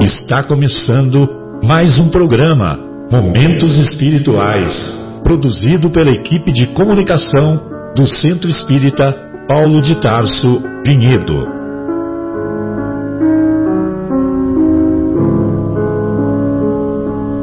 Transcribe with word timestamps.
Está 0.00 0.42
começando 0.42 1.28
mais 1.62 1.98
um 1.98 2.08
programa 2.08 2.78
Momentos 3.10 3.76
Espirituais, 3.76 4.74
produzido 5.22 5.90
pela 5.90 6.10
equipe 6.10 6.50
de 6.50 6.68
comunicação 6.68 7.60
do 7.94 8.06
Centro 8.06 8.48
Espírita 8.48 9.12
Paulo 9.46 9.82
de 9.82 10.00
Tarso 10.00 10.62
Vinhedo. 10.86 11.46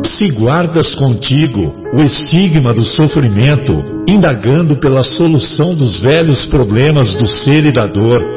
Se 0.04 0.32
guardas 0.32 0.96
contigo 0.96 1.76
o 1.94 2.02
estigma 2.02 2.74
do 2.74 2.84
sofrimento, 2.84 3.84
indagando 4.08 4.78
pela 4.78 5.04
solução 5.04 5.76
dos 5.76 6.02
velhos 6.02 6.48
problemas 6.48 7.14
do 7.14 7.28
ser 7.28 7.68
e 7.68 7.72
da 7.72 7.86
dor, 7.86 8.37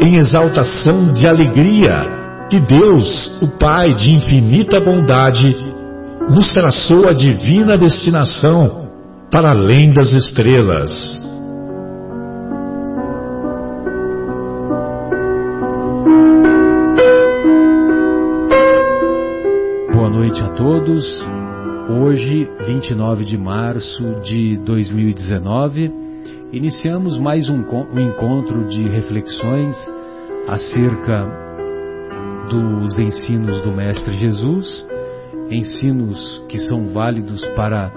em 0.00 0.16
exaltação 0.16 1.12
de 1.12 1.26
alegria 1.26 2.20
que 2.48 2.58
Deus, 2.58 3.40
o 3.42 3.58
Pai 3.58 3.94
de 3.94 4.12
infinita 4.12 4.80
bondade, 4.80 5.56
nos 6.28 6.52
traçou 6.52 7.08
a 7.08 7.12
divina 7.12 7.76
destinação 7.76 8.88
para 9.30 9.50
além 9.50 9.92
das 9.92 10.12
estrelas. 10.12 10.90
Boa 19.92 20.10
noite 20.10 20.42
a 20.42 20.48
todos. 20.50 21.24
Hoje, 21.88 22.48
29 22.66 23.24
de 23.24 23.36
março 23.36 24.02
de 24.22 24.56
2019, 24.64 25.92
iniciamos 26.52 27.18
mais 27.18 27.48
um, 27.48 27.62
um 27.92 28.00
encontro 28.00 28.66
de 28.66 28.88
reflexões 28.88 29.76
acerca 30.46 31.26
dos 32.48 32.98
ensinos 32.98 33.60
do 33.62 33.70
Mestre 33.72 34.16
Jesus, 34.16 34.86
ensinos 35.50 36.42
que 36.48 36.58
são 36.58 36.88
válidos 36.88 37.44
para 37.56 37.90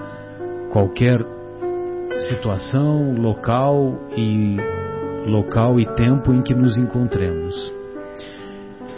qualquer 0.72 1.24
situação, 2.28 3.14
local 3.20 3.98
e 4.16 4.56
local 5.26 5.80
e 5.80 5.86
tempo 5.94 6.32
em 6.32 6.42
que 6.42 6.54
nos 6.54 6.76
encontremos. 6.76 7.72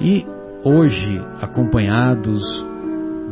E 0.01 0.27
hoje, 0.63 1.21
acompanhados 1.41 2.43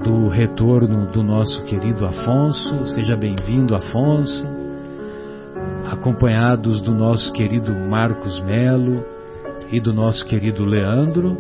do 0.02 0.28
retorno 0.28 1.10
do 1.12 1.22
nosso 1.22 1.62
querido 1.64 2.06
Afonso, 2.06 2.86
seja 2.86 3.16
bem-vindo, 3.16 3.74
Afonso 3.74 4.64
acompanhados 5.90 6.80
do 6.80 6.92
nosso 6.92 7.32
querido 7.32 7.72
Marcos 7.72 8.40
Melo 8.40 9.04
e 9.70 9.80
do 9.80 9.92
nosso 9.92 10.24
querido 10.26 10.64
Leandro, 10.64 11.36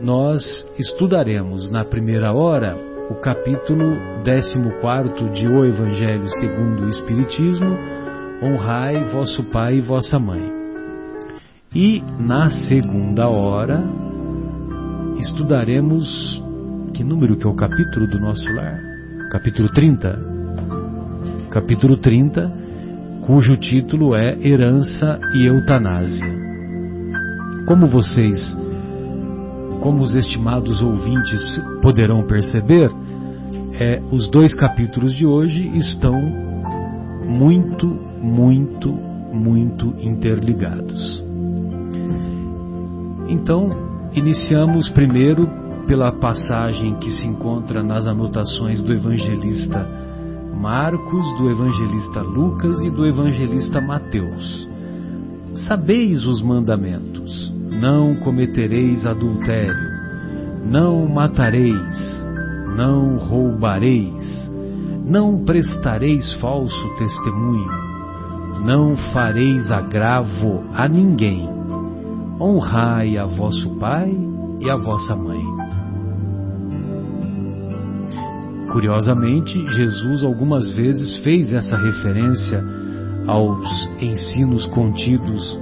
nós 0.00 0.42
estudaremos 0.78 1.70
na 1.70 1.84
primeira 1.84 2.32
hora 2.32 2.76
o 3.10 3.14
capítulo 3.14 3.96
14 4.24 5.30
de 5.32 5.48
O 5.48 5.64
Evangelho 5.64 6.28
segundo 6.38 6.84
o 6.84 6.88
Espiritismo, 6.88 7.76
Honrai 8.40 9.02
vosso 9.04 9.42
pai 9.44 9.78
e 9.78 9.80
vossa 9.80 10.18
mãe. 10.18 10.52
E 11.74 12.02
na 12.20 12.50
segunda 12.50 13.28
hora 13.28 13.82
estudaremos 15.18 16.40
que 16.94 17.02
número 17.02 17.36
que 17.36 17.46
é 17.46 17.50
o 17.50 17.54
capítulo 17.54 18.06
do 18.06 18.20
nosso 18.20 18.48
lar? 18.52 18.78
Capítulo 19.30 19.68
30. 19.72 20.18
Capítulo 21.50 21.96
30 21.96 22.68
cujo 23.28 23.58
título 23.58 24.16
é 24.16 24.38
Herança 24.40 25.20
e 25.34 25.44
Eutanásia. 25.44 26.47
Como 27.68 27.86
vocês, 27.86 28.56
como 29.82 30.02
os 30.02 30.14
estimados 30.14 30.80
ouvintes 30.80 31.60
poderão 31.82 32.26
perceber, 32.26 32.90
é, 33.74 34.00
os 34.10 34.26
dois 34.30 34.54
capítulos 34.54 35.12
de 35.12 35.26
hoje 35.26 35.68
estão 35.76 36.18
muito, 37.26 37.86
muito, 38.22 38.90
muito 38.90 39.94
interligados. 40.00 41.22
Então, 43.28 43.68
iniciamos 44.14 44.88
primeiro 44.88 45.46
pela 45.86 46.10
passagem 46.10 46.94
que 46.94 47.10
se 47.10 47.26
encontra 47.26 47.82
nas 47.82 48.06
anotações 48.06 48.80
do 48.80 48.94
evangelista 48.94 49.86
Marcos, 50.58 51.36
do 51.36 51.50
evangelista 51.50 52.22
Lucas 52.22 52.80
e 52.80 52.88
do 52.88 53.04
evangelista 53.04 53.78
Mateus. 53.78 54.66
Sabeis 55.66 56.24
os 56.24 56.40
mandamentos: 56.40 57.17
não 57.80 58.14
cometereis 58.16 59.06
adultério, 59.06 59.76
não 60.64 61.06
matareis, 61.08 62.26
não 62.76 63.16
roubareis, 63.16 64.50
não 65.04 65.44
prestareis 65.44 66.34
falso 66.34 66.96
testemunho, 66.96 67.70
não 68.64 68.96
fareis 69.12 69.70
agravo 69.70 70.64
a 70.74 70.88
ninguém, 70.88 71.48
honrai 72.40 73.16
a 73.16 73.26
vosso 73.26 73.70
pai 73.76 74.12
e 74.60 74.68
a 74.68 74.76
vossa 74.76 75.14
mãe. 75.14 75.42
Curiosamente, 78.72 79.58
Jesus 79.70 80.22
algumas 80.22 80.72
vezes 80.72 81.16
fez 81.18 81.52
essa 81.52 81.76
referência 81.76 82.62
aos 83.26 83.88
ensinos 84.00 84.66
contidos 84.66 85.58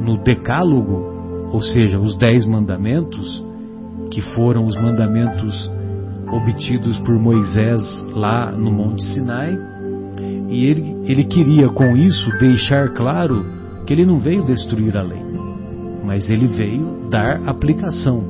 no 0.00 0.22
Decálogo, 0.22 1.19
ou 1.52 1.60
seja, 1.60 1.98
os 1.98 2.16
Dez 2.16 2.46
Mandamentos, 2.46 3.44
que 4.10 4.22
foram 4.34 4.66
os 4.66 4.74
mandamentos 4.76 5.70
obtidos 6.32 6.98
por 7.00 7.18
Moisés 7.18 7.82
lá 8.14 8.50
no 8.52 8.70
Monte 8.70 9.04
Sinai. 9.04 9.56
E 10.48 10.64
ele, 10.64 10.96
ele 11.04 11.24
queria 11.24 11.68
com 11.68 11.96
isso 11.96 12.30
deixar 12.38 12.90
claro 12.90 13.44
que 13.86 13.92
ele 13.92 14.06
não 14.06 14.18
veio 14.18 14.44
destruir 14.44 14.96
a 14.96 15.02
lei, 15.02 15.22
mas 16.04 16.30
ele 16.30 16.46
veio 16.46 17.08
dar 17.10 17.48
aplicação, 17.48 18.22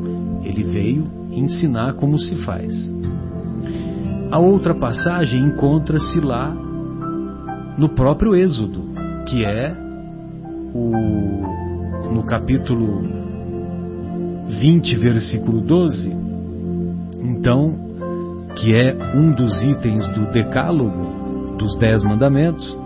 ele 0.42 0.62
veio 0.62 1.04
ensinar 1.30 1.94
como 1.94 2.18
se 2.18 2.36
faz. 2.44 2.72
A 4.30 4.38
outra 4.38 4.74
passagem 4.74 5.40
encontra-se 5.40 6.20
lá 6.20 6.54
no 7.76 7.88
próprio 7.90 8.34
Êxodo, 8.34 8.80
que 9.26 9.44
é 9.44 9.74
o, 10.74 11.59
no 12.10 12.24
capítulo 12.24 13.02
20, 14.48 14.96
versículo 14.96 15.60
12. 15.60 16.10
Então, 17.22 17.74
que 18.56 18.74
é 18.74 18.96
um 19.14 19.32
dos 19.32 19.62
itens 19.62 20.06
do 20.08 20.30
Decálogo, 20.32 21.56
dos 21.56 21.78
Dez 21.78 22.02
Mandamentos, 22.02 22.76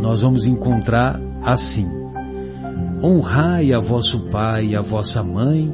nós 0.00 0.22
vamos 0.22 0.46
encontrar 0.46 1.20
assim: 1.44 1.86
Honrai 3.02 3.72
a 3.72 3.80
vosso 3.80 4.30
pai 4.30 4.68
e 4.68 4.76
a 4.76 4.80
vossa 4.80 5.22
mãe, 5.22 5.72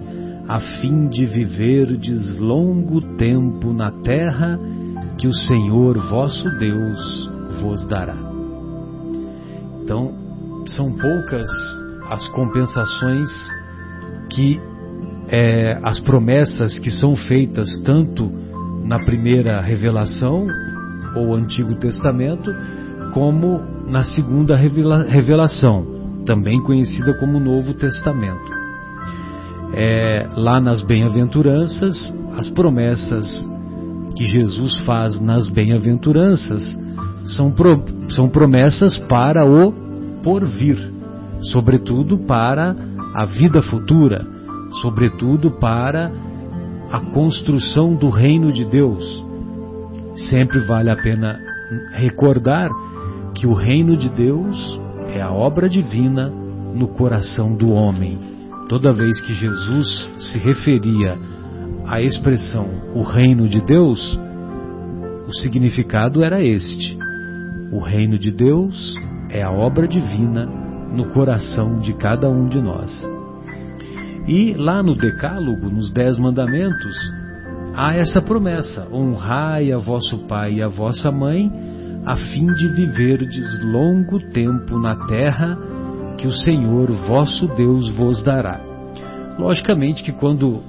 a 0.49 0.61
fim 0.61 1.09
de 1.09 1.27
viverdes 1.27 2.39
longo 2.39 3.01
tempo 3.17 3.73
na 3.73 3.91
terra 3.91 4.59
que 5.19 5.27
o 5.27 5.35
Senhor 5.35 5.99
vosso 6.09 6.49
Deus 6.59 7.31
vos 7.61 7.87
dará. 7.87 8.17
Então, 9.83 10.13
são 10.67 10.93
poucas 10.97 11.49
as 12.11 12.27
compensações 12.29 13.31
que 14.31 14.61
é, 15.29 15.79
as 15.83 16.01
promessas 16.01 16.79
que 16.79 16.91
são 16.91 17.15
feitas 17.15 17.79
tanto 17.85 18.31
na 18.85 18.99
primeira 18.99 19.61
revelação 19.61 20.47
ou 21.15 21.35
Antigo 21.35 21.75
Testamento 21.75 22.55
como 23.13 23.61
na 23.87 24.05
segunda 24.05 24.57
revelação, 24.57 25.87
também 26.25 26.63
conhecida 26.63 27.15
como 27.15 27.41
Novo 27.41 27.75
Testamento. 27.75 28.59
É, 29.75 30.29
lá 30.35 30.61
nas 30.61 30.83
bem-aventuranças, 30.83 31.97
as 32.37 32.49
promessas 32.51 33.27
que 34.15 34.27
Jesus 34.27 34.79
faz 34.81 35.21
nas 35.21 35.49
bem-aventuranças 35.49 36.77
são, 37.25 37.51
pro, 37.51 37.83
são 38.11 38.29
promessas 38.29 38.99
para 38.99 39.45
o 39.45 39.73
porvir, 40.23 40.79
sobretudo 41.41 42.19
para 42.19 42.75
a 43.15 43.25
vida 43.25 43.63
futura, 43.63 44.27
sobretudo 44.83 45.51
para 45.53 46.11
a 46.91 47.01
construção 47.01 47.95
do 47.95 48.09
reino 48.09 48.53
de 48.53 48.65
Deus. 48.65 49.25
Sempre 50.31 50.61
vale 50.61 50.91
a 50.91 50.97
pena 50.97 51.39
recordar 51.95 52.71
que 53.35 53.47
o 53.47 53.55
reino 53.55 53.97
de 53.97 54.09
Deus 54.09 54.81
é 55.15 55.21
a 55.21 55.31
obra 55.31 55.69
divina 55.69 56.29
no 56.75 56.89
coração 56.89 57.55
do 57.55 57.71
homem. 57.71 58.19
Toda 58.69 58.93
vez 58.93 59.21
que 59.21 59.33
Jesus 59.33 60.11
se 60.19 60.39
referia 60.39 61.19
à 61.87 62.03
expressão 62.03 62.69
o 62.95 63.03
reino 63.03 63.49
de 63.49 63.61
Deus, 63.61 64.19
o 65.27 65.33
significado 65.33 66.23
era 66.23 66.43
este: 66.43 66.99
o 67.73 67.79
reino 67.79 68.19
de 68.19 68.31
Deus 68.31 68.95
é 69.31 69.43
a 69.43 69.51
obra 69.51 69.87
divina 69.87 70.58
no 70.93 71.07
coração 71.11 71.77
de 71.77 71.93
cada 71.95 72.29
um 72.29 72.49
de 72.49 72.61
nós. 72.61 73.09
E 74.27 74.53
lá 74.55 74.83
no 74.83 74.95
Decálogo, 74.95 75.71
nos 75.71 75.91
Dez 75.91 76.19
Mandamentos, 76.19 76.97
há 77.75 77.95
essa 77.95 78.21
promessa: 78.21 78.87
honrai 78.93 79.73
a 79.73 79.79
vosso 79.79 80.19
pai 80.27 80.55
e 80.55 80.63
a 80.63 80.69
vossa 80.69 81.11
mãe, 81.11 81.51
a 82.05 82.17
fim 82.17 82.47
de 82.47 82.69
viverdes 82.69 83.63
longo 83.65 84.19
tempo 84.31 84.79
na 84.79 84.97
terra 85.07 85.57
que 86.19 86.27
o 86.27 86.33
Senhor 86.33 86.91
vosso 87.07 87.47
Deus 87.55 87.89
vos 87.97 88.23
dará. 88.23 88.61
Logicamente 89.39 90.03
que 90.03 90.13
quando 90.13 90.63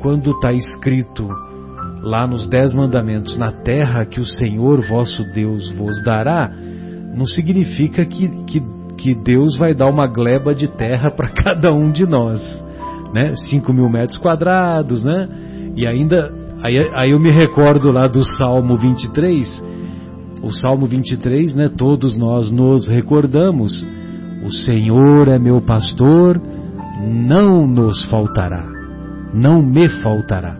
quando 0.00 0.30
está 0.30 0.52
escrito 0.52 1.28
lá 2.02 2.26
nos 2.26 2.46
Dez 2.48 2.72
Mandamentos, 2.72 3.36
na 3.36 3.50
terra 3.50 4.04
que 4.04 4.20
o 4.20 4.24
Senhor 4.24 4.86
vosso 4.86 5.24
Deus 5.32 5.70
vos 5.72 6.02
dará, 6.04 6.50
não 7.14 7.26
significa 7.26 8.04
que, 8.04 8.28
que, 8.44 8.62
que 8.98 9.14
Deus 9.14 9.56
vai 9.56 9.72
dar 9.72 9.86
uma 9.86 10.06
gleba 10.06 10.54
de 10.54 10.68
terra 10.68 11.10
para 11.14 11.28
cada 11.28 11.72
um 11.72 11.90
de 11.90 12.04
nós, 12.04 12.42
né? 13.14 13.34
5 13.34 13.72
mil 13.72 13.88
metros 13.88 14.18
quadrados, 14.18 15.02
né? 15.02 15.28
E 15.76 15.86
ainda, 15.86 16.32
aí, 16.62 16.76
aí 16.94 17.10
eu 17.12 17.20
me 17.20 17.30
recordo 17.30 17.90
lá 17.90 18.08
do 18.08 18.24
Salmo 18.24 18.76
23, 18.76 19.64
o 20.42 20.52
Salmo 20.52 20.86
23, 20.86 21.54
né? 21.54 21.68
Todos 21.68 22.16
nós 22.16 22.50
nos 22.50 22.88
recordamos, 22.88 23.86
o 24.44 24.50
Senhor 24.50 25.28
é 25.28 25.38
meu 25.38 25.60
pastor, 25.60 26.40
não 27.06 27.66
nos 27.66 28.04
faltará, 28.06 28.66
não 29.32 29.62
me 29.62 29.88
faltará. 29.88 30.56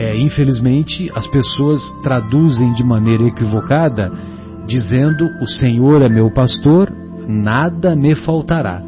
É, 0.00 0.16
infelizmente, 0.16 1.10
as 1.14 1.26
pessoas 1.26 1.82
traduzem 2.02 2.72
de 2.72 2.84
maneira 2.84 3.24
equivocada, 3.24 4.12
dizendo: 4.66 5.28
O 5.42 5.46
Senhor 5.46 6.02
é 6.02 6.08
meu 6.08 6.30
pastor, 6.30 6.92
nada 7.28 7.94
me 7.94 8.14
faltará. 8.16 8.82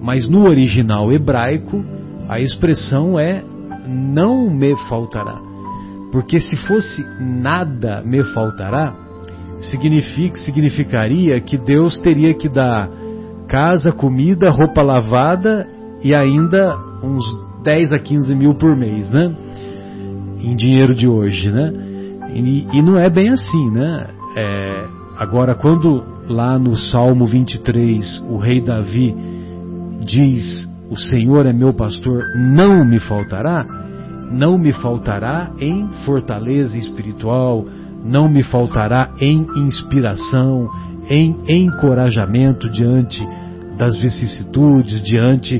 Mas 0.00 0.28
no 0.28 0.48
original 0.48 1.12
hebraico, 1.12 1.84
a 2.28 2.38
expressão 2.38 3.18
é: 3.18 3.42
Não 3.88 4.50
me 4.50 4.76
faltará. 4.88 5.40
Porque 6.12 6.40
se 6.40 6.56
fosse 6.66 7.02
nada 7.20 8.02
me 8.02 8.22
faltará, 8.32 8.94
significa, 9.60 10.36
significaria 10.36 11.40
que 11.40 11.58
Deus 11.58 11.98
teria 11.98 12.34
que 12.34 12.48
dar 12.48 12.88
casa, 13.48 13.92
comida, 13.92 14.50
roupa 14.50 14.82
lavada 14.82 15.66
e 16.04 16.14
ainda 16.14 16.76
uns 17.02 17.24
10 17.64 17.92
a 17.92 17.98
15 17.98 18.34
mil 18.34 18.54
por 18.54 18.76
mês, 18.76 19.10
né? 19.10 19.34
em 20.40 20.54
dinheiro 20.54 20.94
de 20.94 21.08
hoje, 21.08 21.50
né? 21.50 21.72
E, 22.34 22.66
e 22.72 22.82
não 22.82 22.98
é 22.98 23.10
bem 23.10 23.28
assim, 23.30 23.70
né? 23.70 24.08
É, 24.36 24.84
agora, 25.18 25.54
quando 25.54 26.04
lá 26.28 26.58
no 26.58 26.76
Salmo 26.76 27.26
23 27.26 28.24
o 28.28 28.38
rei 28.38 28.60
Davi 28.60 29.14
diz: 30.00 30.68
O 30.90 30.96
Senhor 30.96 31.46
é 31.46 31.52
meu 31.52 31.72
pastor, 31.74 32.24
não 32.36 32.84
me 32.84 32.98
faltará, 33.00 33.66
não 34.30 34.58
me 34.58 34.72
faltará 34.72 35.50
em 35.60 35.88
fortaleza 36.04 36.76
espiritual, 36.76 37.64
não 38.04 38.28
me 38.28 38.42
faltará 38.42 39.10
em 39.20 39.46
inspiração, 39.56 40.68
em 41.10 41.36
encorajamento 41.48 42.68
diante 42.68 43.26
das 43.76 43.96
vicissitudes, 43.96 45.02
diante 45.02 45.58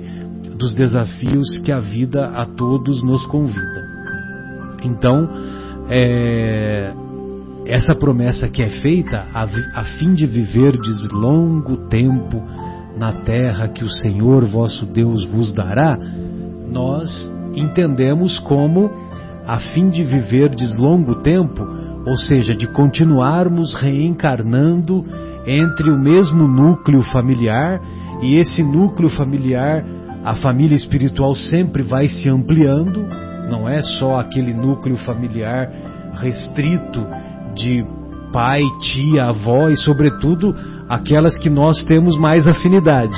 dos 0.57 0.75
desafios 0.75 1.57
que 1.59 1.73
a 1.73 1.79
vida 1.79 2.27
a 2.27 2.45
todos 2.45 3.03
nos 3.03 3.25
convida. 3.27 3.87
Então, 4.83 5.29
é, 5.89 6.93
essa 7.69 7.95
promessa 7.95 8.49
que 8.49 8.63
é 8.63 8.71
feita 8.81 9.27
a, 9.35 9.45
a 9.81 9.85
fim 9.99 10.15
de 10.15 10.27
viverdes 10.27 11.07
longo 11.11 11.89
tempo 11.89 12.43
na 12.97 13.13
terra 13.13 13.69
que 13.69 13.85
o 13.85 13.91
Senhor 13.91 14.47
vosso 14.47 14.87
Deus 14.87 15.27
vos 15.27 15.53
dará, 15.53 15.97
nós 16.71 17.31
entendemos 17.55 18.39
como 18.39 18.91
a 19.47 19.59
fim 19.59 19.91
de 19.91 20.03
viverdes 20.03 20.77
longo 20.79 21.17
tempo, 21.17 21.63
ou 22.07 22.17
seja, 22.17 22.55
de 22.55 22.67
continuarmos 22.69 23.75
reencarnando 23.75 25.05
entre 25.47 25.91
o 25.91 25.99
mesmo 25.99 26.49
núcleo 26.49 27.03
familiar 27.03 27.81
e 28.23 28.37
esse 28.37 28.63
núcleo 28.63 29.11
familiar, 29.11 29.85
a 30.25 30.35
família 30.37 30.75
espiritual 30.75 31.35
sempre 31.35 31.83
vai 31.83 32.09
se 32.09 32.29
ampliando, 32.29 33.07
não 33.51 33.69
é 33.69 33.83
só 33.83 34.19
aquele 34.19 34.53
núcleo 34.53 34.97
familiar 34.97 35.71
restrito 36.15 37.07
de 37.59 37.85
pai, 38.33 38.63
tia, 38.81 39.27
avó 39.27 39.69
e, 39.69 39.77
sobretudo, 39.77 40.55
aquelas 40.89 41.39
que 41.39 41.51
nós 41.51 41.83
temos 41.85 42.17
mais 42.17 42.47
afinidade. 42.47 43.17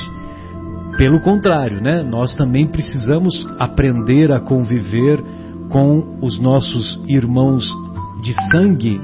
Pelo 0.97 1.21
contrário, 1.21 1.81
né? 1.81 2.03
nós 2.03 2.35
também 2.35 2.67
precisamos 2.67 3.47
aprender 3.59 4.31
a 4.31 4.39
conviver 4.39 5.23
com 5.69 6.17
os 6.21 6.39
nossos 6.39 6.99
irmãos 7.07 7.65
de 8.21 8.33
sangue, 8.51 8.99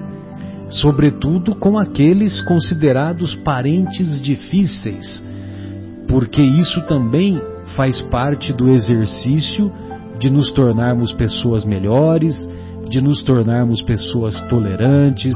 sobretudo 0.67 1.55
com 1.55 1.77
aqueles 1.79 2.41
considerados 2.41 3.33
parentes 3.35 4.21
difíceis, 4.21 5.23
porque 6.07 6.41
isso 6.41 6.81
também 6.87 7.41
faz 7.75 8.01
parte 8.01 8.51
do 8.53 8.69
exercício 8.69 9.71
de 10.19 10.29
nos 10.29 10.51
tornarmos 10.51 11.13
pessoas 11.13 11.65
melhores, 11.65 12.35
de 12.89 13.01
nos 13.01 13.21
tornarmos 13.23 13.81
pessoas 13.81 14.39
tolerantes, 14.49 15.35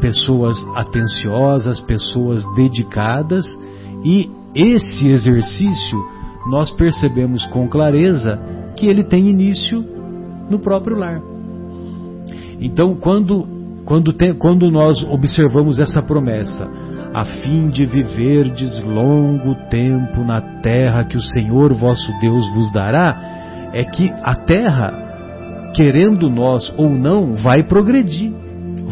pessoas 0.00 0.56
atenciosas, 0.74 1.80
pessoas 1.80 2.44
dedicadas 2.54 3.46
e 4.04 4.30
esse 4.54 5.08
exercício 5.08 5.98
nós 6.50 6.70
percebemos 6.70 7.46
com 7.46 7.68
clareza 7.68 8.38
que 8.76 8.86
ele 8.86 9.04
tem 9.04 9.28
início 9.28 9.84
no 10.50 10.58
próprio 10.58 10.96
lar. 10.96 11.20
Então, 12.60 12.94
quando, 12.94 13.46
quando, 13.84 14.12
tem, 14.12 14.34
quando 14.34 14.70
nós 14.70 15.02
observamos 15.04 15.78
essa 15.78 16.02
promessa, 16.02 16.68
a 17.14 17.24
fim 17.24 17.68
de 17.68 17.84
viverdes 17.84 18.82
longo 18.84 19.54
tempo 19.68 20.24
na 20.24 20.40
terra 20.60 21.04
que 21.04 21.16
o 21.16 21.20
Senhor 21.20 21.72
vosso 21.74 22.10
Deus 22.20 22.48
vos 22.54 22.72
dará, 22.72 23.70
é 23.72 23.84
que 23.84 24.10
a 24.22 24.34
Terra, 24.34 25.01
querendo 25.74 26.28
nós 26.28 26.72
ou 26.76 26.90
não, 26.90 27.34
vai 27.34 27.62
progredir, 27.62 28.32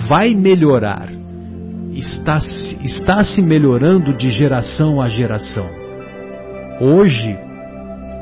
vai 0.09 0.35
melhorar, 0.35 1.09
está, 1.93 2.39
está 2.83 3.23
se 3.23 3.43
melhorando 3.43 4.13
de 4.15 4.31
geração 4.31 5.01
a 5.01 5.09
geração. 5.09 5.69
Hoje, 6.81 7.37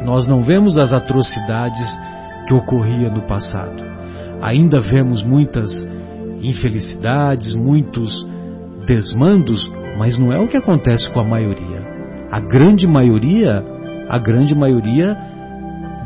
nós 0.04 0.26
não 0.26 0.42
vemos 0.42 0.76
as 0.76 0.92
atrocidades 0.92 1.98
que 2.46 2.54
ocorriam 2.54 3.12
no 3.12 3.22
passado. 3.22 3.82
Ainda 4.42 4.78
vemos 4.80 5.22
muitas 5.22 5.70
infelicidades, 6.42 7.54
muitos 7.54 8.26
desmandos, 8.86 9.70
mas 9.98 10.18
não 10.18 10.32
é 10.32 10.38
o 10.38 10.48
que 10.48 10.56
acontece 10.56 11.10
com 11.10 11.20
a 11.20 11.24
maioria. 11.24 11.86
A 12.30 12.40
grande 12.40 12.86
maioria, 12.86 13.64
a 14.08 14.18
grande 14.18 14.54
maioria 14.54 15.16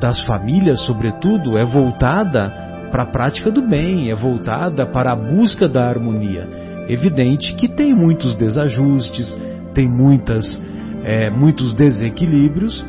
das 0.03 0.21
famílias, 0.25 0.81
sobretudo, 0.81 1.57
é 1.57 1.65
voltada 1.65 2.53
para 2.91 3.05
a 3.05 3.07
prática 3.07 3.53
do 3.53 3.63
bem, 3.63 4.11
é 4.11 4.15
voltada 4.17 4.85
para 4.85 5.13
a 5.13 5.17
busca 5.17 5.69
da 5.69 5.89
harmonia. 5.89 6.47
Evidente 6.89 7.55
que 7.55 7.69
tem 7.69 7.95
muitos 7.95 8.35
desajustes, 8.35 9.39
tem 9.73 9.89
muitas, 9.89 10.61
é, 11.05 11.31
muitos 11.31 11.73
desequilíbrios 11.75 12.85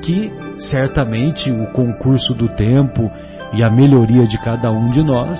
que 0.00 0.32
certamente 0.58 1.50
o 1.50 1.66
concurso 1.66 2.32
do 2.32 2.48
tempo 2.48 3.10
e 3.52 3.62
a 3.62 3.70
melhoria 3.70 4.26
de 4.26 4.38
cada 4.38 4.72
um 4.72 4.90
de 4.90 5.02
nós 5.02 5.38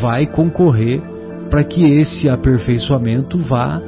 vai 0.00 0.24
concorrer 0.24 1.02
para 1.50 1.64
que 1.64 1.84
esse 1.98 2.28
aperfeiçoamento 2.28 3.36
vá 3.38 3.80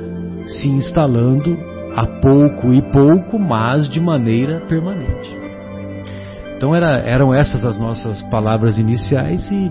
se 0.48 0.68
instalando 0.68 1.56
a 1.96 2.06
pouco 2.20 2.72
e 2.72 2.82
pouco, 2.82 3.38
mas 3.38 3.88
de 3.88 4.00
maneira 4.00 4.60
permanente. 4.68 5.45
Então 6.56 6.74
era, 6.74 6.98
eram 7.00 7.34
essas 7.34 7.64
as 7.64 7.78
nossas 7.78 8.22
palavras 8.24 8.78
iniciais 8.78 9.50
e 9.50 9.70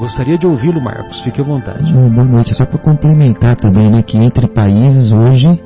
gostaria 0.00 0.36
de 0.36 0.46
ouvi-lo, 0.46 0.80
Marcos. 0.80 1.22
Fique 1.22 1.40
à 1.40 1.44
vontade. 1.44 1.92
boa 1.92 2.24
noite. 2.24 2.54
Só 2.54 2.66
para 2.66 2.78
complementar 2.78 3.56
também, 3.56 3.90
né, 3.90 4.02
que 4.02 4.18
entre 4.18 4.48
países 4.48 5.12
hoje 5.12 5.60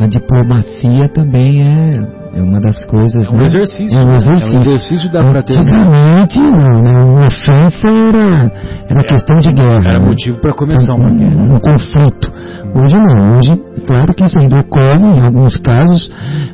a 0.00 0.06
diplomacia 0.06 1.08
também 1.08 1.62
é, 1.62 2.06
é 2.34 2.42
uma 2.42 2.60
das 2.60 2.82
coisas. 2.84 3.26
É 3.26 3.30
um 3.30 3.36
né? 3.36 3.44
exercício. 3.44 3.98
É 3.98 4.02
um 4.02 4.08
né? 4.08 4.16
exercício. 4.16 4.56
É 4.56 4.58
um 4.58 4.62
exercício 4.62 5.12
da 5.12 5.28
fraternidade. 5.28 5.78
Antigamente, 5.78 6.38
não, 6.40 6.82
né? 6.82 7.04
Uma 7.04 7.26
ofensa 7.26 7.88
era, 7.88 8.52
era 8.88 9.04
questão 9.04 9.38
de 9.38 9.52
guerra. 9.52 9.90
Era 9.90 9.98
né? 9.98 10.06
motivo 10.06 10.38
para 10.38 10.54
começar 10.54 10.94
uma 10.94 11.10
um, 11.10 11.16
guerra. 11.16 11.42
um 11.42 11.60
conflito. 11.60 12.32
Hoje 12.74 12.96
não, 12.96 13.38
hoje, 13.38 13.56
claro 13.86 14.14
que 14.14 14.24
isso 14.24 14.38
ainda 14.38 14.60
ocorre 14.60 15.18
em 15.18 15.20
alguns 15.20 15.56
casos, 15.58 16.10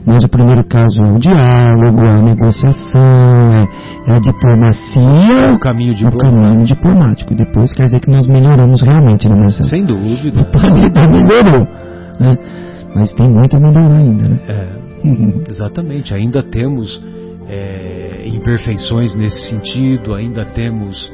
mas 0.07 0.25
o 0.25 0.29
primeiro 0.29 0.65
caso 0.67 1.01
é 1.03 1.13
o 1.13 1.19
diálogo, 1.19 2.05
é 2.05 2.13
a 2.13 2.23
negociação, 2.23 3.01
é, 4.07 4.11
é 4.11 4.17
a 4.17 4.19
diplomacia, 4.21 5.53
O 5.55 5.59
caminho 5.59 5.95
de 5.95 6.07
o 6.07 6.17
caminho 6.17 6.65
diplomático. 6.65 7.33
E 7.33 7.37
depois 7.37 7.73
quer 7.73 7.85
dizer 7.85 8.01
que 8.01 8.11
nós 8.11 8.27
melhoramos 8.27 8.83
realmente, 8.83 9.29
né, 9.29 9.37
Marcelo? 9.37 9.69
Sem 9.69 9.85
dúvida. 9.85 10.41
O 10.47 10.51
planeta 10.51 11.09
melhorou, 11.09 11.69
né? 12.21 12.39
Mas 12.95 13.13
tem 13.13 13.29
muito 13.31 13.57
a 13.57 13.61
melhorar 13.61 13.97
ainda, 13.97 14.29
né? 14.29 14.39
É, 14.49 14.87
Uhum. 15.05 15.45
exatamente. 15.49 16.13
Ainda 16.15 16.43
temos 16.43 17.01
é, 17.49 18.25
imperfeições 18.27 19.15
nesse 19.15 19.51
sentido, 19.51 20.15
ainda 20.15 20.45
temos 20.45 21.11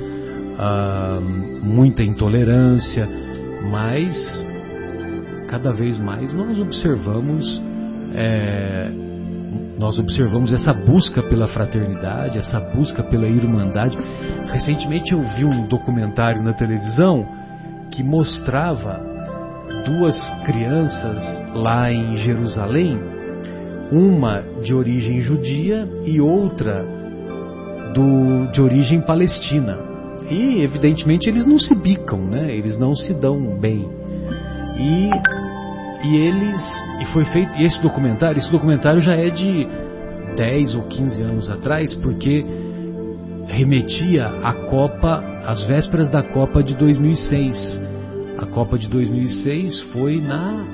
ah, 0.58 1.18
muita 1.62 2.02
intolerância, 2.02 3.08
mas 3.70 4.16
cada 5.52 5.70
vez 5.70 5.98
mais 5.98 6.32
nós 6.32 6.58
observamos 6.58 7.62
é, 8.14 8.90
nós 9.78 9.98
observamos 9.98 10.50
essa 10.50 10.72
busca 10.72 11.22
pela 11.22 11.46
fraternidade, 11.46 12.38
essa 12.38 12.58
busca 12.58 13.02
pela 13.02 13.26
irmandade. 13.26 13.98
Recentemente 14.46 15.12
eu 15.12 15.20
vi 15.36 15.44
um 15.44 15.66
documentário 15.66 16.42
na 16.42 16.54
televisão 16.54 17.26
que 17.90 18.02
mostrava 18.02 18.98
duas 19.84 20.16
crianças 20.46 21.22
lá 21.52 21.90
em 21.90 22.16
Jerusalém, 22.16 22.98
uma 23.90 24.42
de 24.62 24.72
origem 24.72 25.20
judia 25.20 25.86
e 26.06 26.20
outra 26.20 26.84
do, 27.92 28.50
de 28.52 28.62
origem 28.62 29.00
palestina. 29.00 29.76
E 30.30 30.62
evidentemente 30.62 31.28
eles 31.28 31.44
não 31.44 31.58
se 31.58 31.74
bicam, 31.74 32.24
né? 32.24 32.54
Eles 32.54 32.78
não 32.78 32.94
se 32.94 33.12
dão 33.12 33.58
bem. 33.58 33.86
E, 34.78 35.10
e 36.04 36.16
eles 36.16 36.60
e 37.00 37.04
foi 37.06 37.24
feito 37.26 37.56
e 37.56 37.64
esse 37.64 37.80
documentário, 37.80 38.38
esse 38.38 38.50
documentário 38.50 39.00
já 39.00 39.14
é 39.14 39.30
de 39.30 39.66
10 40.36 40.74
ou 40.74 40.82
15 40.84 41.22
anos 41.22 41.50
atrás, 41.50 41.94
porque 41.94 42.44
remetia 43.46 44.26
à 44.42 44.52
Copa, 44.52 45.22
às 45.44 45.64
vésperas 45.64 46.10
da 46.10 46.22
Copa 46.22 46.62
de 46.62 46.76
2006. 46.76 47.80
A 48.38 48.46
Copa 48.46 48.78
de 48.78 48.88
2006 48.88 49.80
foi 49.92 50.20
na 50.20 50.64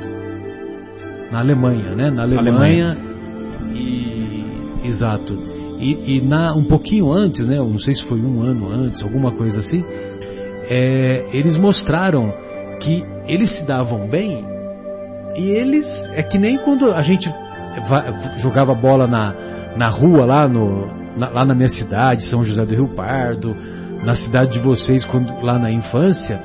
na 1.31 1.41
Alemanha, 1.41 1.95
né? 1.95 2.11
Na 2.11 2.23
Alemanha, 2.23 2.97
e 3.75 4.45
exato. 4.85 5.35
E, 5.79 6.17
e 6.17 6.21
na 6.21 6.55
um 6.55 6.65
pouquinho 6.65 7.13
antes, 7.13 7.47
né? 7.47 7.57
Não 7.57 7.79
sei 7.79 7.95
se 7.95 8.05
foi 8.05 8.21
um 8.21 8.43
ano 8.43 8.71
antes, 8.71 9.03
alguma 9.03 9.33
coisa 9.33 9.61
assim. 9.61 9.85
é, 10.71 11.27
eles 11.33 11.57
mostraram 11.57 12.33
que 12.81 13.03
eles 13.27 13.51
se 13.59 13.67
davam 13.67 14.07
bem 14.09 14.45
e 15.39 15.51
eles 15.51 15.87
é 16.15 16.23
que 16.23 16.39
nem 16.39 16.59
quando 16.59 16.93
a 16.93 17.03
gente 17.03 17.29
va- 17.89 18.11
jogava 18.37 18.75
bola 18.75 19.07
na, 19.07 19.35
na 19.77 19.89
rua 19.89 20.25
lá 20.25 20.49
no 20.49 20.87
na- 21.17 21.31
lá 21.31 21.45
na 21.45 21.55
minha 21.55 21.69
cidade, 21.69 22.23
São 22.25 22.45
José 22.45 22.65
do 22.65 22.75
Rio 22.75 22.89
Pardo, 22.95 23.57
na 24.05 24.15
cidade 24.15 24.53
de 24.53 24.59
vocês 24.61 25.05
quando 25.05 25.33
lá 25.43 25.59
na 25.59 25.71
infância, 25.71 26.41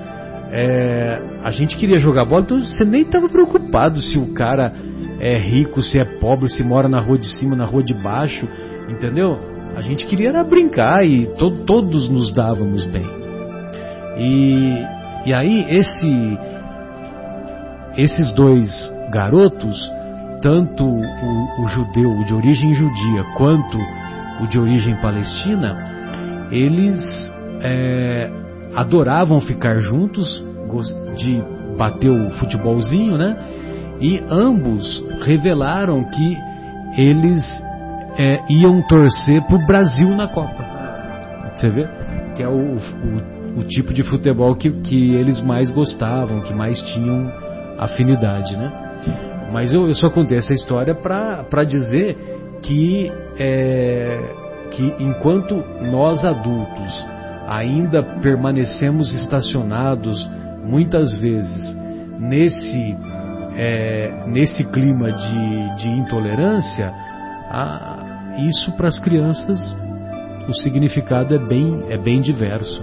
é, 0.51 1.19
a 1.43 1.51
gente 1.51 1.77
queria 1.77 1.97
jogar 1.99 2.25
bola, 2.25 2.41
então 2.43 2.63
você 2.63 2.83
nem 2.83 3.01
estava 3.01 3.29
preocupado 3.29 3.99
se 3.99 4.17
o 4.17 4.33
cara 4.33 4.73
é 5.19 5.37
rico, 5.37 5.81
se 5.81 5.99
é 5.99 6.05
pobre, 6.05 6.49
se 6.49 6.63
mora 6.63 6.87
na 6.89 6.99
rua 6.99 7.17
de 7.17 7.27
cima, 7.27 7.55
na 7.55 7.65
rua 7.65 7.83
de 7.83 7.93
baixo, 7.93 8.47
entendeu? 8.89 9.37
A 9.75 9.81
gente 9.81 10.05
queria 10.07 10.29
era 10.29 10.43
brincar 10.43 11.05
e 11.05 11.27
to- 11.37 11.63
todos 11.65 12.09
nos 12.09 12.33
dávamos 12.33 12.85
bem. 12.85 13.05
E, 14.19 14.85
e 15.25 15.33
aí 15.33 15.65
esse 15.69 16.37
esses 17.97 18.33
dois 18.33 18.91
garotos, 19.11 19.91
tanto 20.41 20.83
o, 20.85 21.63
o 21.63 21.67
judeu 21.67 22.11
o 22.11 22.25
de 22.25 22.33
origem 22.33 22.73
judia 22.73 23.23
quanto 23.37 23.77
o 24.41 24.47
de 24.47 24.59
origem 24.59 24.95
palestina, 24.95 25.77
eles 26.51 27.31
é, 27.61 28.29
adoravam 28.75 29.39
ficar 29.39 29.79
juntos, 29.79 30.43
de 31.15 31.41
bater 31.77 32.09
o 32.09 32.31
futebolzinho, 32.31 33.17
né? 33.17 33.37
E 34.01 34.21
ambos 34.29 35.03
revelaram 35.21 36.03
que 36.03 36.37
eles 36.97 37.43
é, 38.17 38.39
iam 38.49 38.81
torcer 38.87 39.41
para 39.43 39.55
o 39.55 39.65
Brasil 39.65 40.09
na 40.09 40.27
Copa. 40.27 40.65
Você 41.55 41.69
vê? 41.69 41.87
Que 42.35 42.43
é 42.43 42.47
o, 42.47 42.75
o, 42.75 43.59
o 43.59 43.63
tipo 43.65 43.93
de 43.93 44.03
futebol 44.03 44.55
que, 44.55 44.71
que 44.81 45.13
eles 45.13 45.39
mais 45.41 45.69
gostavam, 45.69 46.41
que 46.41 46.53
mais 46.53 46.81
tinham 46.81 47.31
afinidade, 47.77 48.55
né? 48.55 48.71
Mas 49.51 49.73
eu, 49.73 49.87
eu 49.87 49.95
só 49.95 50.09
contei 50.09 50.37
essa 50.37 50.53
história 50.53 50.95
para 50.95 51.63
dizer 51.63 52.17
que, 52.61 53.11
é, 53.37 54.19
que 54.71 54.95
enquanto 54.99 55.55
nós 55.81 56.23
adultos 56.25 57.05
ainda 57.47 58.01
permanecemos 58.21 59.13
estacionados 59.13 60.27
muitas 60.63 61.15
vezes 61.17 61.75
nesse, 62.17 62.97
é, 63.55 64.23
nesse 64.27 64.63
clima 64.71 65.11
de, 65.11 65.75
de 65.75 65.89
intolerância, 65.89 66.91
ah, 67.51 68.35
isso 68.39 68.71
para 68.71 68.87
as 68.87 68.99
crianças 68.99 69.59
o 70.47 70.53
significado 70.53 71.35
é 71.35 71.37
bem, 71.37 71.85
é 71.89 71.97
bem 71.97 72.21
diverso. 72.21 72.81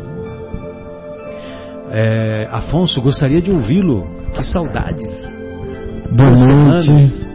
É, 1.90 2.49
Afonso, 2.50 3.02
gostaria 3.02 3.42
de 3.42 3.50
ouvi-lo. 3.50 4.19
Que 4.34 4.44
saudades. 4.44 5.10
Boa 6.16 6.30
noite. 6.30 6.87
semanas. 6.87 7.30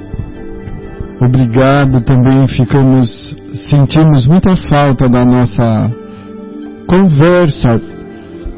Obrigado 1.22 2.02
também. 2.02 2.48
Ficamos 2.48 3.36
sentimos 3.70 4.28
muita 4.28 4.56
falta 4.56 5.08
da 5.08 5.26
nossa 5.26 5.92
conversa 6.88 7.82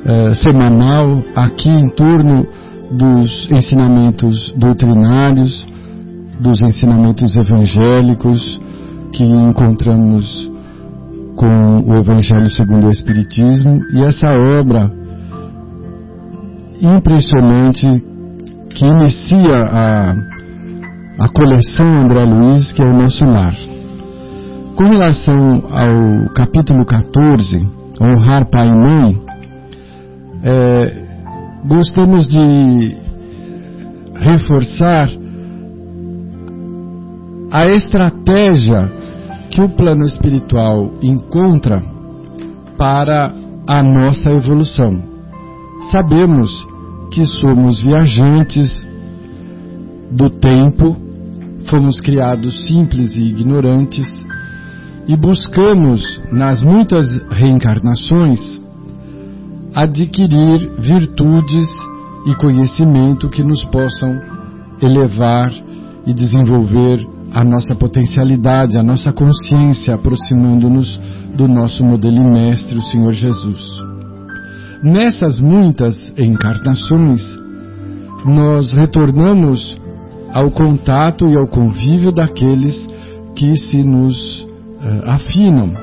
eh, 0.06 0.34
semanal 0.36 1.24
aqui 1.36 1.70
em 1.70 1.90
torno 1.90 2.48
dos 2.92 3.50
ensinamentos 3.52 4.54
doutrinários, 4.58 5.68
dos 6.40 6.62
ensinamentos 6.62 7.36
evangélicos 7.36 8.60
que 9.14 9.24
encontramos 9.24 10.52
com 11.36 11.82
o 11.86 11.98
Evangelho 11.98 12.50
segundo 12.50 12.88
o 12.88 12.92
Espiritismo 12.92 13.82
e 13.94 14.04
essa 14.04 14.32
obra 14.34 14.92
impressionante 16.82 18.04
que 18.78 18.86
inicia 18.86 19.58
a, 19.58 20.12
a 21.18 21.30
coleção 21.30 22.02
André 22.02 22.24
Luiz, 22.26 22.72
que 22.72 22.82
é 22.84 22.86
o 22.86 22.94
nosso 22.94 23.26
lar. 23.26 23.56
Com 24.76 24.84
relação 24.84 25.64
ao 25.72 26.30
capítulo 26.36 26.86
14, 26.86 27.68
honrar 28.00 28.46
pai 28.46 28.68
e 28.68 28.72
mãe, 28.72 29.22
é, 30.44 31.08
gostamos 31.66 32.28
de 32.28 32.96
reforçar 34.14 35.10
a 37.52 37.66
estratégia 37.70 38.92
que 39.50 39.60
o 39.60 39.70
plano 39.70 40.04
espiritual 40.04 40.92
encontra 41.02 41.82
para 42.78 43.34
a 43.68 43.82
nossa 43.82 44.30
evolução. 44.30 45.02
Sabemos 45.92 46.52
que 47.18 47.26
somos 47.26 47.82
viajantes 47.82 48.70
do 50.12 50.30
tempo, 50.30 50.96
fomos 51.66 52.00
criados 52.00 52.68
simples 52.68 53.16
e 53.16 53.22
ignorantes 53.22 54.08
e 55.08 55.16
buscamos, 55.18 56.22
nas 56.32 56.62
muitas 56.62 57.08
reencarnações, 57.32 58.62
adquirir 59.74 60.70
virtudes 60.78 61.68
e 62.28 62.36
conhecimento 62.36 63.30
que 63.30 63.42
nos 63.42 63.64
possam 63.64 64.22
elevar 64.80 65.52
e 66.06 66.14
desenvolver 66.14 67.04
a 67.34 67.44
nossa 67.44 67.74
potencialidade, 67.74 68.78
a 68.78 68.84
nossa 68.84 69.12
consciência, 69.12 69.96
aproximando-nos 69.96 71.00
do 71.36 71.48
nosso 71.48 71.84
modelo 71.84 72.18
e 72.18 72.30
mestre, 72.30 72.78
o 72.78 72.82
Senhor 72.84 73.14
Jesus. 73.14 73.87
Nessas 74.84 75.40
muitas 75.40 75.96
encarnações, 76.18 77.22
nós 78.26 78.74
retornamos 78.74 79.76
ao 80.32 80.52
contato 80.52 81.28
e 81.30 81.36
ao 81.36 81.48
convívio 81.48 82.12
daqueles 82.12 82.88
que 83.36 83.56
se 83.56 83.84
nos 83.84 84.42
uh, 84.42 85.04
afinam. 85.06 85.74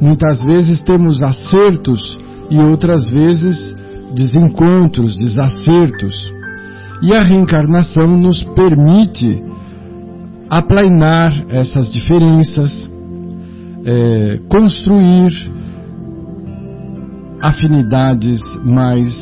Muitas 0.00 0.42
vezes 0.44 0.80
temos 0.80 1.22
acertos 1.22 2.18
e 2.48 2.58
outras 2.58 3.10
vezes 3.10 3.74
desencontros, 4.14 5.16
desacertos. 5.16 6.14
E 7.02 7.12
a 7.14 7.22
reencarnação 7.22 8.06
nos 8.16 8.42
permite 8.42 9.42
aplainar 10.48 11.32
essas 11.48 11.92
diferenças, 11.92 12.90
é, 13.84 14.40
construir 14.48 15.50
afinidades 17.42 18.40
mais 18.64 19.16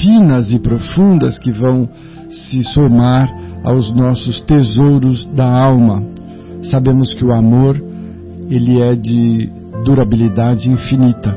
finas 0.00 0.50
e 0.50 0.58
profundas 0.58 1.38
que 1.38 1.50
vão 1.50 1.88
se 2.30 2.62
somar 2.62 3.28
aos 3.64 3.92
nossos 3.92 4.40
tesouros 4.42 5.26
da 5.34 5.48
alma. 5.48 6.02
Sabemos 6.70 7.12
que 7.14 7.24
o 7.24 7.32
amor 7.32 7.82
ele 8.48 8.80
é 8.80 8.94
de 8.94 9.50
durabilidade 9.84 10.68
infinita. 10.68 11.36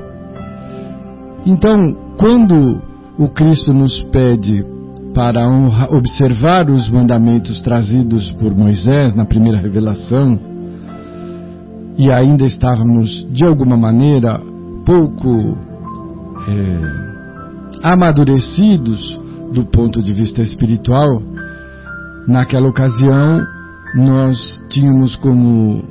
Então, 1.45 1.95
quando 2.17 2.81
o 3.17 3.27
Cristo 3.29 3.73
nos 3.73 4.01
pede 4.03 4.65
para 5.13 5.47
observar 5.91 6.69
os 6.69 6.89
mandamentos 6.89 7.59
trazidos 7.61 8.31
por 8.31 8.55
Moisés 8.55 9.15
na 9.15 9.25
primeira 9.25 9.59
revelação, 9.59 10.39
e 11.97 12.11
ainda 12.11 12.45
estávamos 12.45 13.27
de 13.31 13.45
alguma 13.45 13.77
maneira 13.77 14.41
pouco 14.85 15.57
é, 16.47 17.13
amadurecidos 17.83 19.19
do 19.53 19.65
ponto 19.65 20.01
de 20.01 20.13
vista 20.13 20.41
espiritual, 20.41 21.21
naquela 22.27 22.67
ocasião 22.67 23.45
nós 23.95 24.61
tínhamos 24.69 25.15
como 25.17 25.83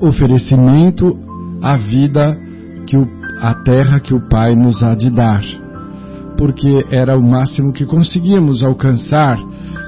oferecimento 0.00 1.18
a 1.60 1.76
vida 1.76 2.38
que 2.86 2.96
o, 2.96 3.06
a 3.40 3.54
terra 3.54 4.00
que 4.00 4.14
o 4.14 4.28
Pai 4.28 4.54
nos 4.54 4.82
há 4.82 4.94
de 4.94 5.10
dar, 5.10 5.42
porque 6.38 6.86
era 6.90 7.18
o 7.18 7.22
máximo 7.22 7.72
que 7.72 7.84
conseguíamos 7.84 8.62
alcançar 8.62 9.38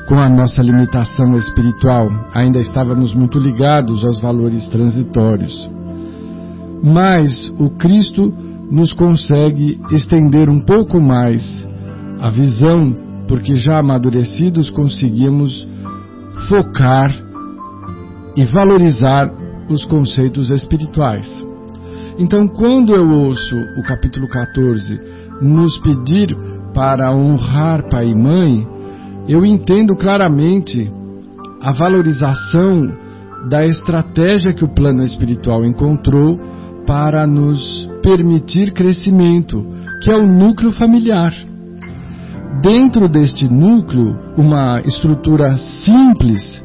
com 0.08 0.18
a 0.18 0.28
nossa 0.28 0.60
limitação 0.60 1.36
espiritual. 1.38 2.08
Ainda 2.34 2.58
estávamos 2.58 3.14
muito 3.14 3.38
ligados 3.38 4.04
aos 4.04 4.20
valores 4.20 4.66
transitórios. 4.66 5.70
Mas 6.82 7.48
o 7.60 7.70
Cristo 7.70 8.32
nos 8.70 8.92
consegue 8.92 9.80
estender 9.90 10.48
um 10.48 10.60
pouco 10.60 11.00
mais 11.00 11.44
a 12.20 12.30
visão, 12.30 12.94
porque 13.28 13.54
já 13.54 13.78
amadurecidos 13.78 14.70
conseguimos 14.70 15.66
focar 16.48 17.14
e 18.36 18.44
valorizar 18.44 19.30
os 19.68 19.84
conceitos 19.84 20.50
espirituais. 20.50 21.28
Então, 22.18 22.48
quando 22.48 22.94
eu 22.94 23.10
ouço 23.10 23.56
o 23.78 23.82
capítulo 23.82 24.28
14 24.28 25.00
nos 25.40 25.78
pedir 25.78 26.36
para 26.74 27.14
honrar 27.14 27.88
pai 27.88 28.08
e 28.08 28.14
mãe, 28.14 28.66
eu 29.28 29.44
entendo 29.44 29.94
claramente 29.94 30.90
a 31.60 31.72
valorização 31.72 32.92
da 33.48 33.66
estratégia 33.66 34.52
que 34.52 34.64
o 34.64 34.68
plano 34.68 35.02
espiritual 35.02 35.64
encontrou 35.64 36.40
para 36.86 37.26
nos 37.26 37.88
permitir 38.02 38.72
crescimento, 38.72 39.64
que 40.02 40.10
é 40.10 40.16
o 40.16 40.26
núcleo 40.26 40.72
familiar. 40.72 41.32
Dentro 42.62 43.08
deste 43.08 43.52
núcleo, 43.52 44.18
uma 44.36 44.80
estrutura 44.80 45.56
simples 45.56 46.62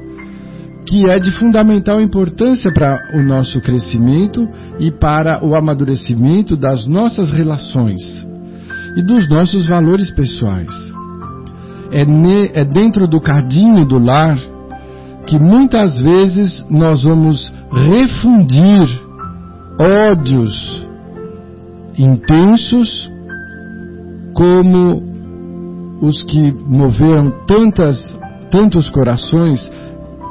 que 0.87 1.09
é 1.09 1.19
de 1.19 1.31
fundamental 1.31 1.99
importância 1.99 2.71
para 2.71 2.97
o 3.13 3.21
nosso 3.21 3.59
crescimento 3.59 4.47
e 4.79 4.89
para 4.89 5.45
o 5.45 5.53
amadurecimento 5.53 6.55
das 6.55 6.87
nossas 6.87 7.29
relações 7.31 8.25
e 8.95 9.03
dos 9.03 9.29
nossos 9.29 9.67
valores 9.67 10.09
pessoais. 10.11 10.71
É, 11.91 12.05
ne, 12.05 12.51
é 12.53 12.63
dentro 12.63 13.07
do 13.07 13.19
cadinho 13.19 13.85
do 13.85 13.99
lar 13.99 14.37
que 15.25 15.37
muitas 15.37 16.01
vezes 16.01 16.65
nós 16.69 17.03
vamos 17.03 17.53
refundir 17.69 19.06
ódios 19.79 20.87
intensos 21.97 23.09
como 24.33 25.03
os 26.01 26.23
que 26.23 26.51
moveram 26.51 27.31
tantas, 27.47 27.97
tantos 28.51 28.89
corações 28.89 29.71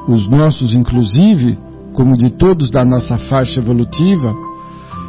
os 0.06 0.28
nossos 0.28 0.74
inclusive, 0.74 1.58
como 1.92 2.16
de 2.16 2.30
todos 2.30 2.70
da 2.70 2.84
nossa 2.84 3.18
faixa 3.18 3.60
evolutiva, 3.60 4.34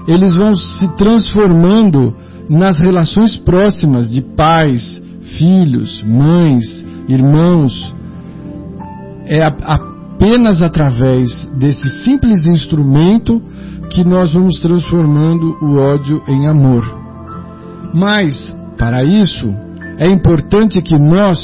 eles 0.07 0.35
vão 0.35 0.55
se 0.55 0.87
transformando 0.95 2.15
nas 2.49 2.79
relações 2.79 3.35
próximas 3.37 4.09
de 4.09 4.21
pais, 4.21 5.01
filhos, 5.37 6.01
mães, 6.03 6.85
irmãos. 7.07 7.93
É 9.25 9.43
apenas 10.17 10.63
através 10.63 11.45
desse 11.59 12.03
simples 12.03 12.43
instrumento 12.45 13.39
que 13.91 14.03
nós 14.03 14.33
vamos 14.33 14.59
transformando 14.59 15.55
o 15.61 15.77
ódio 15.77 16.23
em 16.27 16.47
amor. 16.47 16.83
Mas, 17.93 18.35
para 18.77 19.03
isso, 19.03 19.47
é 19.99 20.07
importante 20.09 20.81
que 20.81 20.97
nós 20.97 21.39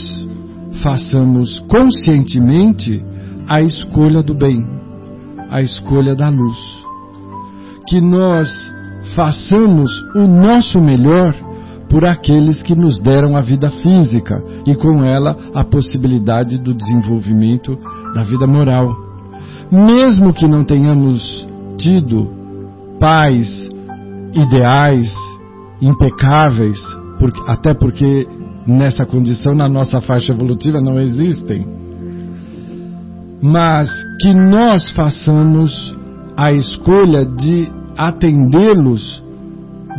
façamos 0.82 1.60
conscientemente 1.70 3.04
a 3.48 3.62
escolha 3.62 4.24
do 4.24 4.34
bem, 4.34 4.66
a 5.52 5.62
escolha 5.62 6.16
da 6.16 6.30
luz. 6.30 6.58
Que 7.88 8.02
nós 8.02 8.50
façamos 9.16 9.92
o 10.16 10.28
nosso 10.28 10.82
melhor 10.82 11.36
por 11.94 12.06
aqueles 12.06 12.64
que 12.64 12.74
nos 12.74 13.00
deram 13.00 13.38
a 13.38 13.42
vida 13.42 13.70
física 13.70 14.44
e 14.66 14.74
com 14.74 15.04
ela 15.04 15.38
a 15.54 15.64
possibilidade 15.64 16.58
do 16.58 16.74
desenvolvimento 16.74 17.78
da 18.16 18.24
vida 18.24 18.48
moral. 18.48 18.98
Mesmo 19.72 20.34
que 20.34 20.48
não 20.48 20.64
tenhamos 20.64 21.48
tido 21.78 22.32
pais 23.00 23.70
ideais, 24.34 25.14
impecáveis, 25.80 26.82
porque, 27.20 27.40
até 27.48 27.76
porque 27.76 28.28
nessa 28.66 29.06
condição 29.06 29.54
na 29.54 29.70
nossa 29.70 30.02
faixa 30.02 30.34
evolutiva 30.34 30.82
não 30.82 31.00
existem 31.00 31.64
mas 33.40 33.90
que 34.22 34.34
nós 34.34 34.90
façamos 34.92 35.94
a 36.38 36.54
escolha 36.54 37.26
de 37.26 37.70
atendê-los 37.98 39.23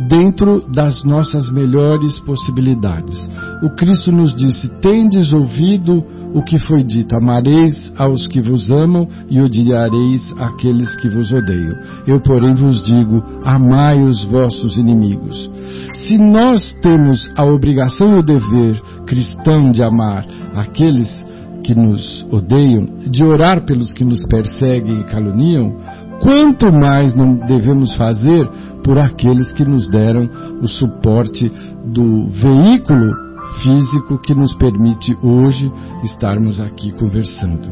dentro 0.07 0.61
das 0.71 1.03
nossas 1.03 1.49
melhores 1.49 2.19
possibilidades. 2.19 3.27
O 3.63 3.69
Cristo 3.69 4.11
nos 4.11 4.35
disse: 4.35 4.67
Tendes 4.81 5.31
ouvido 5.31 6.03
o 6.33 6.43
que 6.43 6.59
foi 6.59 6.83
dito, 6.83 7.15
amareis 7.15 7.93
aos 7.97 8.27
que 8.27 8.41
vos 8.41 8.69
amam 8.69 9.07
e 9.29 9.39
odiareis 9.39 10.33
aqueles 10.37 10.93
que 10.97 11.07
vos 11.07 11.31
odeiam. 11.31 11.77
Eu, 12.05 12.19
porém, 12.19 12.53
vos 12.53 12.83
digo: 12.83 13.23
amai 13.43 14.01
os 14.01 14.23
vossos 14.25 14.75
inimigos. 14.75 15.49
Se 15.93 16.17
nós 16.17 16.73
temos 16.81 17.31
a 17.35 17.45
obrigação 17.45 18.17
e 18.17 18.19
o 18.19 18.23
dever 18.23 18.81
cristão 19.05 19.71
de 19.71 19.81
amar 19.81 20.25
aqueles 20.55 21.25
que 21.63 21.73
nos 21.73 22.25
odeiam, 22.31 22.87
de 23.07 23.23
orar 23.23 23.61
pelos 23.61 23.91
que 23.93 24.03
nos 24.03 24.23
perseguem 24.25 24.99
e 24.99 25.03
caluniam, 25.05 25.75
quanto 26.21 26.71
mais 26.71 27.15
não 27.15 27.35
devemos 27.35 27.95
fazer 27.95 28.47
por 28.85 28.99
aqueles 28.99 29.51
que 29.53 29.65
nos 29.65 29.89
deram 29.89 30.29
o 30.61 30.67
suporte 30.67 31.51
do 31.83 32.27
veículo 32.27 33.15
físico 33.63 34.19
que 34.19 34.35
nos 34.35 34.53
permite 34.53 35.17
hoje 35.23 35.71
estarmos 36.03 36.61
aqui 36.61 36.91
conversando. 36.91 37.67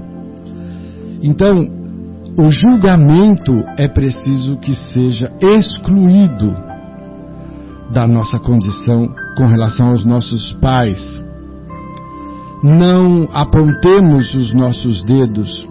Então, 1.22 1.70
o 2.36 2.50
julgamento 2.50 3.54
é 3.78 3.88
preciso 3.88 4.58
que 4.58 4.74
seja 4.74 5.32
excluído 5.40 6.52
da 7.92 8.08
nossa 8.08 8.40
condição 8.40 9.08
com 9.38 9.46
relação 9.46 9.90
aos 9.90 10.04
nossos 10.04 10.52
pais, 10.54 11.24
não 12.64 13.30
apontemos 13.32 14.34
os 14.34 14.52
nossos 14.54 15.04
dedos 15.04 15.68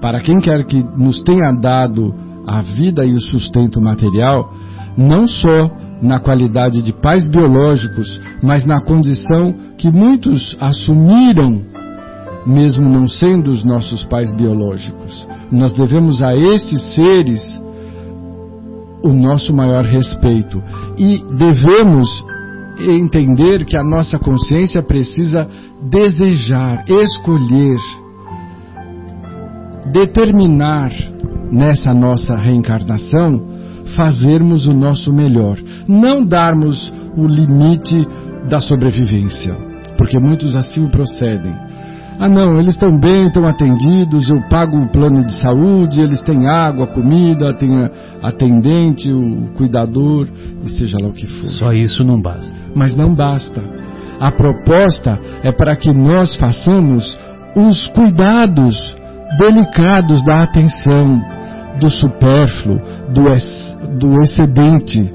para 0.00 0.20
quem 0.20 0.40
quer 0.40 0.64
que 0.66 0.82
nos 0.82 1.22
tenha 1.22 1.52
dado 1.52 2.12
a 2.46 2.60
vida 2.60 3.04
e 3.04 3.12
o 3.12 3.20
sustento 3.20 3.80
material, 3.80 4.52
não 4.96 5.26
só 5.26 5.70
na 6.00 6.20
qualidade 6.20 6.82
de 6.82 6.92
pais 6.92 7.28
biológicos, 7.28 8.20
mas 8.42 8.66
na 8.66 8.80
condição 8.80 9.54
que 9.78 9.90
muitos 9.90 10.56
assumiram, 10.60 11.62
mesmo 12.46 12.88
não 12.88 13.08
sendo 13.08 13.50
os 13.50 13.64
nossos 13.64 14.04
pais 14.04 14.32
biológicos. 14.32 15.26
Nós 15.50 15.72
devemos 15.72 16.22
a 16.22 16.36
esses 16.36 16.82
seres 16.94 17.42
o 19.02 19.12
nosso 19.12 19.54
maior 19.54 19.84
respeito 19.84 20.62
e 20.98 21.22
devemos 21.36 22.08
entender 22.80 23.64
que 23.64 23.76
a 23.76 23.84
nossa 23.84 24.18
consciência 24.18 24.82
precisa 24.82 25.48
desejar, 25.82 26.84
escolher, 26.88 27.78
determinar 29.92 30.90
nessa 31.50 31.94
nossa 31.94 32.34
reencarnação 32.34 33.53
fazermos 33.96 34.66
o 34.66 34.72
nosso 34.72 35.12
melhor, 35.12 35.58
não 35.88 36.24
darmos 36.24 36.92
o 37.16 37.26
limite 37.26 38.06
da 38.48 38.60
sobrevivência, 38.60 39.54
porque 39.96 40.18
muitos 40.18 40.54
assim 40.54 40.86
procedem. 40.88 41.54
Ah, 42.18 42.28
não, 42.28 42.60
eles 42.60 42.74
estão 42.74 42.96
bem, 42.96 43.26
estão 43.26 43.46
atendidos, 43.46 44.28
eu 44.28 44.40
pago 44.48 44.78
o 44.78 44.88
plano 44.88 45.26
de 45.26 45.34
saúde, 45.34 46.00
eles 46.00 46.22
têm 46.22 46.46
água, 46.46 46.86
comida, 46.86 47.52
tem 47.54 47.90
atendente, 48.22 49.10
o 49.10 49.48
cuidador, 49.56 50.28
e 50.64 50.68
seja 50.70 50.96
lá 51.00 51.08
o 51.08 51.12
que 51.12 51.26
for. 51.26 51.46
Só 51.46 51.72
isso 51.72 52.04
não 52.04 52.20
basta. 52.20 52.54
Mas 52.74 52.96
não 52.96 53.14
basta. 53.14 53.60
A 54.20 54.30
proposta 54.30 55.18
é 55.42 55.50
para 55.50 55.74
que 55.74 55.92
nós 55.92 56.36
façamos 56.36 57.18
os 57.56 57.88
cuidados 57.88 58.76
delicados 59.38 60.24
da 60.24 60.44
atenção, 60.44 61.20
do 61.80 61.90
supérfluo, 61.90 62.80
do, 63.12 63.28
ex, 63.28 63.76
do 63.98 64.20
excedente, 64.22 65.12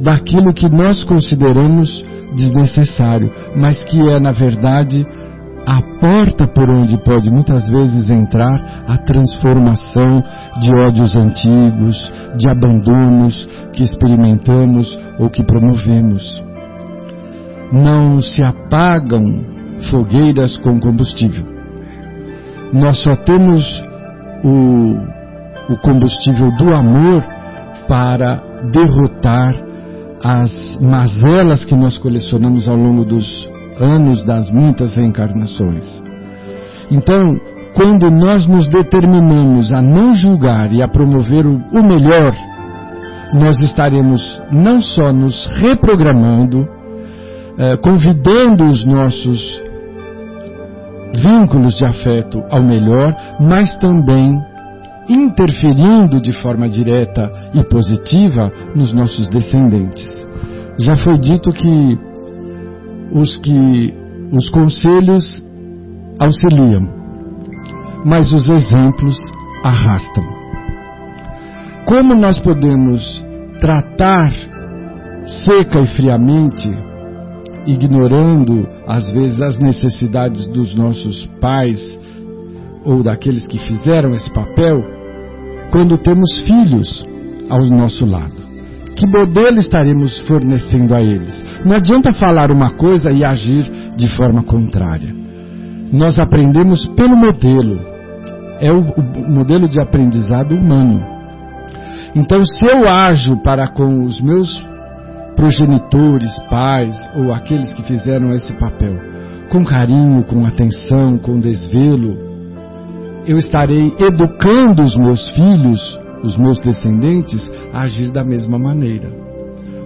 daquilo 0.00 0.54
que 0.54 0.68
nós 0.68 1.02
consideramos 1.04 2.04
desnecessário, 2.34 3.32
mas 3.56 3.82
que 3.84 4.00
é, 4.08 4.20
na 4.20 4.32
verdade, 4.32 5.06
a 5.66 5.82
porta 6.00 6.46
por 6.46 6.68
onde 6.70 6.96
pode 7.04 7.30
muitas 7.30 7.68
vezes 7.68 8.08
entrar 8.08 8.84
a 8.86 8.96
transformação 8.96 10.24
de 10.60 10.74
ódios 10.74 11.14
antigos, 11.14 12.10
de 12.38 12.48
abandonos 12.48 13.46
que 13.72 13.82
experimentamos 13.82 14.98
ou 15.18 15.28
que 15.28 15.42
promovemos. 15.42 16.42
Não 17.70 18.22
se 18.22 18.42
apagam 18.42 19.44
fogueiras 19.90 20.56
com 20.56 20.80
combustível. 20.80 21.44
Nós 22.72 23.02
só 23.02 23.14
temos 23.16 23.62
o, 24.42 24.96
o 25.68 25.76
combustível 25.76 26.50
do 26.52 26.74
amor 26.74 27.24
para 27.86 28.42
derrotar 28.72 29.54
as 30.22 30.78
mazelas 30.80 31.64
que 31.64 31.74
nós 31.74 31.98
colecionamos 31.98 32.68
ao 32.68 32.76
longo 32.76 33.04
dos 33.04 33.48
anos 33.80 34.22
das 34.24 34.50
muitas 34.50 34.94
reencarnações. 34.94 36.02
Então, 36.90 37.40
quando 37.74 38.10
nós 38.10 38.46
nos 38.46 38.66
determinamos 38.66 39.72
a 39.72 39.80
não 39.80 40.14
julgar 40.14 40.72
e 40.72 40.82
a 40.82 40.88
promover 40.88 41.46
o, 41.46 41.82
melhor, 41.82 42.34
nós 43.32 43.60
estaremos 43.60 44.40
não 44.50 44.80
só 44.80 45.12
nos 45.12 45.46
reprogramando, 45.58 46.68
eh, 47.58 47.76
convidando 47.76 48.64
os 48.64 48.84
nossos 48.84 49.62
vínculos 51.14 51.76
de 51.76 51.84
afeto 51.84 52.42
ao 52.50 52.62
melhor, 52.62 53.14
mas 53.38 53.76
também 53.76 54.36
interferindo 55.08 56.20
de 56.20 56.32
forma 56.32 56.68
direta 56.68 57.32
e 57.54 57.64
positiva 57.64 58.52
nos 58.74 58.92
nossos 58.92 59.28
descendentes. 59.28 60.04
Já 60.78 60.96
foi 60.96 61.18
dito 61.18 61.52
que 61.52 61.98
os 63.10 63.38
que 63.38 63.94
os 64.30 64.48
conselhos 64.50 65.44
auxiliam, 66.18 66.88
mas 68.04 68.32
os 68.32 68.48
exemplos 68.48 69.16
arrastam. 69.64 70.24
Como 71.86 72.14
nós 72.14 72.38
podemos 72.38 73.24
tratar 73.60 74.30
seca 75.44 75.80
e 75.80 75.86
friamente, 75.86 76.68
ignorando 77.66 78.68
às 78.86 79.10
vezes 79.10 79.40
as 79.40 79.56
necessidades 79.56 80.46
dos 80.46 80.74
nossos 80.74 81.26
pais 81.40 81.80
ou 82.84 83.02
daqueles 83.02 83.46
que 83.46 83.58
fizeram 83.58 84.14
esse 84.14 84.32
papel, 84.32 84.97
quando 85.70 85.98
temos 85.98 86.38
filhos 86.40 87.06
ao 87.48 87.64
nosso 87.64 88.04
lado? 88.06 88.38
que 88.98 89.06
modelo 89.06 89.60
estaremos 89.60 90.18
fornecendo 90.26 90.92
a 90.92 91.00
eles? 91.00 91.44
Não 91.64 91.76
adianta 91.76 92.12
falar 92.12 92.50
uma 92.50 92.70
coisa 92.72 93.12
e 93.12 93.24
agir 93.24 93.70
de 93.96 94.08
forma 94.16 94.42
contrária. 94.42 95.14
Nós 95.92 96.18
aprendemos 96.18 96.84
pelo 96.88 97.16
modelo. 97.16 97.78
É 98.60 98.72
o, 98.72 98.80
o 98.80 99.30
modelo 99.30 99.68
de 99.68 99.80
aprendizado 99.80 100.52
humano. 100.52 101.06
Então, 102.12 102.44
se 102.44 102.66
eu 102.66 102.88
ajo 102.88 103.36
para 103.36 103.68
com 103.68 104.04
os 104.04 104.20
meus 104.20 104.66
progenitores, 105.36 106.32
pais 106.50 106.96
ou 107.14 107.32
aqueles 107.32 107.72
que 107.72 107.84
fizeram 107.84 108.32
esse 108.32 108.52
papel, 108.54 108.98
com 109.48 109.64
carinho, 109.64 110.24
com 110.24 110.44
atenção, 110.44 111.16
com 111.18 111.38
desvelo, 111.38 112.27
eu 113.28 113.38
estarei 113.38 113.94
educando 113.98 114.82
os 114.82 114.96
meus 114.96 115.30
filhos 115.32 115.98
os 116.22 116.36
meus 116.36 116.58
descendentes 116.58 117.50
a 117.72 117.82
agir 117.82 118.10
da 118.10 118.24
mesma 118.24 118.58
maneira. 118.58 119.08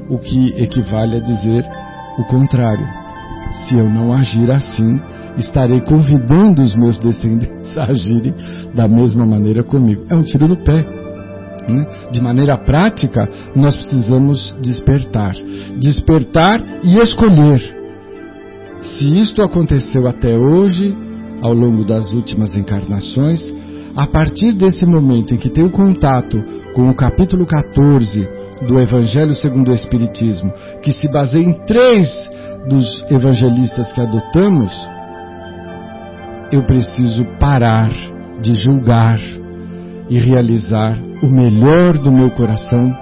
O 0.09 0.19
que 0.19 0.55
equivale 0.57 1.17
a 1.17 1.21
dizer 1.21 1.65
o 2.19 2.25
contrário. 2.25 2.87
Se 3.67 3.77
eu 3.77 3.89
não 3.89 4.13
agir 4.13 4.51
assim, 4.51 5.01
estarei 5.37 5.81
convidando 5.81 6.63
os 6.63 6.75
meus 6.75 6.99
descendentes 6.99 7.77
a 7.77 7.85
agirem 7.85 8.35
da 8.75 8.89
mesma 8.89 9.27
maneira 9.27 9.63
comigo. 9.63 10.05
É 10.09 10.15
um 10.15 10.23
tiro 10.23 10.49
no 10.49 10.57
pé. 10.57 10.87
Né? 11.69 11.87
De 12.11 12.21
maneira 12.21 12.57
prática, 12.59 13.29
nós 13.55 13.77
precisamos 13.77 14.55
despertar. 14.61 15.35
Despertar 15.79 16.63
e 16.83 16.97
escolher. 16.99 17.61
Se 18.81 19.21
isto 19.21 19.43
aconteceu 19.43 20.09
até 20.09 20.37
hoje, 20.37 20.97
ao 21.43 21.53
longo 21.53 21.85
das 21.85 22.13
últimas 22.13 22.53
encarnações, 22.55 23.43
a 23.97 24.07
partir 24.07 24.53
desse 24.53 24.87
momento 24.87 25.35
em 25.35 25.37
que 25.37 25.51
tenho 25.51 25.71
contato 25.71 26.43
com 26.73 26.89
o 26.89 26.95
capítulo 26.95 27.45
14 27.45 28.27
do 28.67 28.79
Evangelho 28.79 29.35
segundo 29.35 29.71
o 29.71 29.75
Espiritismo, 29.75 30.53
que 30.83 30.93
se 30.93 31.09
baseia 31.11 31.45
em 31.45 31.53
três 31.67 32.09
dos 32.69 33.05
evangelistas 33.11 33.93
que 33.93 34.01
adotamos, 34.01 34.73
eu 36.53 36.63
preciso 36.63 37.25
parar 37.41 37.91
de 38.41 38.55
julgar 38.55 39.21
e 40.09 40.19
realizar 40.19 40.97
o 41.23 41.27
melhor 41.27 41.99
do 41.99 42.13
meu 42.13 42.31
coração 42.31 42.97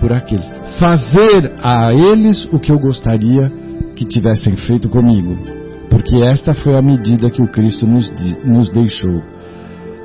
por 0.00 0.12
aqueles. 0.12 0.48
Fazer 0.78 1.52
a 1.62 1.92
eles 1.92 2.48
o 2.52 2.58
que 2.58 2.70
eu 2.70 2.78
gostaria 2.78 3.50
que 3.96 4.04
tivessem 4.04 4.56
feito 4.56 4.88
comigo. 4.88 5.55
Porque 5.96 6.22
esta 6.22 6.52
foi 6.52 6.76
a 6.76 6.82
medida 6.82 7.30
que 7.30 7.40
o 7.40 7.48
Cristo 7.48 7.86
nos, 7.86 8.12
nos 8.44 8.68
deixou. 8.68 9.22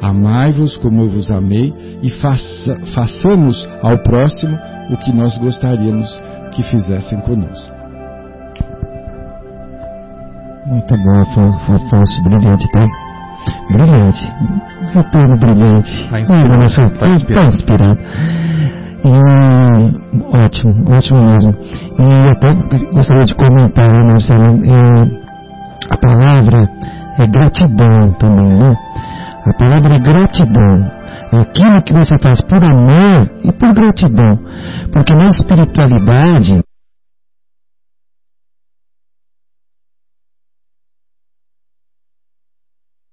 Amai-vos 0.01 0.77
como 0.77 1.01
eu 1.01 1.09
vos 1.09 1.29
amei 1.29 1.73
e 2.01 2.09
faça, 2.09 2.79
façamos 2.95 3.67
ao 3.83 3.97
próximo 3.97 4.57
o 4.89 4.95
que 4.95 5.11
nós 5.11 5.37
gostaríamos 5.37 6.07
que 6.53 6.63
fizessem 6.63 7.19
conosco. 7.19 7.75
Muito 10.65 10.95
bom, 10.95 11.19
Afonso, 11.19 12.23
brilhante, 12.23 12.71
tá? 12.71 12.87
Brilhante. 13.69 14.33
Retorno 14.93 15.39
brilhante. 15.39 15.91
Está 15.91 16.19
inspirado. 16.21 16.65
Está 16.65 16.89
tá 16.89 17.07
inspirado. 17.07 17.49
Tá 17.49 17.55
inspirado. 17.57 17.99
E, 19.03 20.37
ótimo, 20.37 20.73
ótimo 20.89 21.21
mesmo. 21.21 21.53
E 21.99 22.29
até 22.29 22.53
gostaria 22.93 23.25
de 23.25 23.35
comentar, 23.35 23.91
né, 23.91 24.03
Marcelo, 24.03 24.59
é, 24.63 25.20
a 25.89 25.97
palavra 25.97 26.69
é 27.17 27.27
gratidão 27.27 28.13
também, 28.19 28.57
né? 28.57 28.75
A 29.45 29.53
palavra 29.53 29.95
é 29.95 29.99
gratidão. 29.99 31.01
É 31.33 31.41
aquilo 31.41 31.83
que 31.83 31.93
você 31.93 32.17
faz 32.19 32.41
por 32.41 32.63
amor 32.63 33.29
e 33.43 33.51
por 33.53 33.73
gratidão. 33.73 34.37
Porque 34.91 35.13
na 35.15 35.29
espiritualidade, 35.29 36.61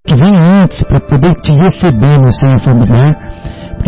que 0.07 0.14
vem 0.14 0.37
antes 0.37 0.83
para 0.85 1.00
poder 1.00 1.35
te 1.37 1.52
receber 1.52 2.18
no 2.18 2.33
seio 2.33 2.59
familiar. 2.59 3.28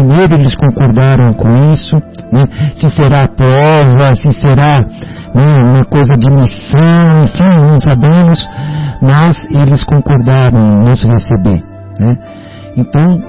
Primeiro 0.01 0.35
eles 0.35 0.55
concordaram 0.57 1.35
com 1.35 1.73
isso, 1.73 1.95
né? 2.33 2.47
se 2.75 2.89
será 2.89 3.29
prova, 3.29 4.15
se 4.15 4.33
será 4.33 4.81
né, 4.81 5.53
uma 5.73 5.85
coisa 5.85 6.15
de 6.15 6.31
missão, 6.31 7.23
enfim, 7.23 7.71
não 7.71 7.79
sabemos, 7.79 8.49
mas 9.03 9.47
eles 9.51 9.85
concordaram 9.85 10.59
em 10.59 10.89
nos 10.89 11.05
receber. 11.05 11.63
Né? 11.99 12.19
Então, 12.79 13.23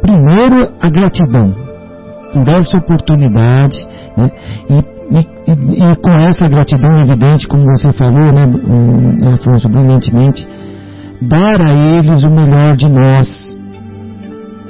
primeiro 0.00 0.70
a 0.80 0.88
gratidão 0.88 1.54
por 2.32 2.48
essa 2.48 2.78
oportunidade 2.78 3.86
né? 4.16 4.30
e, 4.70 4.78
e, 5.14 5.92
e, 5.92 5.96
com 5.96 6.12
essa 6.12 6.48
gratidão 6.48 7.02
evidente, 7.02 7.46
como 7.46 7.64
você 7.64 7.92
falou, 7.92 8.32
né, 8.32 8.44
Afonso, 9.34 9.68
brilhantemente, 9.68 10.48
dar 11.20 11.60
a 11.60 11.70
eles 11.70 12.24
o 12.24 12.30
melhor 12.30 12.76
de 12.76 12.88
nós. 12.88 13.57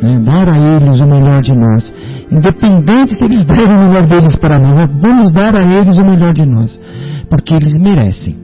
Né? 0.03 0.21
Dar 0.21 0.49
a 0.49 0.59
eles 0.59 1.01
o 1.01 1.07
melhor 1.07 1.41
de 1.41 1.55
nós. 1.55 1.93
Independente 2.31 3.15
se 3.15 3.25
eles 3.25 3.45
derem 3.47 3.77
o 3.77 3.89
melhor 3.89 4.07
deles 4.07 4.37
para 4.37 4.59
nós, 4.59 4.91
vamos 5.01 5.33
dar 5.33 5.55
a 5.55 5.63
eles 5.63 5.97
o 5.97 6.05
melhor 6.05 6.33
de 6.33 6.45
nós. 6.47 6.81
Porque 7.29 7.55
eles 7.55 7.79
merecem. 7.79 8.37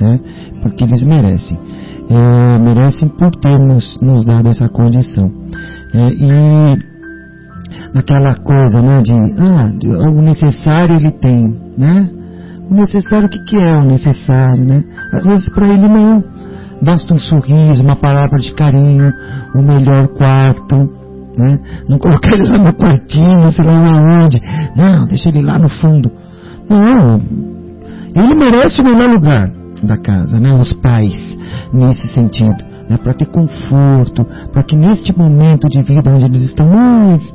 Né? 0.00 0.20
Porque 0.62 0.84
eles 0.84 1.02
merecem 1.02 1.58
é, 2.12 2.58
merecem 2.58 3.08
por 3.08 3.30
termos 3.36 3.98
nos 4.00 4.24
dado 4.24 4.48
essa 4.48 4.68
condição. 4.68 5.30
É, 5.94 6.08
e 6.12 6.78
naquela 7.94 8.34
coisa 8.36 8.80
né, 8.80 9.02
de, 9.02 9.12
ah, 9.12 9.72
de, 9.78 9.88
o 9.88 10.22
necessário 10.22 10.96
ele 10.96 11.10
tem, 11.12 11.58
né? 11.76 12.08
O 12.70 12.74
necessário, 12.74 13.26
o 13.26 13.30
que, 13.30 13.42
que 13.44 13.56
é 13.56 13.76
o 13.76 13.84
necessário, 13.84 14.64
né? 14.64 14.84
Às 15.12 15.26
vezes 15.26 15.48
para 15.50 15.68
ele 15.68 15.88
não. 15.88 16.24
Basta 16.82 17.14
um 17.14 17.18
sorriso, 17.18 17.82
uma 17.82 17.96
palavra 17.96 18.38
de 18.38 18.52
carinho, 18.52 19.12
o 19.54 19.58
um 19.58 19.62
melhor 19.62 20.08
quarto, 20.08 20.90
né? 21.36 21.58
Não 21.88 21.98
colocar 21.98 22.32
ele 22.34 22.48
lá 22.48 22.58
no 22.58 22.74
quartinho, 22.74 23.50
sei 23.52 23.64
lá 23.64 24.02
onde. 24.22 24.42
Não, 24.76 25.06
deixa 25.06 25.28
ele 25.28 25.42
lá 25.42 25.58
no 25.58 25.68
fundo. 25.68 26.10
Não, 26.68 27.20
ele 28.14 28.34
merece 28.34 28.80
o 28.80 28.84
melhor 28.84 29.10
lugar 29.10 29.50
da 29.82 29.96
casa, 29.96 30.38
né? 30.38 30.52
Os 30.54 30.72
pais, 30.74 31.38
nesse 31.72 32.08
sentido, 32.08 32.64
né? 32.88 32.98
Para 32.98 33.14
ter 33.14 33.26
conforto, 33.26 34.26
para 34.52 34.62
que 34.62 34.76
neste 34.76 35.16
momento 35.16 35.68
de 35.68 35.82
vida 35.82 36.10
onde 36.10 36.26
eles 36.26 36.42
estão 36.42 36.68
mais 36.68 37.32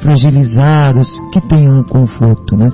fragilizados, 0.00 1.08
que 1.32 1.40
tenham 1.48 1.80
um 1.80 1.84
conforto, 1.84 2.56
né? 2.56 2.70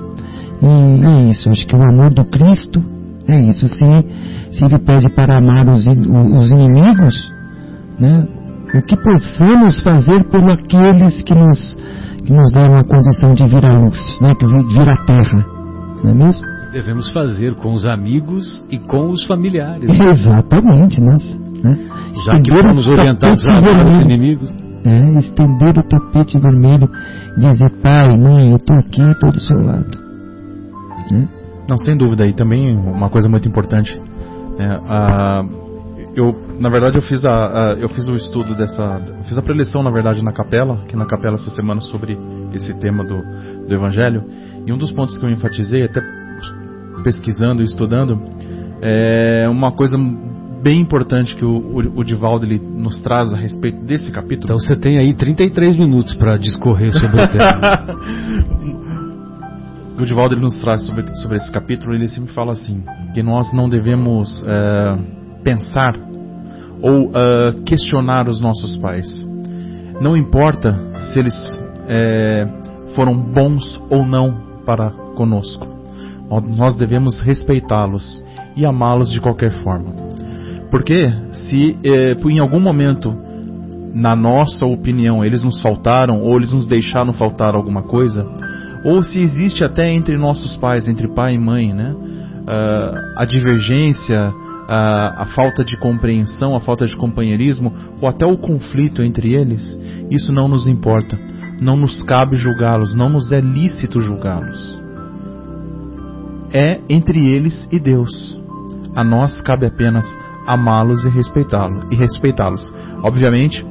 E 0.61 1.05
é 1.05 1.29
isso, 1.29 1.49
acho 1.49 1.67
que 1.67 1.75
o 1.75 1.83
amor 1.83 2.13
do 2.13 2.23
Cristo 2.25 2.94
é 3.27 3.41
isso. 3.41 3.67
Se, 3.67 3.85
se 4.51 4.65
ele 4.65 4.79
pede 4.79 5.09
para 5.09 5.37
amar 5.37 5.67
os, 5.67 5.85
os 5.87 6.51
inimigos, 6.51 7.33
né? 7.99 8.27
O 8.73 8.81
que 8.81 8.97
possamos 8.97 9.81
fazer 9.81 10.25
por 10.25 10.43
aqueles 10.49 11.21
que 11.21 11.33
nos, 11.33 11.77
que 12.25 12.33
nos 12.33 12.51
deram 12.51 12.77
a 12.77 12.83
condição 12.83 13.33
de 13.33 13.45
vir 13.47 13.65
à 13.65 13.73
luz, 13.73 14.19
né? 14.21 14.33
Que 14.35 14.45
vir 14.45 14.89
à 14.89 14.97
terra, 15.05 15.45
não 16.03 16.11
é 16.11 16.13
mesmo? 16.13 16.45
Devemos 16.73 17.09
fazer 17.11 17.55
com 17.55 17.73
os 17.73 17.85
amigos 17.85 18.65
e 18.69 18.77
com 18.77 19.09
os 19.09 19.23
familiares. 19.25 19.89
Exatamente, 19.97 20.99
nós. 21.01 21.39
Né? 21.63 21.79
Já 22.25 22.39
que 22.39 22.51
fomos 22.51 22.87
orientados 22.87 23.47
a 23.47 23.57
amar 23.57 23.87
os 23.87 24.01
inimigos. 24.01 24.53
É, 24.85 25.19
estender 25.19 25.79
o 25.79 25.83
tapete 25.83 26.37
vermelho 26.37 26.87
dizer, 27.37 27.71
pai, 27.81 28.15
mãe, 28.17 28.51
eu 28.51 28.57
estou 28.57 28.77
aqui, 28.77 29.01
estou 29.01 29.31
do 29.31 29.41
seu 29.41 29.57
lado. 29.63 29.97
Né? 31.11 31.27
Não, 31.67 31.77
sem 31.77 31.97
dúvida. 31.97 32.25
E 32.25 32.33
também 32.33 32.75
uma 32.77 33.09
coisa 33.09 33.27
muito 33.27 33.47
importante. 33.47 33.99
É, 34.59 34.65
a, 34.65 35.45
eu, 36.15 36.33
na 36.59 36.69
verdade, 36.69 36.97
eu 36.97 37.01
fiz, 37.01 37.25
a, 37.25 37.71
a, 37.71 37.73
eu 37.73 37.89
fiz 37.89 38.07
o 38.07 38.15
estudo 38.15 38.55
dessa. 38.55 39.01
Fiz 39.27 39.37
a 39.37 39.41
preleção, 39.41 39.83
na 39.83 39.91
verdade, 39.91 40.23
na 40.23 40.31
capela, 40.31 40.81
aqui 40.83 40.95
na 40.95 41.05
capela 41.05 41.35
essa 41.35 41.49
semana, 41.51 41.81
sobre 41.81 42.17
esse 42.53 42.73
tema 42.75 43.03
do, 43.03 43.21
do 43.67 43.73
Evangelho. 43.73 44.23
E 44.65 44.71
um 44.71 44.77
dos 44.77 44.91
pontos 44.91 45.17
que 45.17 45.25
eu 45.25 45.29
enfatizei, 45.29 45.83
até 45.83 46.01
pesquisando 47.03 47.61
e 47.61 47.65
estudando, 47.65 48.19
é 48.81 49.47
uma 49.49 49.71
coisa 49.71 49.97
bem 50.65 50.79
importante 50.79 51.35
que 51.35 51.45
o, 51.45 51.57
o, 51.57 51.99
o 51.99 52.03
Divaldo 52.03 52.45
ele 52.45 52.59
nos 52.59 52.99
traz 53.01 53.31
a 53.31 53.37
respeito 53.37 53.83
desse 53.83 54.11
capítulo. 54.11 54.45
Então 54.45 54.57
você 54.57 54.75
tem 54.75 54.97
aí 54.97 55.13
33 55.13 55.77
minutos 55.77 56.15
para 56.15 56.37
discorrer 56.37 56.91
sobre 56.91 57.21
o 57.21 57.27
tema. 57.27 58.81
o 60.01 60.05
Divaldo 60.05 60.35
ele 60.35 60.41
nos 60.41 60.57
traz 60.59 60.85
sobre, 60.85 61.05
sobre 61.17 61.37
esse 61.37 61.51
capítulo, 61.51 61.93
ele 61.93 62.07
sempre 62.07 62.33
fala 62.33 62.53
assim, 62.53 62.83
que 63.13 63.23
nós 63.23 63.53
não 63.53 63.69
devemos 63.69 64.43
é, 64.47 64.97
pensar 65.43 65.95
ou 66.81 67.11
é, 67.15 67.53
questionar 67.65 68.27
os 68.27 68.41
nossos 68.41 68.77
pais. 68.77 69.07
Não 70.01 70.17
importa 70.17 70.77
se 70.97 71.19
eles 71.19 71.35
é, 71.87 72.47
foram 72.95 73.15
bons 73.15 73.81
ou 73.89 74.05
não 74.05 74.61
para 74.65 74.89
conosco. 75.15 75.65
Nós 76.57 76.75
devemos 76.75 77.21
respeitá-los 77.21 78.21
e 78.55 78.65
amá-los 78.65 79.11
de 79.11 79.21
qualquer 79.21 79.51
forma. 79.63 79.93
Porque 80.71 81.07
se 81.31 81.77
eh, 81.83 82.15
em 82.29 82.39
algum 82.39 82.59
momento, 82.59 83.15
na 83.93 84.15
nossa 84.15 84.65
opinião, 84.65 85.23
eles 85.23 85.43
nos 85.43 85.61
faltaram 85.61 86.21
ou 86.21 86.35
eles 86.35 86.51
nos 86.51 86.67
deixaram 86.67 87.13
faltar 87.13 87.55
alguma 87.55 87.83
coisa, 87.83 88.25
ou 88.85 89.01
se 89.01 89.19
existe 89.19 89.63
até 89.63 89.91
entre 89.91 90.15
nossos 90.15 90.55
pais, 90.57 90.87
entre 90.87 91.07
pai 91.07 91.33
e 91.33 91.39
mãe, 91.39 91.73
né, 91.73 91.91
uh, 91.91 93.19
a 93.19 93.25
divergência, 93.25 94.29
uh, 94.29 95.21
a 95.21 95.25
falta 95.35 95.65
de 95.65 95.75
compreensão, 95.75 96.55
a 96.55 96.59
falta 96.59 96.85
de 96.85 96.95
companheirismo, 96.95 97.73
ou 97.99 98.07
até 98.07 98.27
o 98.27 98.37
conflito 98.37 99.01
entre 99.01 99.33
eles, 99.33 99.63
isso 100.11 100.31
não 100.31 100.47
nos 100.47 100.67
importa. 100.67 101.17
Não 101.59 101.75
nos 101.75 102.03
cabe 102.03 102.35
julgá-los, 102.35 102.95
não 102.95 103.09
nos 103.09 103.31
é 103.31 103.39
lícito 103.39 103.99
julgá-los. 103.99 104.79
É 106.53 106.79
entre 106.87 107.27
eles 107.27 107.67
e 107.71 107.79
Deus. 107.79 108.39
A 108.93 109.03
nós 109.03 109.41
cabe 109.41 109.65
apenas 109.65 110.05
amá-los 110.45 111.05
e 111.05 111.09
respeitá-los. 111.09 111.85
E 111.91 111.95
respeitá-los. 111.95 112.73
Obviamente, 113.01 113.65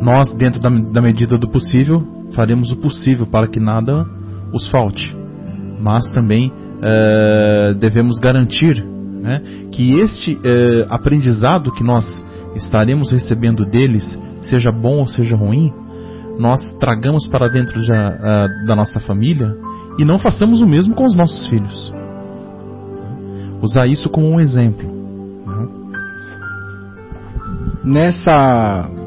nós, 0.00 0.32
dentro 0.34 0.60
da, 0.60 0.70
da 0.70 1.02
medida 1.02 1.36
do 1.36 1.48
possível, 1.48 2.06
faremos 2.34 2.70
o 2.70 2.76
possível 2.76 3.26
para 3.26 3.46
que 3.46 3.60
nada 3.60 4.06
os 4.52 4.68
falte. 4.70 5.14
Mas 5.80 6.06
também 6.08 6.50
uh, 6.50 7.74
devemos 7.74 8.18
garantir 8.18 8.82
né, 8.84 9.42
que 9.72 9.98
este 10.00 10.34
uh, 10.34 10.86
aprendizado 10.90 11.72
que 11.72 11.84
nós 11.84 12.04
estaremos 12.54 13.10
recebendo 13.12 13.64
deles, 13.64 14.20
seja 14.42 14.70
bom 14.70 14.98
ou 14.98 15.06
seja 15.06 15.36
ruim, 15.36 15.72
nós 16.38 16.60
tragamos 16.78 17.26
para 17.26 17.48
dentro 17.48 17.80
de, 17.80 17.88
da 18.66 18.74
nossa 18.74 18.98
família 19.00 19.54
e 19.98 20.04
não 20.04 20.18
façamos 20.18 20.60
o 20.60 20.66
mesmo 20.66 20.94
com 20.94 21.04
os 21.04 21.16
nossos 21.16 21.46
filhos. 21.46 21.94
Usar 23.62 23.86
isso 23.86 24.10
como 24.10 24.28
um 24.28 24.40
exemplo 24.40 24.94
nessa 27.84 28.88
uh, 28.90 29.03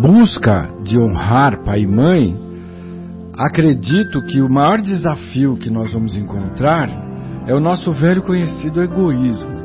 busca 0.00 0.68
de 0.82 0.98
honrar 0.98 1.64
pai 1.64 1.82
e 1.82 1.86
mãe, 1.86 2.36
acredito 3.34 4.22
que 4.22 4.40
o 4.40 4.48
maior 4.48 4.80
desafio 4.80 5.56
que 5.56 5.70
nós 5.70 5.92
vamos 5.92 6.14
encontrar 6.16 6.88
é 7.46 7.54
o 7.54 7.60
nosso 7.60 7.92
velho 7.92 8.22
conhecido 8.22 8.80
egoísmo. 8.80 9.58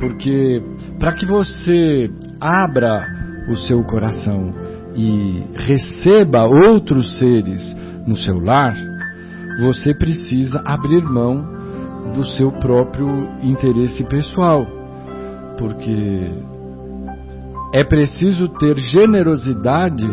Porque 0.00 0.62
para 0.98 1.12
que 1.12 1.26
você 1.26 2.10
abra 2.40 3.06
o 3.48 3.56
seu 3.56 3.84
coração 3.84 4.52
e 4.94 5.44
receba 5.54 6.44
outros 6.44 7.18
seres 7.18 7.76
no 8.06 8.18
seu 8.18 8.38
lar, 8.38 8.76
você 9.60 9.94
precisa 9.94 10.62
abrir 10.64 11.02
mão 11.02 11.54
do 12.14 12.24
seu 12.24 12.50
próprio 12.52 13.28
interesse 13.42 14.04
pessoal. 14.04 14.66
Porque 15.58 16.30
é 17.74 17.82
preciso 17.82 18.46
ter 18.46 18.78
generosidade 18.78 20.06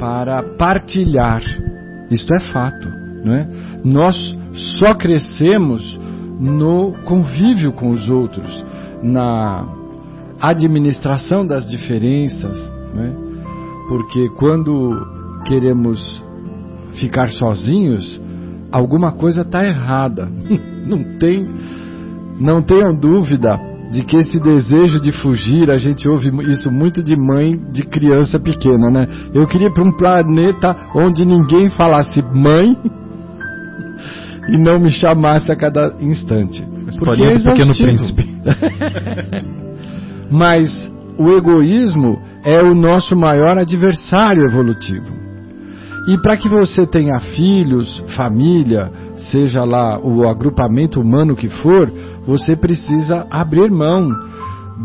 para 0.00 0.42
partilhar. 0.56 1.42
Isto 2.10 2.34
é 2.34 2.40
fato. 2.40 2.88
Não 3.22 3.34
é? 3.34 3.46
Nós 3.84 4.16
só 4.78 4.94
crescemos 4.94 6.00
no 6.40 6.94
convívio 7.04 7.70
com 7.72 7.90
os 7.90 8.08
outros, 8.08 8.64
na 9.02 9.62
administração 10.40 11.46
das 11.46 11.68
diferenças, 11.68 12.58
é? 12.96 13.12
porque 13.88 14.30
quando 14.30 15.06
queremos 15.44 16.24
ficar 16.94 17.28
sozinhos, 17.28 18.18
alguma 18.72 19.12
coisa 19.12 19.42
está 19.42 19.62
errada. 19.62 20.26
Não 20.84 21.04
tem, 21.16 21.48
não 22.40 22.60
tenham 22.60 22.92
dúvida 22.92 23.56
de 23.92 24.02
que 24.04 24.16
esse 24.16 24.40
desejo 24.40 24.98
de 24.98 25.12
fugir, 25.12 25.70
a 25.70 25.76
gente 25.76 26.08
ouve 26.08 26.30
isso 26.50 26.70
muito 26.70 27.02
de 27.02 27.14
mãe 27.14 27.60
de 27.70 27.82
criança 27.82 28.40
pequena, 28.40 28.90
né? 28.90 29.06
Eu 29.34 29.46
queria 29.46 29.70
para 29.70 29.84
um 29.84 29.92
planeta 29.92 30.74
onde 30.94 31.26
ninguém 31.26 31.68
falasse 31.68 32.22
mãe 32.22 32.74
e 34.48 34.56
não 34.56 34.80
me 34.80 34.90
chamasse 34.90 35.52
a 35.52 35.56
cada 35.56 35.94
instante. 36.00 36.64
Porque 36.98 37.22
é 37.22 37.38
Pequeno 37.38 37.74
Príncipe. 37.74 38.28
Mas 40.30 40.90
o 41.18 41.28
egoísmo 41.30 42.18
é 42.44 42.62
o 42.62 42.74
nosso 42.74 43.14
maior 43.14 43.58
adversário 43.58 44.46
evolutivo. 44.46 45.12
E 46.08 46.16
para 46.22 46.36
que 46.38 46.48
você 46.48 46.86
tenha 46.86 47.20
filhos, 47.20 48.02
família, 48.16 48.90
seja 49.30 49.64
lá 49.64 49.98
o 49.98 50.28
agrupamento 50.28 51.00
humano 51.00 51.36
que 51.36 51.48
for, 51.48 51.92
você 52.26 52.56
precisa 52.56 53.26
abrir 53.30 53.70
mão 53.70 54.10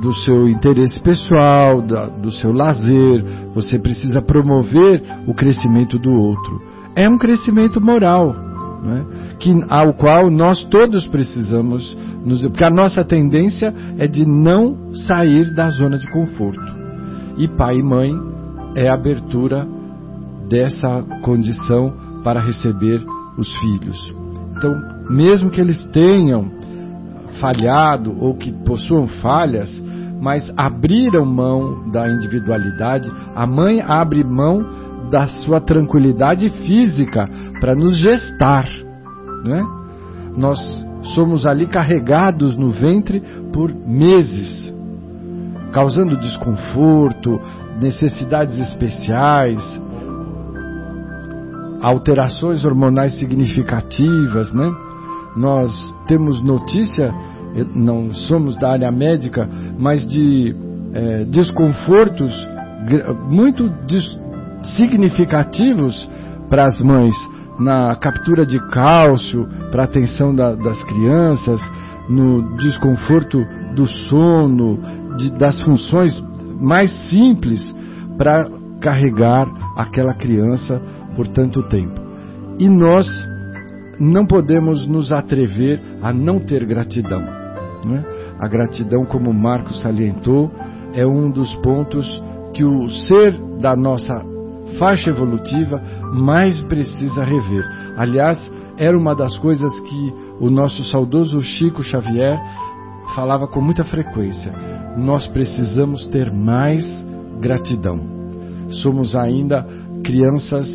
do 0.02 0.14
seu 0.14 0.48
interesse 0.48 1.00
pessoal, 1.02 1.82
do 1.82 2.32
seu 2.32 2.52
lazer, 2.52 3.24
você 3.54 3.80
precisa 3.80 4.22
promover 4.22 5.02
o 5.26 5.34
crescimento 5.34 5.98
do 5.98 6.12
outro. 6.12 6.62
É 6.96 7.10
um 7.10 7.18
crescimento 7.18 7.82
moral, 7.82 8.34
né? 8.84 9.06
que, 9.40 9.52
ao 9.70 9.94
qual 9.94 10.30
nós 10.30 10.64
todos 10.66 11.08
precisamos, 11.08 11.96
nos, 12.26 12.42
porque 12.42 12.64
a 12.64 12.70
nossa 12.70 13.04
tendência 13.04 13.74
é 13.98 14.08
de 14.08 14.26
não 14.26 14.94
sair 14.94 15.54
da 15.54 15.70
zona 15.70 15.98
de 15.98 16.10
conforto. 16.12 16.78
E 17.38 17.48
pai 17.48 17.78
e 17.78 17.84
mãe 17.84 18.12
é 18.76 18.90
a 18.90 18.94
abertura 18.94 19.68
dessa 20.50 21.04
condição 21.22 21.94
para 22.24 22.40
receber 22.40 23.04
os 23.38 23.56
filhos. 23.58 24.27
Então, 24.58 24.76
mesmo 25.10 25.52
que 25.52 25.62
eles 25.62 25.82
tenham 25.92 26.52
falhado 27.40 28.16
ou 28.20 28.34
que 28.36 28.52
possuam 28.52 29.08
falhas, 29.08 29.70
mas 30.20 30.52
abriram 30.58 31.24
mão 31.24 31.90
da 31.92 32.10
individualidade, 32.10 33.12
a 33.36 33.46
mãe 33.46 33.82
abre 33.82 34.24
mão 34.24 34.66
da 35.12 35.28
sua 35.28 35.62
tranquilidade 35.62 36.50
física 36.50 37.30
para 37.60 37.76
nos 37.76 37.98
gestar, 37.98 38.68
não 39.46 39.56
é? 39.56 39.64
Nós 40.36 40.60
somos 41.16 41.46
ali 41.46 41.68
carregados 41.68 42.58
no 42.58 42.70
ventre 42.70 43.22
por 43.54 43.72
meses, 43.74 44.74
causando 45.72 46.18
desconforto, 46.18 47.40
necessidades 47.80 48.58
especiais, 48.58 49.62
alterações 51.82 52.64
hormonais 52.64 53.14
significativas, 53.16 54.54
né? 54.54 54.74
Nós 55.36 55.72
temos 56.08 56.42
notícia, 56.42 57.14
não 57.76 58.14
somos 58.14 58.56
da 58.58 58.72
área 58.72 58.92
médica, 58.92 59.48
mas 59.78 60.06
de 60.08 60.56
é, 60.94 61.26
desconfortos 61.26 62.34
muito 63.30 63.70
des 63.86 64.04
significativos 64.78 66.10
para 66.50 66.66
as 66.66 66.82
mães 66.82 67.16
na 67.60 67.96
captura 67.96 68.46
de 68.46 68.60
cálcio 68.70 69.48
para 69.72 69.84
a 69.84 69.86
atenção 69.86 70.34
da, 70.34 70.54
das 70.54 70.82
crianças, 70.84 71.62
no 72.08 72.56
desconforto 72.58 73.46
do 73.76 73.86
sono, 73.88 74.80
de, 75.18 75.32
das 75.32 75.60
funções 75.62 76.24
mais 76.60 76.92
simples 77.10 77.62
para 78.18 78.50
carregar 78.80 79.48
aquela 79.76 80.14
criança 80.14 80.82
por 81.18 81.28
tanto 81.28 81.64
tempo. 81.64 82.00
E 82.60 82.70
nós 82.70 83.08
não 84.00 84.26
podemos 84.26 84.88
nos 84.88 85.12
atrever 85.12 85.82
a 86.02 86.14
não 86.14 86.40
ter 86.40 86.64
gratidão. 86.66 87.22
Né? 87.84 88.06
A 88.40 88.48
gratidão, 88.48 89.04
como 89.04 89.34
Marcos 89.34 89.82
salientou, 89.82 90.52
é 90.94 91.06
um 91.06 91.30
dos 91.30 91.54
pontos 91.56 92.24
que 92.54 92.64
o 92.64 92.90
ser 92.90 93.34
da 93.60 93.76
nossa 93.76 94.24
faixa 94.78 95.10
evolutiva 95.10 95.82
mais 96.14 96.62
precisa 96.64 97.24
rever. 97.24 97.66
Aliás, 97.98 98.52
era 98.78 98.98
uma 98.98 99.16
das 99.16 99.38
coisas 99.40 99.78
que 99.82 100.14
o 100.40 100.50
nosso 100.50 100.84
saudoso 100.84 101.42
Chico 101.42 101.84
Xavier 101.84 102.40
falava 103.16 103.48
com 103.48 103.60
muita 103.60 103.84
frequência. 103.84 104.54
Nós 104.96 105.28
precisamos 105.28 106.06
ter 106.08 106.32
mais 106.32 106.86
gratidão. 107.40 108.00
Somos 108.70 109.16
ainda 109.16 109.66
crianças 110.04 110.68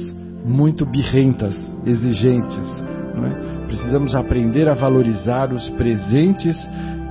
muito 0.44 0.84
birrentas, 0.84 1.54
exigentes. 1.86 2.82
É? 3.14 3.66
Precisamos 3.66 4.14
aprender 4.14 4.68
a 4.68 4.74
valorizar 4.74 5.52
os 5.52 5.68
presentes 5.70 6.56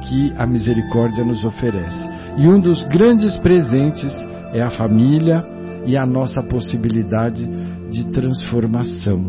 que 0.08 0.34
a 0.38 0.46
misericórdia 0.46 1.24
nos 1.24 1.44
oferece. 1.44 2.10
E 2.38 2.48
um 2.48 2.60
dos 2.60 2.84
grandes 2.86 3.38
presentes 3.38 4.14
é 4.54 4.62
a 4.62 4.72
família 4.72 5.46
e 5.86 5.98
a 5.98 6.06
nossa 6.06 6.42
possibilidade 6.44 7.46
de 7.90 8.06
transformação. 8.12 9.20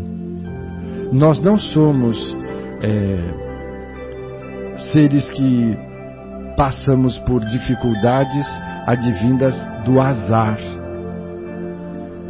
Nós 1.11 1.39
não 1.39 1.57
somos 1.57 2.17
é, 2.81 3.33
seres 4.91 5.29
que 5.29 5.77
passamos 6.55 7.17
por 7.19 7.43
dificuldades 7.45 8.47
advindas 8.87 9.55
do 9.85 9.99
azar. 9.99 10.57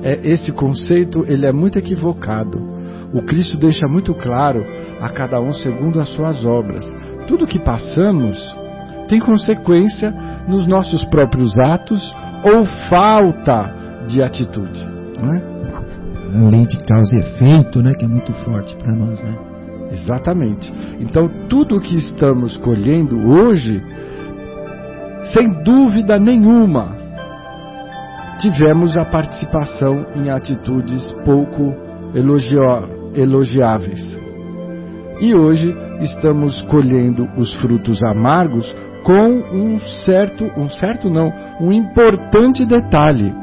É, 0.04 0.20
esse 0.24 0.52
conceito 0.52 1.26
ele 1.28 1.46
é 1.46 1.52
muito 1.52 1.80
equivocado. 1.80 2.62
O 3.14 3.22
Cristo 3.22 3.58
deixa 3.58 3.88
muito 3.88 4.14
claro 4.14 4.66
a 5.00 5.10
cada 5.10 5.40
um 5.40 5.54
segundo 5.54 6.00
as 6.00 6.10
suas 6.10 6.44
obras. 6.44 6.86
Tudo 7.28 7.48
que 7.48 7.60
passamos 7.60 8.38
tem 9.08 9.20
consequência 9.20 10.12
nos 10.48 10.68
nossos 10.68 11.06
próprios 11.06 11.58
atos 11.60 12.02
ou 12.44 12.66
falta 12.90 13.74
de 14.08 14.22
atitude. 14.22 14.86
Não 15.22 15.34
é? 15.34 15.54
A 16.36 16.50
lei 16.50 16.66
de 16.66 16.78
causa 16.84 17.16
e 17.16 17.20
efeito, 17.20 17.82
né, 17.82 17.94
que 17.94 18.06
é 18.06 18.08
muito 18.08 18.34
forte 18.34 18.76
para 18.76 18.94
nós, 18.96 19.24
né? 19.24 19.38
Exatamente. 19.92 20.74
Então, 21.00 21.30
tudo 21.48 21.78
o 21.78 21.82
que 21.82 21.96
estamos 21.96 22.58
colhendo 22.58 23.30
hoje, 23.30 23.84
sem 25.32 25.64
dúvida 25.64 26.18
nenhuma, 26.18 26.93
tivemos 28.44 28.98
a 28.98 29.06
participação 29.06 30.06
em 30.18 30.30
atitudes 30.30 31.10
pouco 31.24 31.74
elogiáveis. 33.16 34.20
E 35.22 35.34
hoje 35.34 35.74
estamos 36.02 36.62
colhendo 36.64 37.26
os 37.38 37.54
frutos 37.62 38.04
amargos 38.04 38.76
com 39.06 39.30
um 39.54 39.80
certo, 40.06 40.44
um 40.58 40.68
certo 40.68 41.10
não, 41.10 41.32
um 41.62 41.72
importante 41.72 42.66
detalhe 42.66 43.34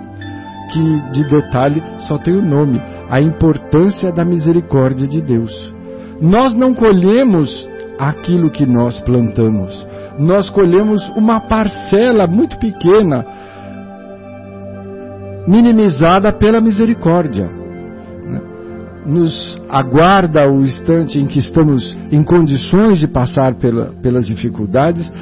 que 0.71 1.13
de 1.13 1.25
detalhe 1.29 1.83
só 2.07 2.19
tem 2.19 2.37
o 2.37 2.45
nome, 2.45 2.81
a 3.09 3.23
importância 3.23 4.13
da 4.13 4.25
misericórdia 4.25 5.09
de 5.09 5.23
Deus. 5.23 5.75
Nós 6.21 6.55
não 6.55 6.75
colhemos 6.75 7.67
aquilo 7.99 8.51
que 8.51 8.67
nós 8.67 9.01
plantamos, 9.01 9.87
nós 10.19 10.51
colhemos 10.51 11.09
uma 11.17 11.41
parcela 11.41 12.27
muito 12.27 12.59
pequena, 12.59 13.25
minimizada 15.51 16.33
pela 16.33 16.61
misericórdia. 16.61 17.51
Nos 19.05 19.61
aguarda 19.69 20.49
o 20.49 20.63
instante 20.63 21.19
em 21.19 21.27
que 21.27 21.41
estamos 21.41 21.97
em 22.13 22.23
condições 22.23 23.01
de 23.01 23.09
passar 23.09 23.55
pela, 23.57 23.87
pelas 24.01 24.25
dificuldades, 24.25 25.13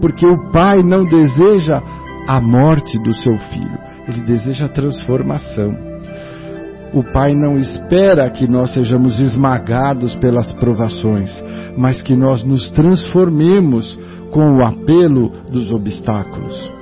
porque 0.00 0.26
o 0.26 0.50
Pai 0.50 0.82
não 0.82 1.04
deseja 1.04 1.82
a 2.26 2.40
morte 2.40 2.98
do 3.02 3.12
seu 3.12 3.36
filho, 3.36 3.78
ele 4.08 4.22
deseja 4.22 4.68
transformação. 4.68 5.76
O 6.94 7.02
Pai 7.02 7.34
não 7.34 7.58
espera 7.58 8.30
que 8.30 8.46
nós 8.46 8.72
sejamos 8.72 9.20
esmagados 9.20 10.16
pelas 10.16 10.50
provações, 10.52 11.30
mas 11.76 12.00
que 12.00 12.14
nós 12.14 12.42
nos 12.42 12.70
transformemos 12.70 13.98
com 14.30 14.56
o 14.56 14.64
apelo 14.64 15.30
dos 15.50 15.70
obstáculos. 15.70 16.72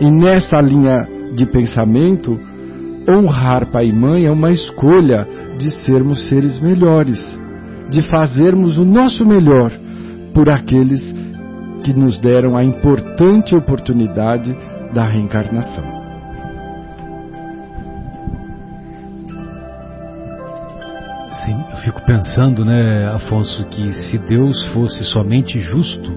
E 0.00 0.10
nessa 0.10 0.60
linha 0.60 1.13
de 1.34 1.46
pensamento, 1.46 2.38
honrar 3.08 3.66
pai 3.66 3.88
e 3.88 3.92
mãe 3.92 4.26
é 4.26 4.30
uma 4.30 4.50
escolha 4.50 5.26
de 5.58 5.70
sermos 5.84 6.28
seres 6.28 6.60
melhores, 6.60 7.20
de 7.90 8.02
fazermos 8.02 8.78
o 8.78 8.84
nosso 8.84 9.26
melhor 9.26 9.70
por 10.32 10.48
aqueles 10.48 11.14
que 11.84 11.92
nos 11.92 12.18
deram 12.18 12.56
a 12.56 12.64
importante 12.64 13.54
oportunidade 13.54 14.56
da 14.94 15.06
reencarnação. 15.06 15.84
Sim, 21.44 21.62
eu 21.72 21.76
fico 21.78 22.00
pensando, 22.06 22.64
né, 22.64 23.06
Afonso, 23.08 23.66
que 23.66 23.92
se 23.92 24.18
Deus 24.18 24.64
fosse 24.68 25.04
somente 25.04 25.60
justo, 25.60 26.10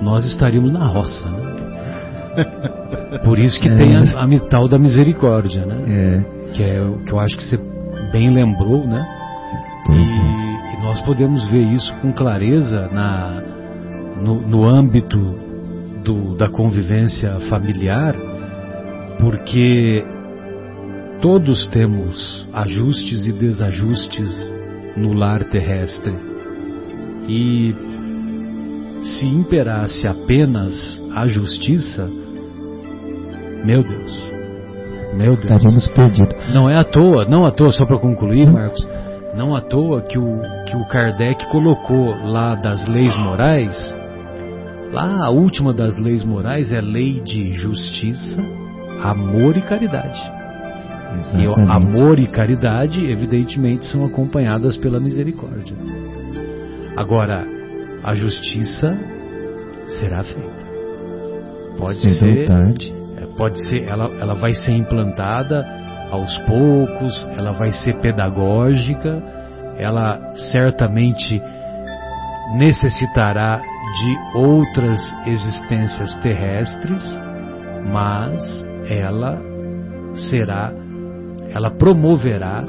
nós 0.00 0.24
estaríamos 0.24 0.72
na 0.72 0.86
roça, 0.86 1.28
né? 1.28 2.76
Por 3.24 3.38
isso 3.38 3.60
que 3.60 3.68
é. 3.68 3.76
tem 3.76 3.96
a, 3.96 4.02
a 4.02 4.40
tal 4.48 4.68
da 4.68 4.78
misericórdia, 4.78 5.64
né? 5.64 5.84
É. 5.88 6.52
Que 6.52 6.62
é 6.62 6.80
o 6.80 6.98
que 6.98 7.12
eu 7.12 7.20
acho 7.20 7.36
que 7.36 7.44
você 7.44 7.58
bem 8.12 8.30
lembrou, 8.30 8.86
né? 8.86 9.06
E, 9.90 9.92
é. 9.92 10.78
e, 10.78 10.82
nós 10.82 11.00
podemos 11.02 11.48
ver 11.50 11.62
isso 11.72 11.92
com 12.00 12.12
clareza 12.12 12.88
na, 12.92 13.42
no, 14.22 14.40
no 14.40 14.64
âmbito 14.68 15.18
do, 16.04 16.36
da 16.36 16.48
convivência 16.48 17.38
familiar, 17.48 18.14
porque 19.20 20.04
todos 21.20 21.66
temos 21.68 22.48
ajustes 22.52 23.26
e 23.26 23.32
desajustes 23.32 24.28
no 24.96 25.12
lar 25.12 25.44
terrestre. 25.44 26.14
E 27.28 27.74
se 29.02 29.26
imperasse 29.26 30.06
apenas 30.06 30.74
a 31.14 31.26
justiça, 31.26 32.08
meu 33.64 33.82
Deus, 33.82 34.28
meu 35.14 35.28
Deus, 35.28 35.40
estaríamos 35.40 35.88
perdidos. 35.88 36.48
Não 36.50 36.68
é 36.68 36.76
à 36.76 36.84
toa, 36.84 37.24
não 37.24 37.44
à 37.44 37.50
toa, 37.50 37.70
só 37.70 37.84
para 37.84 37.98
concluir, 37.98 38.50
Marcos, 38.50 38.86
não 39.34 39.54
à 39.54 39.60
toa 39.60 40.02
que 40.02 40.18
o, 40.18 40.40
que 40.66 40.76
o 40.76 40.88
Kardec 40.88 41.46
colocou 41.50 42.14
lá 42.24 42.54
das 42.54 42.86
leis 42.88 43.16
morais, 43.16 43.96
lá 44.92 45.26
a 45.26 45.30
última 45.30 45.72
das 45.72 45.96
leis 45.96 46.24
morais 46.24 46.72
é 46.72 46.80
lei 46.80 47.20
de 47.20 47.52
justiça, 47.52 48.42
amor 49.02 49.56
e 49.56 49.62
caridade. 49.62 50.20
Exatamente. 51.18 51.42
E 51.42 51.72
amor 51.72 52.18
e 52.18 52.26
caridade, 52.26 53.10
evidentemente, 53.10 53.86
são 53.86 54.04
acompanhadas 54.04 54.76
pela 54.76 55.00
misericórdia. 55.00 55.74
Agora, 56.96 57.46
a 58.02 58.14
justiça 58.14 58.96
será 59.88 60.22
feita. 60.22 60.68
Pode 61.78 62.00
ser, 62.18 62.44
tarde. 62.46 62.97
Pode 63.38 63.56
ser, 63.70 63.88
ela, 63.88 64.10
ela 64.20 64.34
vai 64.34 64.52
ser 64.52 64.72
implantada 64.72 65.64
aos 66.10 66.36
poucos, 66.38 67.26
ela 67.38 67.52
vai 67.52 67.70
ser 67.70 67.94
pedagógica, 68.00 69.22
ela 69.78 70.34
certamente 70.50 71.40
necessitará 72.56 73.60
de 73.60 74.38
outras 74.38 74.98
existências 75.26 76.14
terrestres, 76.16 77.18
mas 77.92 78.66
ela 78.90 79.40
será, 80.14 80.72
ela 81.54 81.70
promoverá 81.70 82.64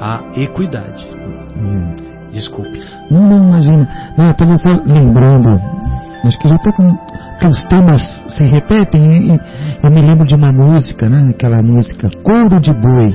a 0.00 0.22
equidade. 0.40 1.06
Hum. 1.54 2.08
Desculpe. 2.32 2.82
Não, 3.10 3.22
não, 3.22 3.48
imagina. 3.48 3.88
Não, 4.16 4.26
eu 4.26 4.30
estava 4.32 4.56
só 4.58 4.68
lembrando 4.84 5.77
Acho 6.24 6.38
que 6.38 6.48
já 6.48 6.56
está 6.56 6.72
com. 6.72 6.96
Porque 7.32 7.46
os 7.46 7.64
temas 7.66 8.00
se 8.28 8.44
repetem. 8.44 9.34
E, 9.34 9.40
eu 9.82 9.90
me 9.90 10.00
lembro 10.02 10.26
de 10.26 10.34
uma 10.34 10.50
música, 10.52 11.08
né? 11.08 11.30
Aquela 11.30 11.62
música 11.62 12.10
Couro 12.24 12.60
de 12.60 12.72
Boi. 12.72 13.14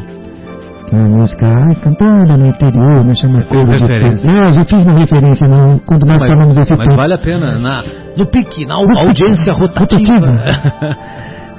Que 0.90 0.96
é 0.96 1.00
uma 1.00 1.18
música 1.18 1.48
ah, 1.48 1.76
cantada 1.76 2.38
no 2.38 2.48
interior, 2.48 3.04
né? 3.04 3.14
Chama 3.16 3.42
Você 3.42 3.48
Couro 3.50 3.64
de 3.66 3.80
Boi. 3.80 3.88
referência. 3.88 4.32
Não, 4.32 4.42
eu 4.44 4.54
já 4.54 4.66
fiz 4.66 4.84
uma 4.84 4.94
referência 5.00 5.48
não, 5.48 5.80
quando 5.80 6.06
nós 6.06 6.20
mas, 6.22 6.30
falamos 6.30 6.56
desse 6.56 6.72
mas 6.76 6.88
tema. 6.88 6.96
vale 6.96 7.14
a 7.14 7.18
pena 7.18 7.60
na, 7.60 7.84
no 8.18 8.26
pique, 8.26 8.66
na 8.66 8.76
au- 8.76 9.06
audiência 9.08 9.54
rotativa. 9.54 10.28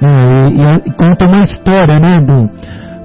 É, 0.01 0.49
e, 0.49 0.89
e- 0.89 0.91
conta 0.91 1.25
uma 1.27 1.43
história, 1.43 1.99
né, 1.99 2.19
do, 2.19 2.49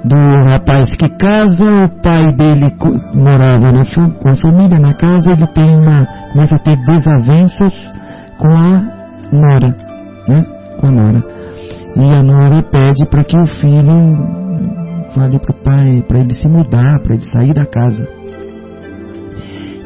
do 0.05 0.51
rapaz 0.51 0.95
que 0.97 1.09
casa, 1.11 1.84
o 1.84 2.03
pai 2.03 2.34
dele 2.34 2.74
morava 3.14 3.70
na 3.70 3.84
com 4.18 4.28
a 4.28 4.36
família 4.36 4.78
na 4.80 4.93
casa, 4.95 5.30
ele 5.30 5.47
tem 5.49 5.70
uma, 5.76 6.05
começa 6.32 6.57
a 6.57 6.59
ter 6.59 6.76
desavenças 6.84 7.72
com 8.41 8.49
a 8.49 8.82
nora, 9.30 9.76
né, 10.26 10.47
com 10.80 10.86
a 10.86 10.91
nora. 10.91 11.24
E 11.95 12.01
a 12.01 12.22
nora 12.22 12.62
pede 12.62 13.07
para 13.07 13.22
que 13.22 13.38
o 13.38 13.47
filho 13.47 14.16
fale 15.14 15.38
pro 15.38 15.55
pai, 15.62 16.03
para 16.09 16.20
ele 16.20 16.34
se 16.34 16.49
mudar, 16.49 17.01
para 17.03 17.14
ele 17.14 17.24
sair 17.24 17.53
da 17.53 17.66
casa. 17.66 18.09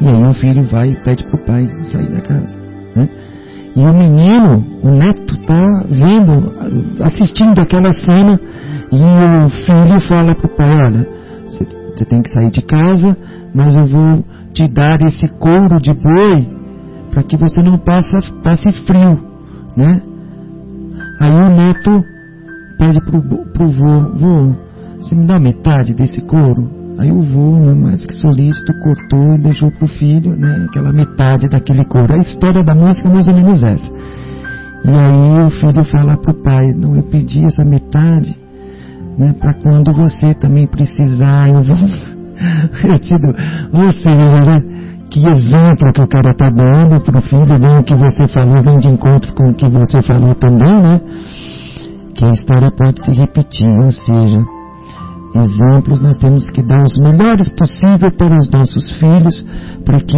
E 0.01 0.07
aí 0.07 0.23
o 0.23 0.33
filho 0.33 0.63
vai 0.63 0.91
e 0.91 0.95
pede 1.03 1.25
pro 1.25 1.45
pai 1.45 1.67
sair 1.85 2.09
da 2.09 2.21
casa, 2.21 2.57
né? 2.95 3.09
E 3.75 3.81
o 3.81 3.93
menino, 3.93 4.63
o 4.83 4.91
neto, 4.91 5.37
tá 5.45 5.83
vendo, 5.89 6.53
assistindo 7.03 7.59
aquela 7.59 7.91
cena, 7.91 8.39
e 8.89 9.45
o 9.45 9.49
filho 9.49 9.99
fala 10.07 10.33
pro 10.33 10.47
pai, 10.47 10.73
olha, 10.73 11.05
você 11.49 12.05
tem 12.05 12.21
que 12.21 12.29
sair 12.29 12.51
de 12.51 12.61
casa, 12.61 13.17
mas 13.53 13.75
eu 13.75 13.85
vou 13.85 14.23
te 14.53 14.67
dar 14.69 15.01
esse 15.01 15.27
couro 15.39 15.81
de 15.81 15.93
boi 15.93 16.64
para 17.15 17.23
que 17.23 17.37
você 17.37 17.61
não 17.61 17.77
passe, 17.77 18.11
passe 18.43 18.69
frio, 18.85 19.17
né? 19.77 20.01
Aí 21.21 21.31
o 21.31 21.49
neto 21.49 22.03
pede 22.77 22.99
pro, 23.05 23.21
pro 23.53 23.69
vô, 23.69 24.01
vô, 24.17 24.55
você 24.99 25.15
me 25.15 25.25
dá 25.25 25.39
metade 25.39 25.93
desse 25.93 26.19
couro? 26.23 26.69
Aí 26.99 27.09
o 27.13 27.21
vô, 27.21 27.57
né, 27.57 27.73
mais 27.73 28.05
que 28.05 28.13
solícito, 28.13 28.73
cortou 28.83 29.35
e 29.35 29.37
deixou 29.37 29.71
pro 29.71 29.87
filho, 29.87 30.35
né, 30.35 30.65
aquela 30.67 30.91
metade 30.91 31.47
daquele 31.47 31.85
couro. 31.85 32.13
A 32.13 32.17
história 32.17 32.61
da 32.61 32.75
música 32.75 33.07
é 33.07 33.13
mais 33.13 33.29
ou 33.29 33.33
menos 33.33 33.63
essa. 33.63 33.89
E 34.83 34.89
aí 34.89 35.43
o 35.45 35.49
filho 35.49 35.85
fala 35.85 36.17
pro 36.17 36.33
pai, 36.43 36.71
não, 36.75 36.97
eu 36.97 37.03
pedi 37.03 37.45
essa 37.45 37.63
metade, 37.63 38.37
né, 39.17 39.33
para 39.39 39.53
quando 39.53 39.93
você 39.93 40.33
também 40.33 40.67
precisar, 40.67 41.47
eu 41.47 41.63
vou... 41.63 41.77
eu 42.91 42.99
te 42.99 43.17
dou. 43.21 43.33
Ou 43.81 43.91
seja, 43.93 44.41
né, 44.41 44.84
que 45.15 45.25
exemplo 45.29 45.93
que 45.93 46.01
o 46.01 46.07
cara 46.09 46.35
tá 46.35 46.49
dando 46.49 46.99
pro 46.99 47.21
filho, 47.21 47.57
né, 47.57 47.79
o 47.79 47.83
que 47.85 47.95
você 47.95 48.27
falou 48.27 48.61
vem 48.61 48.77
de 48.79 48.89
encontro 48.89 49.33
com 49.33 49.49
o 49.49 49.53
que 49.53 49.65
você 49.69 50.01
falou 50.01 50.35
também, 50.35 50.81
né? 50.81 50.99
Que 52.13 52.25
a 52.25 52.31
história 52.31 52.69
pode 52.77 53.01
se 53.01 53.13
repetir, 53.13 53.79
ou 53.79 53.91
seja, 53.93 54.41
exemplos 55.35 56.01
nós 56.01 56.17
temos 56.17 56.49
que 56.49 56.61
dar 56.61 56.81
os 56.81 56.97
melhores 56.97 57.47
possível 57.47 58.11
para 58.11 58.35
os 58.35 58.49
nossos 58.49 58.91
filhos, 58.99 59.45
para 59.85 60.01
que 60.01 60.17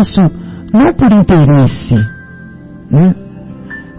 isso, 0.00 0.20
não 0.72 0.94
por 0.94 1.10
interesse, 1.10 1.96
né? 2.92 3.16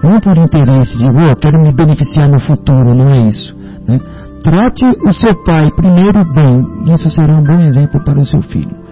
Não 0.01 0.21
por 0.21 0.37
interesse 0.37 0.97
de, 0.97 1.07
oh, 1.07 1.35
quero 1.35 1.61
me 1.61 1.73
beneficiar 1.73 2.29
no 2.29 2.39
futuro, 2.39 2.95
não 2.95 3.09
é 3.09 3.27
isso. 3.27 3.53
Né? 3.85 3.99
Trate 4.41 4.85
o 5.05 5.11
seu 5.11 5.35
pai 5.43 5.69
primeiro 5.75 6.23
bem, 6.33 6.93
isso 6.93 7.09
será 7.09 7.35
um 7.35 7.43
bom 7.43 7.59
exemplo 7.59 8.01
para 8.01 8.17
o 8.17 8.25
seu 8.25 8.41
filho. 8.41 8.84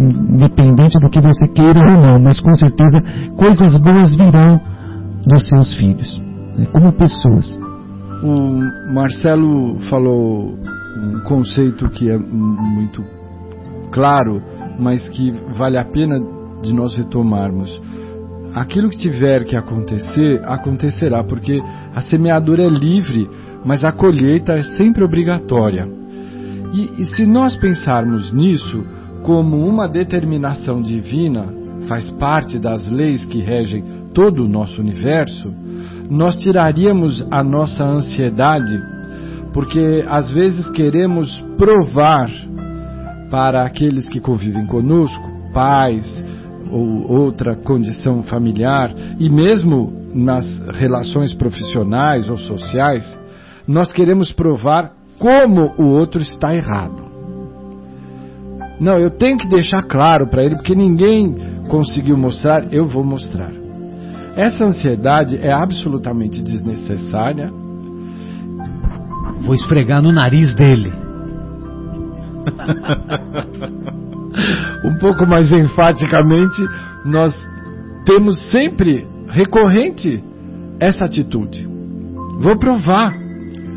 Independente 0.00 0.98
do 0.98 1.10
que 1.10 1.20
você 1.20 1.46
queira 1.48 1.78
ou 1.78 2.00
não, 2.00 2.18
mas 2.18 2.40
com 2.40 2.54
certeza 2.54 3.02
coisas 3.36 3.76
boas 3.76 4.16
virão 4.16 4.58
dos 5.26 5.46
seus 5.46 5.74
filhos, 5.74 6.22
né? 6.56 6.66
como 6.72 6.92
pessoas. 6.94 7.58
O 8.22 8.92
Marcelo 8.94 9.78
falou 9.90 10.58
um 10.96 11.20
conceito 11.26 11.88
que 11.90 12.10
é 12.10 12.18
muito 12.18 13.04
claro, 13.92 14.42
mas 14.78 15.06
que 15.10 15.32
vale 15.56 15.76
a 15.76 15.84
pena 15.84 16.18
de 16.62 16.72
nós 16.72 16.96
retomarmos. 16.96 17.80
Aquilo 18.54 18.88
que 18.88 18.98
tiver 18.98 19.44
que 19.44 19.54
acontecer, 19.54 20.42
acontecerá, 20.44 21.22
porque 21.22 21.62
a 21.94 22.00
semeadura 22.02 22.62
é 22.62 22.68
livre, 22.68 23.28
mas 23.64 23.84
a 23.84 23.92
colheita 23.92 24.54
é 24.54 24.62
sempre 24.62 25.04
obrigatória. 25.04 25.86
E, 26.72 27.02
e 27.02 27.04
se 27.04 27.26
nós 27.26 27.56
pensarmos 27.56 28.32
nisso 28.32 28.84
como 29.22 29.64
uma 29.66 29.88
determinação 29.88 30.80
divina, 30.80 31.52
faz 31.88 32.10
parte 32.12 32.58
das 32.58 32.88
leis 32.88 33.24
que 33.24 33.40
regem 33.40 33.82
todo 34.14 34.44
o 34.44 34.48
nosso 34.48 34.80
universo, 34.80 35.52
nós 36.10 36.36
tiraríamos 36.36 37.24
a 37.30 37.42
nossa 37.42 37.84
ansiedade, 37.84 38.80
porque 39.52 40.04
às 40.08 40.32
vezes 40.32 40.68
queremos 40.70 41.40
provar 41.56 42.30
para 43.30 43.64
aqueles 43.64 44.08
que 44.08 44.20
convivem 44.20 44.66
conosco, 44.66 45.30
pais 45.52 46.24
ou 46.70 47.10
outra 47.10 47.54
condição 47.56 48.22
familiar, 48.22 48.92
e 49.18 49.28
mesmo 49.28 49.92
nas 50.14 50.44
relações 50.68 51.32
profissionais 51.34 52.28
ou 52.28 52.36
sociais, 52.36 53.18
nós 53.66 53.92
queremos 53.92 54.32
provar 54.32 54.92
como 55.18 55.72
o 55.78 55.86
outro 55.86 56.20
está 56.20 56.54
errado. 56.54 57.09
Não, 58.80 58.98
eu 58.98 59.10
tenho 59.10 59.36
que 59.36 59.46
deixar 59.46 59.82
claro 59.82 60.26
para 60.28 60.42
ele, 60.42 60.56
porque 60.56 60.74
ninguém 60.74 61.36
conseguiu 61.68 62.16
mostrar, 62.16 62.72
eu 62.72 62.88
vou 62.88 63.04
mostrar. 63.04 63.52
Essa 64.34 64.64
ansiedade 64.64 65.36
é 65.36 65.52
absolutamente 65.52 66.42
desnecessária. 66.42 67.52
Vou 69.42 69.54
esfregar 69.54 70.02
no 70.02 70.12
nariz 70.12 70.54
dele. 70.54 70.90
um 74.84 74.98
pouco 74.98 75.26
mais 75.26 75.52
enfaticamente, 75.52 76.66
nós 77.04 77.36
temos 78.06 78.50
sempre 78.50 79.06
recorrente 79.28 80.24
essa 80.78 81.04
atitude. 81.04 81.68
Vou 82.38 82.58
provar, 82.58 83.14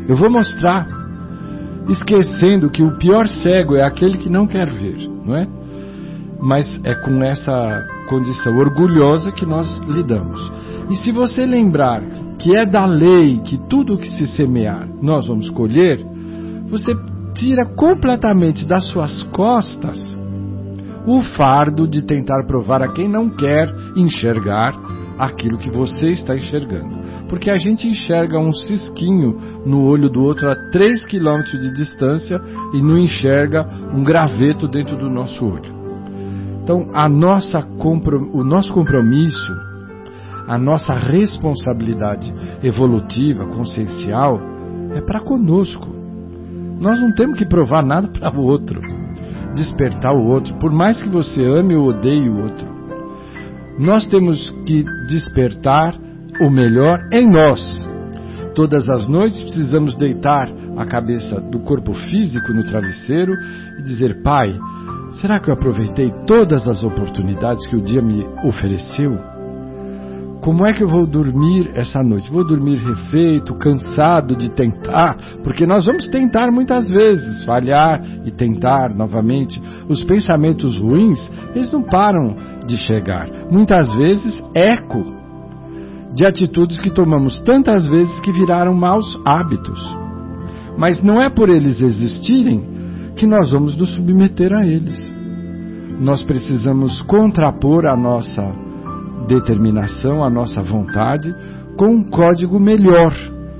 eu 0.08 0.16
vou 0.16 0.30
mostrar, 0.30 0.88
esquecendo 1.88 2.70
que 2.70 2.82
o 2.82 2.96
pior 2.98 3.26
cego 3.26 3.76
é 3.76 3.82
aquele 3.82 4.18
que 4.18 4.28
não 4.28 4.46
quer 4.46 4.68
ver, 4.70 5.08
não 5.24 5.36
é? 5.36 5.46
Mas 6.40 6.66
é 6.84 6.94
com 6.94 7.22
essa 7.22 7.86
condição 8.08 8.56
orgulhosa 8.58 9.32
que 9.32 9.46
nós 9.46 9.78
lidamos. 9.86 10.40
E 10.90 10.96
se 10.96 11.12
você 11.12 11.46
lembrar 11.46 12.02
que 12.38 12.54
é 12.54 12.66
da 12.66 12.84
lei 12.84 13.38
que 13.38 13.58
tudo 13.68 13.94
o 13.94 13.98
que 13.98 14.08
se 14.08 14.26
semear 14.26 14.86
nós 15.00 15.26
vamos 15.26 15.48
colher, 15.50 16.04
você 16.68 16.94
tira 17.34 17.64
completamente 17.64 18.66
das 18.66 18.84
suas 18.88 19.22
costas 19.24 19.98
o 21.06 21.22
fardo 21.22 21.86
de 21.86 22.02
tentar 22.02 22.44
provar 22.46 22.82
a 22.82 22.92
quem 22.92 23.08
não 23.08 23.28
quer 23.28 23.74
enxergar 23.96 24.74
aquilo 25.18 25.58
que 25.58 25.70
você 25.70 26.08
está 26.08 26.34
enxergando. 26.34 27.03
Porque 27.28 27.50
a 27.50 27.56
gente 27.56 27.88
enxerga 27.88 28.38
um 28.38 28.52
cisquinho 28.52 29.62
no 29.64 29.84
olho 29.84 30.08
do 30.08 30.22
outro 30.22 30.48
a 30.48 30.54
3 30.70 31.04
quilômetros 31.06 31.60
de 31.60 31.72
distância 31.72 32.40
e 32.72 32.82
não 32.82 32.98
enxerga 32.98 33.66
um 33.92 34.04
graveto 34.04 34.68
dentro 34.68 34.96
do 34.96 35.08
nosso 35.08 35.44
olho. 35.44 35.74
Então, 36.62 36.88
nossa 37.10 37.66
o 38.32 38.44
nosso 38.44 38.72
compromisso, 38.72 39.52
a 40.46 40.56
nossa 40.58 40.94
responsabilidade 40.94 42.32
evolutiva, 42.62 43.46
consciencial, 43.46 44.40
é 44.94 45.00
para 45.00 45.20
conosco. 45.20 45.88
Nós 46.80 47.00
não 47.00 47.12
temos 47.14 47.38
que 47.38 47.46
provar 47.46 47.82
nada 47.84 48.08
para 48.08 48.38
o 48.38 48.44
outro, 48.44 48.80
despertar 49.54 50.14
o 50.14 50.26
outro, 50.26 50.54
por 50.54 50.72
mais 50.72 51.02
que 51.02 51.08
você 51.08 51.44
ame 51.44 51.74
ou 51.74 51.88
odeie 51.88 52.28
o 52.28 52.42
outro. 52.42 52.66
Nós 53.78 54.06
temos 54.06 54.50
que 54.66 54.84
despertar 55.08 55.94
o 56.40 56.50
melhor 56.50 57.08
em 57.12 57.28
nós. 57.28 57.88
Todas 58.54 58.88
as 58.88 59.08
noites 59.08 59.42
precisamos 59.42 59.96
deitar 59.96 60.48
a 60.76 60.86
cabeça 60.86 61.40
do 61.40 61.58
corpo 61.60 61.92
físico 61.92 62.52
no 62.52 62.64
travesseiro 62.64 63.34
e 63.78 63.82
dizer: 63.82 64.22
Pai, 64.22 64.56
será 65.20 65.40
que 65.40 65.50
eu 65.50 65.54
aproveitei 65.54 66.12
todas 66.26 66.68
as 66.68 66.82
oportunidades 66.84 67.66
que 67.66 67.76
o 67.76 67.82
dia 67.82 68.00
me 68.00 68.24
ofereceu? 68.44 69.18
Como 70.40 70.66
é 70.66 70.74
que 70.74 70.84
eu 70.84 70.88
vou 70.88 71.06
dormir 71.06 71.70
essa 71.74 72.02
noite? 72.02 72.30
Vou 72.30 72.46
dormir 72.46 72.76
refeito, 72.76 73.54
cansado 73.54 74.36
de 74.36 74.50
tentar, 74.50 75.16
porque 75.42 75.66
nós 75.66 75.86
vamos 75.86 76.06
tentar 76.10 76.52
muitas 76.52 76.90
vezes, 76.90 77.44
falhar 77.46 78.04
e 78.26 78.30
tentar 78.30 78.94
novamente. 78.94 79.60
Os 79.88 80.04
pensamentos 80.04 80.76
ruins, 80.76 81.18
eles 81.54 81.72
não 81.72 81.82
param 81.82 82.36
de 82.66 82.76
chegar. 82.76 83.26
Muitas 83.50 83.92
vezes, 83.96 84.44
eco 84.54 85.23
de 86.14 86.24
atitudes 86.24 86.80
que 86.80 86.90
tomamos 86.90 87.40
tantas 87.40 87.86
vezes 87.86 88.20
que 88.20 88.32
viraram 88.32 88.72
maus 88.72 89.18
hábitos. 89.24 89.78
Mas 90.78 91.02
não 91.02 91.20
é 91.20 91.28
por 91.28 91.48
eles 91.48 91.80
existirem 91.80 92.64
que 93.16 93.26
nós 93.26 93.50
vamos 93.50 93.76
nos 93.76 93.90
submeter 93.94 94.52
a 94.52 94.66
eles. 94.66 95.12
Nós 96.00 96.22
precisamos 96.22 97.02
contrapor 97.02 97.86
a 97.86 97.96
nossa 97.96 98.54
determinação, 99.26 100.24
a 100.24 100.30
nossa 100.30 100.62
vontade, 100.62 101.34
com 101.76 101.86
um 101.86 102.04
código 102.04 102.58
melhor, 102.60 103.12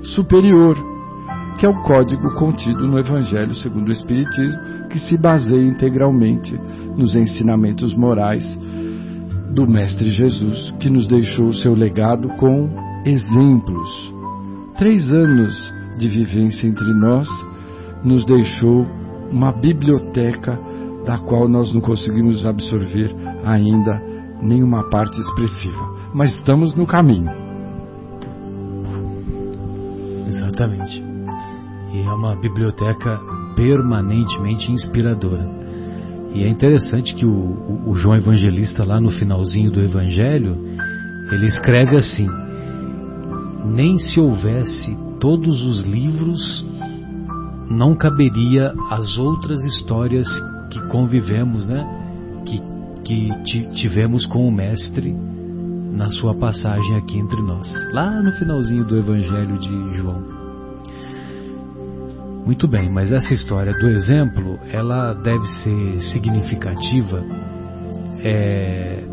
superior, 0.03 0.77
que 1.57 1.65
é 1.65 1.69
o 1.69 1.81
código 1.83 2.35
contido 2.35 2.87
no 2.87 2.99
Evangelho 2.99 3.55
segundo 3.55 3.89
o 3.89 3.91
Espiritismo, 3.91 4.87
que 4.89 4.99
se 4.99 5.17
baseia 5.17 5.65
integralmente 5.65 6.57
nos 6.95 7.15
ensinamentos 7.15 7.93
morais 7.93 8.45
do 9.55 9.65
Mestre 9.65 10.09
Jesus, 10.09 10.71
que 10.81 10.89
nos 10.89 11.07
deixou 11.07 11.47
o 11.47 11.53
seu 11.53 11.73
legado 11.73 12.27
com 12.37 12.69
exemplos. 13.05 13.89
Três 14.77 15.07
anos 15.07 15.73
de 15.97 16.09
vivência 16.09 16.67
entre 16.67 16.93
nós 16.93 17.27
nos 18.03 18.25
deixou 18.25 18.85
uma 19.31 19.53
biblioteca 19.53 20.59
da 21.05 21.17
qual 21.19 21.47
nós 21.47 21.73
não 21.73 21.79
conseguimos 21.79 22.45
absorver 22.45 23.15
ainda 23.45 24.03
nenhuma 24.41 24.89
parte 24.89 25.17
expressiva. 25.21 25.95
Mas 26.13 26.35
estamos 26.35 26.75
no 26.75 26.85
caminho. 26.85 27.31
Exatamente. 30.27 31.01
E 31.93 32.01
é 32.01 32.11
uma 32.11 32.35
biblioteca 32.35 33.21
permanentemente 33.55 34.69
inspiradora. 34.69 35.64
E 36.35 36.43
é 36.43 36.49
interessante 36.49 37.15
que 37.15 37.25
o, 37.25 37.31
o, 37.31 37.91
o 37.91 37.95
João 37.95 38.17
Evangelista, 38.17 38.83
lá 38.83 38.99
no 38.99 39.09
finalzinho 39.09 39.71
do 39.71 39.79
Evangelho, 39.81 40.57
ele 41.31 41.45
escreve 41.45 41.95
assim: 41.95 42.27
Nem 43.63 43.97
se 43.97 44.19
houvesse 44.19 44.97
todos 45.17 45.63
os 45.63 45.85
livros, 45.85 46.65
não 47.69 47.95
caberia 47.95 48.73
as 48.91 49.17
outras 49.17 49.63
histórias 49.63 50.27
que 50.69 50.79
convivemos, 50.89 51.69
né? 51.69 52.03
Que, 52.45 52.61
que 53.43 53.69
tivemos 53.69 54.25
com 54.25 54.47
o 54.47 54.51
Mestre 54.51 55.15
na 55.93 56.09
sua 56.09 56.33
passagem 56.33 56.97
aqui 56.97 57.17
entre 57.17 57.41
nós, 57.41 57.71
lá 57.93 58.21
no 58.21 58.31
finalzinho 58.33 58.83
do 58.83 58.97
Evangelho 58.97 59.57
de 59.59 59.95
João. 59.95 60.34
Muito 62.45 62.67
bem, 62.67 62.91
mas 62.91 63.11
essa 63.11 63.33
história 63.33 63.73
do 63.73 63.89
exemplo, 63.89 64.59
ela 64.71 65.13
deve 65.13 65.47
ser 65.47 65.99
significativa 66.13 67.23
é, 68.23 69.03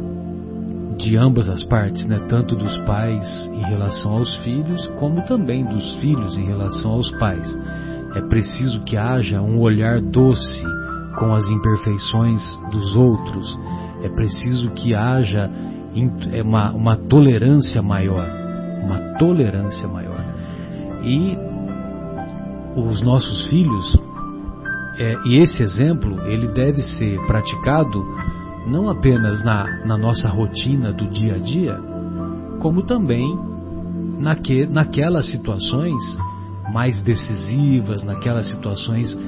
de 0.98 1.16
ambas 1.16 1.48
as 1.48 1.64
partes, 1.64 2.06
né? 2.06 2.20
tanto 2.28 2.54
dos 2.54 2.76
pais 2.78 3.50
em 3.54 3.62
relação 3.62 4.18
aos 4.18 4.36
filhos, 4.36 4.86
como 4.98 5.22
também 5.22 5.64
dos 5.64 5.94
filhos 5.94 6.36
em 6.36 6.44
relação 6.44 6.90
aos 6.92 7.10
pais. 7.12 7.58
É 8.14 8.20
preciso 8.20 8.82
que 8.82 8.98
haja 8.98 9.40
um 9.40 9.58
olhar 9.60 9.98
doce 9.98 10.62
com 11.18 11.32
as 11.34 11.48
imperfeições 11.48 12.42
dos 12.70 12.94
outros. 12.94 13.58
É 14.02 14.10
preciso 14.10 14.70
que 14.72 14.94
haja 14.94 15.50
é 16.34 16.42
uma, 16.42 16.70
uma 16.72 16.96
tolerância 16.96 17.80
maior, 17.80 18.26
uma 18.84 18.98
tolerância 19.18 19.88
maior. 19.88 20.22
E 21.02 21.51
os 22.76 23.02
nossos 23.02 23.46
filhos, 23.46 23.98
é, 24.98 25.16
e 25.26 25.38
esse 25.38 25.62
exemplo, 25.62 26.20
ele 26.26 26.48
deve 26.48 26.80
ser 26.80 27.18
praticado 27.26 28.04
não 28.66 28.88
apenas 28.88 29.44
na, 29.44 29.84
na 29.84 29.96
nossa 29.96 30.28
rotina 30.28 30.92
do 30.92 31.08
dia 31.08 31.34
a 31.34 31.38
dia, 31.38 31.78
como 32.60 32.82
também 32.82 33.38
naque, 34.18 34.66
naquelas 34.66 35.30
situações 35.30 36.00
mais 36.72 37.00
decisivas, 37.00 38.04
naquelas 38.04 38.48
situações 38.48 39.18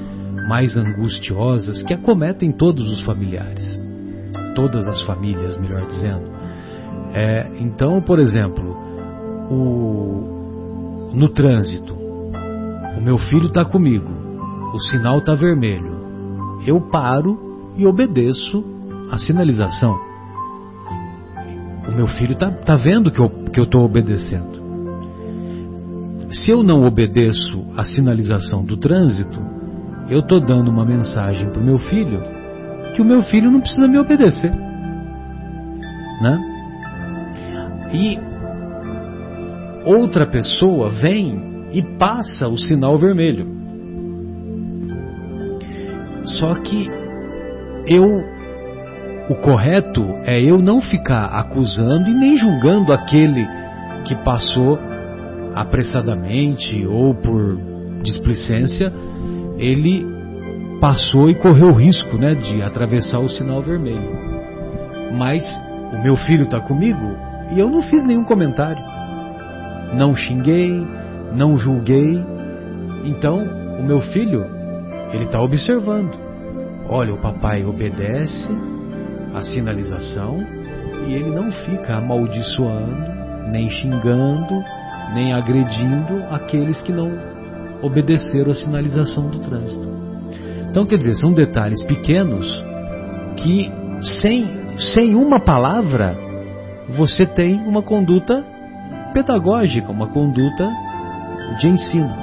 mais 0.47 0.77
angustiosas 0.77 1.83
que 1.83 1.93
acometem 1.93 2.51
todos 2.51 2.89
os 2.91 3.01
familiares, 3.01 3.77
todas 4.55 4.87
as 4.87 5.01
famílias, 5.01 5.59
melhor 5.59 5.85
dizendo. 5.85 6.33
É, 7.13 7.47
então, 7.59 8.01
por 8.01 8.19
exemplo, 8.19 8.75
o, 9.49 11.11
no 11.13 11.29
trânsito, 11.29 11.95
meu 13.05 13.19
filho 13.19 13.45
está 13.45 13.63
comigo, 13.63 14.09
o 14.73 14.79
sinal 14.79 15.19
está 15.19 15.35
vermelho, 15.35 15.95
eu 16.65 16.81
paro 16.81 17.37
e 17.77 17.85
obedeço 17.85 18.65
a 19.11 19.17
sinalização. 19.19 19.95
O 21.87 21.91
meu 21.95 22.07
filho 22.07 22.33
está 22.33 22.49
tá 22.49 22.75
vendo 22.75 23.11
que 23.11 23.21
eu 23.21 23.27
estou 23.27 23.67
que 23.67 23.77
eu 23.77 23.81
obedecendo. 23.81 24.65
Se 26.31 26.49
eu 26.49 26.63
não 26.63 26.83
obedeço 26.83 27.63
a 27.77 27.85
sinalização 27.85 28.65
do 28.65 28.75
trânsito, 28.75 29.39
eu 30.09 30.21
estou 30.21 30.43
dando 30.43 30.71
uma 30.71 30.83
mensagem 30.83 31.47
para 31.51 31.61
o 31.61 31.63
meu 31.63 31.77
filho 31.77 32.19
que 32.95 33.03
o 33.03 33.05
meu 33.05 33.21
filho 33.21 33.51
não 33.51 33.61
precisa 33.61 33.87
me 33.87 33.99
obedecer. 33.99 34.51
Né? 36.21 36.55
e 37.93 38.19
outra 39.85 40.25
pessoa 40.25 40.89
vem 40.89 41.54
e 41.75 41.83
passa 41.97 42.47
o 42.47 42.57
sinal 42.57 42.97
vermelho. 42.97 43.45
Só 46.23 46.55
que 46.55 46.89
eu 47.85 48.23
o 49.29 49.35
correto 49.35 50.03
é 50.23 50.39
eu 50.39 50.59
não 50.59 50.79
ficar 50.79 51.25
acusando 51.25 52.09
e 52.09 52.13
nem 52.13 52.37
julgando 52.37 52.93
aquele 52.93 53.45
que 54.05 54.15
passou 54.23 54.79
apressadamente 55.53 56.85
ou 56.85 57.13
por 57.13 57.57
displicência, 58.03 58.93
ele 59.57 60.05
passou 60.79 61.29
e 61.29 61.35
correu 61.35 61.69
o 61.69 61.73
risco 61.73 62.17
né, 62.17 62.35
de 62.35 62.61
atravessar 62.61 63.19
o 63.19 63.27
sinal 63.27 63.61
vermelho. 63.61 64.09
Mas 65.17 65.43
o 65.91 66.03
meu 66.03 66.15
filho 66.15 66.43
está 66.43 66.59
comigo, 66.59 67.17
e 67.55 67.59
eu 67.59 67.69
não 67.69 67.81
fiz 67.81 68.05
nenhum 68.05 68.23
comentário. 68.23 68.83
Não 69.93 70.13
xinguei, 70.13 70.85
não 71.35 71.57
julguei. 71.57 72.23
Então, 73.03 73.39
o 73.79 73.83
meu 73.83 73.99
filho, 73.99 74.45
ele 75.13 75.25
está 75.25 75.41
observando. 75.41 76.13
Olha, 76.87 77.13
o 77.13 77.21
papai 77.21 77.65
obedece 77.65 78.49
a 79.33 79.41
sinalização 79.41 80.37
e 81.07 81.13
ele 81.13 81.29
não 81.29 81.51
fica 81.51 81.97
amaldiçoando, 81.97 82.95
nem 83.51 83.69
xingando, 83.69 84.63
nem 85.13 85.33
agredindo 85.33 86.23
aqueles 86.31 86.81
que 86.81 86.91
não 86.91 87.11
obedeceram 87.81 88.51
a 88.51 88.55
sinalização 88.55 89.29
do 89.29 89.39
trânsito. 89.39 89.85
Então, 90.69 90.85
quer 90.85 90.97
dizer, 90.97 91.15
são 91.15 91.33
detalhes 91.33 91.83
pequenos 91.83 92.63
que, 93.37 93.71
sem, 94.01 94.47
sem 94.77 95.15
uma 95.15 95.39
palavra, 95.39 96.17
você 96.89 97.25
tem 97.25 97.61
uma 97.65 97.81
conduta 97.81 98.43
pedagógica, 99.13 99.91
uma 99.91 100.07
conduta 100.07 100.67
de 101.59 101.67
ensino. 101.67 102.13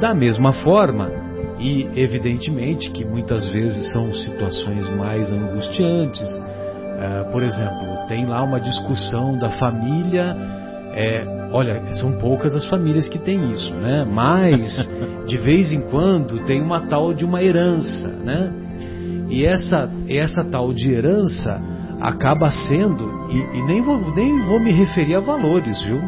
Da 0.00 0.14
mesma 0.14 0.52
forma, 0.52 1.10
e 1.58 1.88
evidentemente 1.94 2.90
que 2.90 3.04
muitas 3.04 3.46
vezes 3.52 3.92
são 3.92 4.12
situações 4.12 4.88
mais 4.96 5.32
angustiantes, 5.32 6.28
uh, 6.38 7.30
por 7.30 7.42
exemplo, 7.42 8.06
tem 8.08 8.26
lá 8.26 8.42
uma 8.42 8.60
discussão 8.60 9.38
da 9.38 9.50
família. 9.50 10.36
É, 10.94 11.24
olha, 11.52 11.80
são 11.94 12.12
poucas 12.18 12.54
as 12.54 12.66
famílias 12.66 13.08
que 13.08 13.18
têm 13.18 13.50
isso, 13.50 13.72
né? 13.74 14.04
Mas 14.04 14.90
de 15.26 15.38
vez 15.38 15.72
em 15.72 15.80
quando 15.82 16.44
tem 16.44 16.60
uma 16.60 16.80
tal 16.80 17.14
de 17.14 17.24
uma 17.24 17.42
herança, 17.42 18.08
né? 18.08 18.52
E 19.30 19.46
essa, 19.46 19.88
essa 20.08 20.44
tal 20.44 20.74
de 20.74 20.92
herança 20.92 21.58
acaba 22.00 22.50
sendo, 22.50 23.08
e, 23.30 23.58
e, 23.58 23.66
nem, 23.66 23.80
vou, 23.80 23.98
nem 24.14 24.40
vou 24.40 24.60
me 24.60 24.72
referir 24.72 25.14
a 25.14 25.20
valores, 25.20 25.80
viu? 25.82 25.98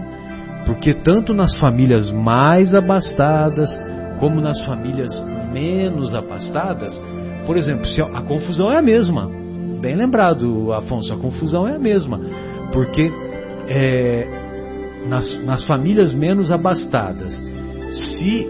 Porque 0.67 0.95
tanto 0.95 1.35
nas 1.35 1.57
famílias 1.57 2.11
mais 2.11 2.75
abastadas, 2.75 3.71
como 4.19 4.41
nas 4.41 4.65
famílias 4.65 5.13
menos 5.53 6.15
abastadas, 6.15 7.01
por 7.47 7.57
exemplo, 7.57 7.85
a, 7.85 8.19
a 8.19 8.23
confusão 8.23 8.71
é 8.71 8.79
a 8.79 8.83
mesma. 8.83 9.31
Bem 9.81 9.97
lembrado, 9.97 10.73
Afonso, 10.73 11.13
a 11.13 11.19
confusão 11.19 11.69
é 11.69 11.77
a 11.77 11.79
mesma. 11.79 12.19
Porque 12.73 13.13
é, 13.69 14.27
nas, 15.07 15.45
nas 15.45 15.65
famílias 15.65 16.15
menos 16.15 16.51
abastadas, 16.51 17.39
se 17.91 18.49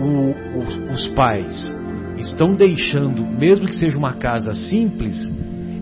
o, 0.00 0.58
os, 0.58 0.76
os 0.92 1.08
pais 1.08 1.74
estão 2.18 2.54
deixando, 2.54 3.24
mesmo 3.24 3.66
que 3.66 3.74
seja 3.74 3.96
uma 3.96 4.14
casa 4.14 4.52
simples, 4.52 5.32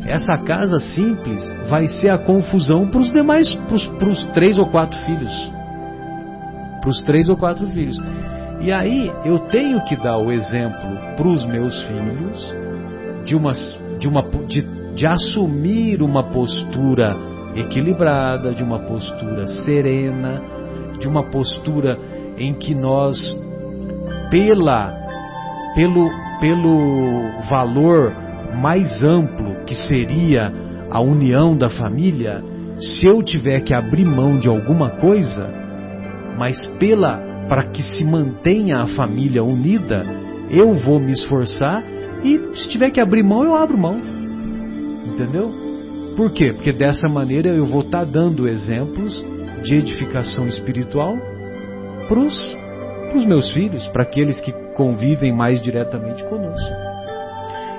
essa 0.07 0.36
casa 0.38 0.78
simples 0.80 1.42
vai 1.68 1.86
ser 1.86 2.11
a 2.11 2.18
confusão 2.18 2.88
para 2.88 3.01
os 3.01 3.12
demais, 3.12 3.53
para 3.98 4.09
os 4.09 4.26
três 4.32 4.59
ou 4.59 4.66
quatro 4.66 4.98
filhos. 5.01 5.53
Para 6.80 6.90
os 6.90 7.03
três 7.03 7.28
ou 7.28 7.36
quatro 7.36 7.66
filhos. 7.68 7.98
E 8.61 8.72
aí 8.72 9.11
eu 9.24 9.38
tenho 9.38 9.82
que 9.84 9.96
dar 9.96 10.18
o 10.18 10.32
exemplo 10.32 10.96
para 11.16 11.28
os 11.28 11.44
meus 11.46 11.82
filhos 11.84 12.55
de, 13.24 13.34
uma, 13.34 13.53
de, 13.98 14.09
uma, 14.09 14.22
de, 14.46 14.94
de 14.94 15.07
assumir 15.07 16.03
uma 16.03 16.24
postura 16.24 17.16
equilibrada, 17.55 18.53
de 18.53 18.62
uma 18.62 18.78
postura 18.80 19.46
serena, 19.46 20.42
de 20.98 21.09
uma 21.09 21.30
postura 21.30 21.98
em 22.38 22.55
que 22.55 22.74
nós, 22.74 23.16
pela, 24.30 24.94
pelo, 25.74 26.11
pelo 26.40 27.30
valor 27.48 28.30
mais 28.57 29.03
amplo 29.03 29.64
que 29.64 29.74
seria 29.74 30.53
a 30.90 31.01
união 31.01 31.57
da 31.57 31.68
família, 31.68 32.42
se 32.78 33.07
eu 33.07 33.22
tiver 33.22 33.61
que 33.61 33.74
abrir 33.74 34.05
mão 34.05 34.38
de 34.38 34.48
alguma 34.48 34.90
coisa, 34.90 35.48
mas 36.38 36.66
pela 36.78 37.30
para 37.48 37.64
que 37.64 37.82
se 37.82 38.05
mantenha 38.05 38.78
a 38.78 38.86
família 38.86 39.42
unida, 39.42 40.05
eu 40.51 40.72
vou 40.74 41.01
me 41.01 41.12
esforçar 41.12 41.82
e 42.22 42.57
se 42.57 42.68
tiver 42.68 42.90
que 42.90 43.01
abrir 43.01 43.22
mão, 43.22 43.44
eu 43.44 43.55
abro 43.55 43.76
mão. 43.76 44.01
Entendeu? 45.07 45.53
Por 46.16 46.32
quê? 46.32 46.53
Porque 46.53 46.72
dessa 46.72 47.09
maneira 47.09 47.48
eu 47.48 47.64
vou 47.64 47.80
estar 47.80 48.05
tá 48.05 48.05
dando 48.05 48.48
exemplos 48.48 49.24
de 49.62 49.76
edificação 49.76 50.46
espiritual 50.46 51.16
para 52.09 52.20
os 52.20 53.26
meus 53.26 53.53
filhos, 53.53 53.86
para 53.88 54.03
aqueles 54.03 54.38
que 54.40 54.53
convivem 54.74 55.34
mais 55.34 55.61
diretamente 55.61 56.22
conosco. 56.24 56.70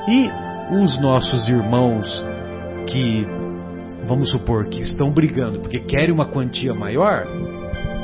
E 0.09 0.50
os 0.71 0.99
nossos 1.01 1.49
irmãos 1.49 2.23
que, 2.87 3.27
vamos 4.07 4.29
supor, 4.31 4.65
que 4.67 4.81
estão 4.81 5.11
brigando 5.11 5.59
porque 5.59 5.79
querem 5.79 6.13
uma 6.13 6.25
quantia 6.25 6.73
maior, 6.73 7.27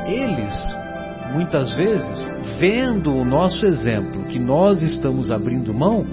eles 0.06 0.76
muitas 1.34 1.76
vezes, 1.76 2.32
vendo 2.60 3.14
o 3.14 3.24
nosso 3.24 3.66
exemplo, 3.66 4.26
que 4.26 4.40
nós 4.40 4.82
estamos 4.82 5.32
abrindo 5.32 5.74
mão, 5.74 6.06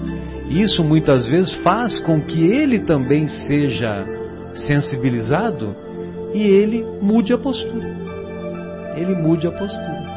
isso 0.49 0.83
muitas 0.83 1.27
vezes 1.27 1.53
faz 1.55 1.99
com 1.99 2.21
que 2.21 2.47
ele 2.47 2.79
também 2.79 3.27
seja 3.27 4.05
sensibilizado 4.53 5.75
e 6.33 6.41
ele 6.41 6.85
mude 7.01 7.33
a 7.33 7.37
postura. 7.37 7.95
Ele 8.95 9.15
mude 9.15 9.47
a 9.47 9.51
postura. 9.51 10.15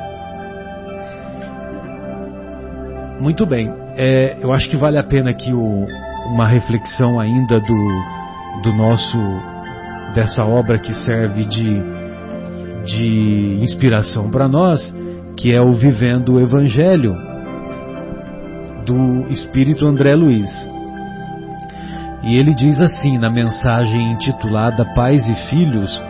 Muito 3.21 3.45
bem, 3.45 3.73
é, 3.97 4.37
eu 4.41 4.53
acho 4.53 4.71
que 4.71 4.77
vale 4.77 4.97
a 4.97 5.03
pena 5.03 5.31
aqui 5.31 5.53
o, 5.53 5.87
uma 6.33 6.47
reflexão 6.47 7.19
ainda 7.19 7.61
do, 7.61 8.03
do 8.63 8.73
nosso 8.73 9.17
dessa 10.15 10.45
obra 10.45 10.79
que 10.79 10.93
serve 10.93 11.45
de 11.45 11.99
de 12.89 13.59
inspiração 13.61 14.31
para 14.31 14.49
nós, 14.49 14.95
que 15.37 15.55
é 15.55 15.61
o 15.61 15.73
Vivendo 15.73 16.35
o 16.35 16.41
Evangelho, 16.41 17.15
do 18.87 19.31
Espírito 19.31 19.87
André 19.87 20.15
Luiz. 20.15 20.49
E 22.25 22.37
ele 22.37 22.55
diz 22.55 22.81
assim 22.81 23.19
na 23.19 23.31
mensagem 23.31 24.13
intitulada 24.13 24.85
Pais 24.95 25.27
e 25.27 25.35
Filhos, 25.51 26.03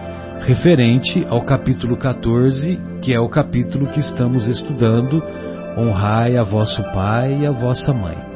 referente 0.46 1.26
ao 1.28 1.42
capítulo 1.42 1.96
14, 1.96 2.78
que 3.02 3.12
é 3.12 3.20
o 3.20 3.28
capítulo 3.28 3.88
que 3.88 4.00
estamos 4.00 4.46
estudando, 4.46 5.22
Honrai 5.76 6.36
a 6.36 6.42
vosso 6.42 6.82
pai 6.92 7.42
e 7.42 7.46
a 7.46 7.52
vossa 7.52 7.92
mãe. 7.92 8.27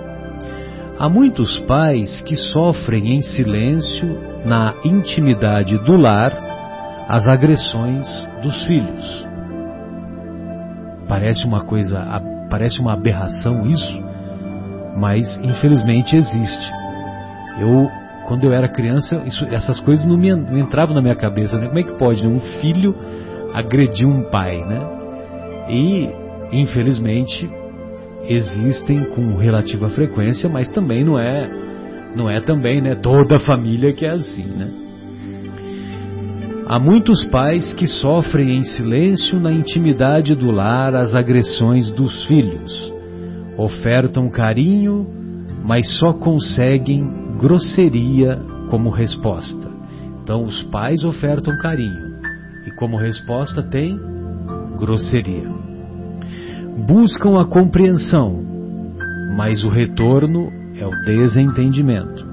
Há 1.03 1.09
muitos 1.09 1.59
pais 1.59 2.23
que 2.23 2.37
sofrem 2.37 3.17
em 3.17 3.21
silêncio, 3.21 4.07
na 4.45 4.73
intimidade 4.85 5.77
do 5.79 5.97
lar, 5.97 6.33
as 7.09 7.27
agressões 7.27 8.07
dos 8.41 8.65
filhos. 8.67 9.27
Parece 11.09 11.45
uma 11.45 11.65
coisa, 11.65 12.07
parece 12.49 12.79
uma 12.79 12.93
aberração 12.93 13.67
isso, 13.67 14.01
mas 14.97 15.37
infelizmente 15.39 16.15
existe. 16.15 16.73
Eu, 17.59 17.91
quando 18.29 18.45
eu 18.45 18.53
era 18.53 18.69
criança, 18.69 19.25
isso, 19.27 19.45
essas 19.47 19.81
coisas 19.81 20.07
não, 20.07 20.17
me, 20.17 20.33
não 20.33 20.57
entravam 20.57 20.95
na 20.95 21.03
minha 21.03 21.17
cabeça. 21.17 21.59
Né? 21.59 21.67
Como 21.67 21.81
é 21.81 21.83
que 21.83 21.99
pode 21.99 22.23
né? 22.23 22.29
um 22.29 22.39
filho 22.61 22.95
agredir 23.53 24.07
um 24.07 24.23
pai, 24.31 24.65
né? 24.65 24.81
E 25.69 26.09
infelizmente 26.53 27.51
existem 28.29 29.05
com 29.05 29.37
relativa 29.37 29.89
frequência, 29.89 30.49
mas 30.49 30.69
também 30.69 31.05
não 31.05 31.19
é, 31.19 31.51
não 32.15 32.31
é 32.31 32.41
também, 32.41 32.81
né? 32.81 32.95
Toda 32.95 33.37
a 33.37 33.41
família 33.41 33.93
que 33.93 34.07
é 34.07 34.11
assim, 34.11 34.45
né? 34.45 34.71
Há 36.67 36.79
muitos 36.79 37.27
pais 37.27 37.73
que 37.75 37.87
sofrem 37.87 38.57
em 38.57 38.63
silêncio 38.63 39.39
na 39.39 39.53
intimidade 39.53 40.35
do 40.35 40.51
lar 40.51 40.95
as 40.95 41.15
agressões 41.15 41.91
dos 41.91 42.25
filhos. 42.25 42.93
Ofertam 43.59 44.31
carinho, 44.31 45.07
mas 45.65 45.99
só 45.99 46.13
conseguem 46.13 47.37
grosseria 47.39 48.39
como 48.71 48.89
resposta. 48.89 49.71
Então 50.23 50.45
os 50.45 50.63
pais 50.63 51.03
ofertam 51.03 51.57
carinho 51.59 52.17
e 52.67 52.71
como 52.77 52.97
resposta 52.97 53.63
tem 53.63 53.99
grosseria. 54.79 55.62
Buscam 56.87 57.41
a 57.41 57.45
compreensão, 57.45 58.43
mas 59.37 59.63
o 59.65 59.69
retorno 59.69 60.51
é 60.77 60.85
o 60.85 60.91
desentendimento. 61.05 62.27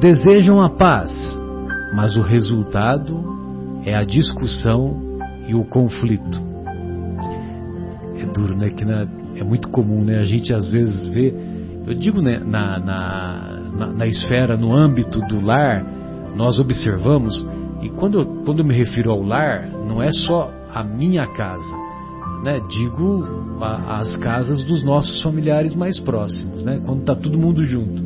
Desejam 0.00 0.62
a 0.62 0.70
paz, 0.70 1.12
mas 1.92 2.16
o 2.16 2.20
resultado 2.20 3.82
é 3.84 3.96
a 3.96 4.04
discussão 4.04 4.96
e 5.48 5.56
o 5.56 5.64
conflito. 5.64 6.40
É 8.16 8.26
duro, 8.26 8.56
né? 8.56 8.70
Que 8.70 8.84
na, 8.84 9.08
é 9.34 9.42
muito 9.42 9.68
comum, 9.70 10.04
né? 10.04 10.20
A 10.20 10.24
gente 10.24 10.54
às 10.54 10.68
vezes 10.68 11.06
vê, 11.06 11.34
eu 11.84 11.94
digo 11.94 12.22
né, 12.22 12.38
na, 12.38 12.78
na, 12.78 13.86
na, 13.92 14.06
esfera, 14.06 14.56
no 14.56 14.72
âmbito 14.72 15.20
do 15.22 15.40
lar, 15.40 15.84
nós 16.36 16.60
observamos, 16.60 17.44
e 17.82 17.88
quando 17.88 18.20
eu, 18.20 18.26
quando 18.44 18.60
eu 18.60 18.64
me 18.64 18.74
refiro 18.74 19.10
ao 19.10 19.20
lar, 19.20 19.66
não 19.68 20.00
é 20.00 20.12
só 20.12 20.48
a 20.72 20.84
minha 20.84 21.26
casa, 21.26 21.87
né? 22.44 22.60
Digo 22.68 23.24
a, 23.60 24.00
as 24.00 24.16
casas 24.16 24.62
dos 24.62 24.84
nossos 24.84 25.22
familiares 25.22 25.74
mais 25.74 25.98
próximos, 26.00 26.64
né? 26.64 26.80
Quando 26.84 27.00
está 27.00 27.14
todo 27.14 27.38
mundo 27.38 27.64
junto. 27.64 28.02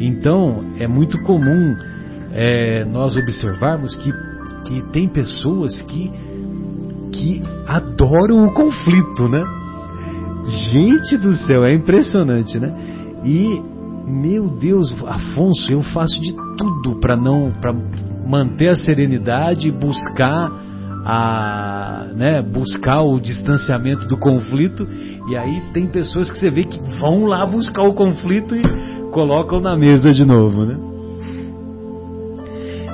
Então, 0.00 0.64
é 0.78 0.86
muito 0.86 1.20
comum 1.22 1.76
é, 2.32 2.84
nós 2.84 3.16
observarmos 3.16 3.96
que 3.96 4.12
que 4.68 4.82
tem 4.92 5.08
pessoas 5.08 5.80
que, 5.82 6.10
que 7.12 7.42
adoram 7.66 8.44
o 8.44 8.52
conflito, 8.52 9.28
né? 9.28 9.42
Gente 10.70 11.16
do 11.16 11.32
céu, 11.32 11.64
é 11.64 11.72
impressionante, 11.72 12.58
né? 12.58 12.72
E 13.24 13.60
meu 14.06 14.48
Deus, 14.48 14.94
Afonso, 15.06 15.72
eu 15.72 15.82
faço 15.82 16.20
de 16.20 16.34
tudo 16.56 16.96
para 17.00 17.16
não 17.16 17.50
para 17.50 17.74
manter 18.26 18.68
a 18.68 18.76
serenidade 18.76 19.68
e 19.68 19.72
buscar 19.72 20.50
a, 21.04 22.06
né, 22.14 22.42
buscar 22.42 23.02
o 23.02 23.18
distanciamento 23.20 24.06
do 24.06 24.16
conflito. 24.16 24.86
E 25.28 25.36
aí 25.36 25.60
tem 25.72 25.86
pessoas 25.86 26.30
que 26.30 26.38
você 26.38 26.50
vê 26.50 26.64
que 26.64 26.80
vão 26.98 27.26
lá 27.26 27.44
buscar 27.46 27.82
o 27.82 27.94
conflito 27.94 28.54
e 28.54 28.62
colocam 29.10 29.60
na 29.60 29.76
mesa 29.76 30.10
de 30.10 30.24
novo, 30.24 30.64
né? 30.64 30.76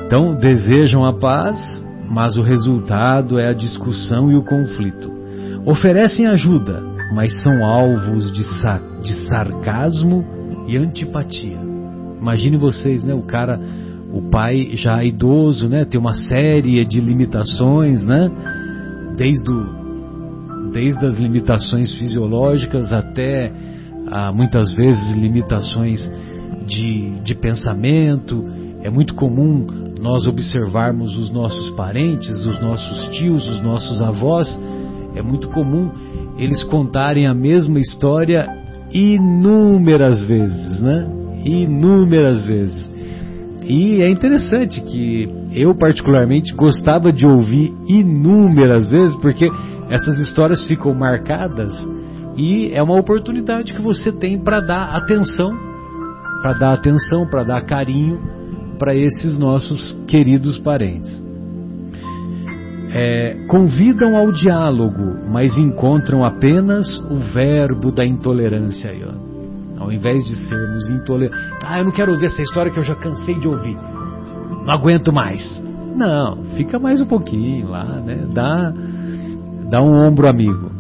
Então, 0.07 0.35
desejam 0.35 1.05
a 1.05 1.13
paz, 1.13 1.85
mas 2.09 2.37
o 2.37 2.43
resultado 2.43 3.39
é 3.39 3.49
a 3.49 3.55
discussão 3.55 4.31
e 4.31 4.37
o 4.37 4.43
conflito. 4.43 5.11
Oferecem 5.65 6.27
ajuda, 6.27 6.83
mas 7.13 7.43
são 7.43 7.65
alvos 7.65 8.31
de, 8.31 8.45
sa 8.61 8.81
de 9.03 9.15
sarcasmo 9.29 10.25
e 10.69 10.77
antipatia. 10.77 11.59
Imagine 12.21 12.57
vocês, 12.57 13.03
né? 13.03 13.15
O 13.15 13.23
cara, 13.23 13.59
o 14.15 14.31
pai 14.31 14.71
já 14.75 15.03
idoso, 15.03 15.69
né? 15.69 15.85
Tem 15.85 15.99
uma 15.99 16.15
série 16.15 16.85
de 16.85 17.01
limitações, 17.01 18.05
né? 18.05 18.31
Desde, 19.17 19.51
o, 19.51 20.71
desde 20.73 21.05
as 21.05 21.17
limitações 21.19 21.93
fisiológicas 21.95 22.93
até 22.93 23.53
ah, 24.07 24.33
muitas 24.33 24.73
vezes 24.73 25.17
limitações 25.17 26.01
de, 26.65 27.21
de 27.25 27.35
pensamento. 27.35 28.45
É 28.85 28.91
muito 28.91 29.15
comum 29.15 29.67
nós 30.01 30.27
observarmos 30.27 31.17
os 31.17 31.31
nossos 31.33 31.71
parentes, 31.71 32.45
os 32.47 32.61
nossos 32.61 33.09
tios, 33.09 33.49
os 33.49 33.61
nossos 33.63 34.01
avós, 34.01 34.61
é 35.17 35.23
muito 35.23 35.49
comum 35.49 35.91
eles 36.39 36.63
contarem 36.65 37.27
a 37.27 37.35
mesma 37.35 37.81
história 37.81 38.47
inúmeras 38.93 40.25
vezes, 40.25 40.81
né? 40.81 41.05
Inúmeras 41.45 42.45
vezes. 42.45 42.94
E 43.67 44.03
é 44.03 44.11
interessante 44.11 44.81
que 44.83 45.29
eu 45.53 45.75
particularmente 45.75 46.55
gostava 46.55 47.13
de 47.13 47.27
ouvir 47.27 47.73
inúmeras 47.87 48.91
vezes, 48.91 49.17
porque 49.17 49.49
essas 49.89 50.19
histórias 50.19 50.67
ficam 50.69 50.93
marcadas 50.95 51.73
e 52.37 52.71
é 52.73 52.83
uma 52.83 52.99
oportunidade 52.99 53.73
que 53.73 53.81
você 53.81 54.13
tem 54.13 54.39
para 54.39 54.61
dar 54.61 54.97
atenção, 54.97 55.51
para 56.43 56.53
dar 56.53 56.73
atenção, 56.75 57.27
para 57.27 57.45
dar 57.45 57.63
carinho 57.63 58.21
para 58.79 58.95
esses 58.95 59.39
nossos 59.39 59.95
queridos 60.09 60.59
parentes. 60.59 61.23
É, 62.93 63.47
convidam 63.49 64.17
ao 64.17 64.31
diálogo, 64.31 65.31
mas 65.31 65.57
encontram 65.57 66.25
apenas 66.25 66.99
o 67.11 67.17
verbo 67.33 67.91
da 67.91 68.05
intolerância 68.05 68.91
aí. 68.91 69.24
Ao 69.79 69.93
invés 69.93 70.25
de 70.25 70.35
sermos 70.49 70.89
intolerantes. 70.91 71.39
Ah, 71.65 71.79
eu 71.79 71.85
não 71.85 71.93
quero 71.93 72.13
ouvir 72.13 72.27
essa 72.27 72.43
história 72.43 72.71
que 72.71 72.79
eu 72.79 72.85
já 72.85 72.95
cansei 72.95 73.35
de 73.35 73.49
ouvir. 73.49 73.77
Não 74.65 74.71
aguento 74.71 75.13
mais. 75.13 75.63
Não, 75.95 76.45
fica 76.57 76.79
mais 76.79 77.01
um 77.01 77.07
pouquinho 77.07 77.69
lá, 77.69 77.85
né? 77.85 78.27
Dá, 78.33 78.73
dá 79.71 79.83
um 79.83 79.95
ombro 79.95 80.29
amigo. 80.29 80.71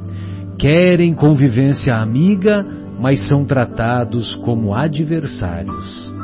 Querem 0.58 1.14
convivência 1.14 1.96
amiga, 1.96 2.64
mas 2.98 3.28
são 3.28 3.44
tratados 3.44 4.34
como 4.36 4.74
adversários 4.74 6.14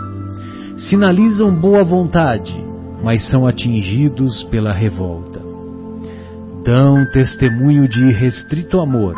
Sinalizam 0.88 1.54
boa 1.54 1.84
vontade, 1.84 2.54
mas 3.04 3.28
são 3.28 3.46
atingidos 3.46 4.42
pela 4.44 4.72
revolta. 4.72 5.38
Dão 6.64 7.04
testemunho 7.12 7.86
de 7.86 8.00
irrestrito 8.08 8.80
amor, 8.80 9.14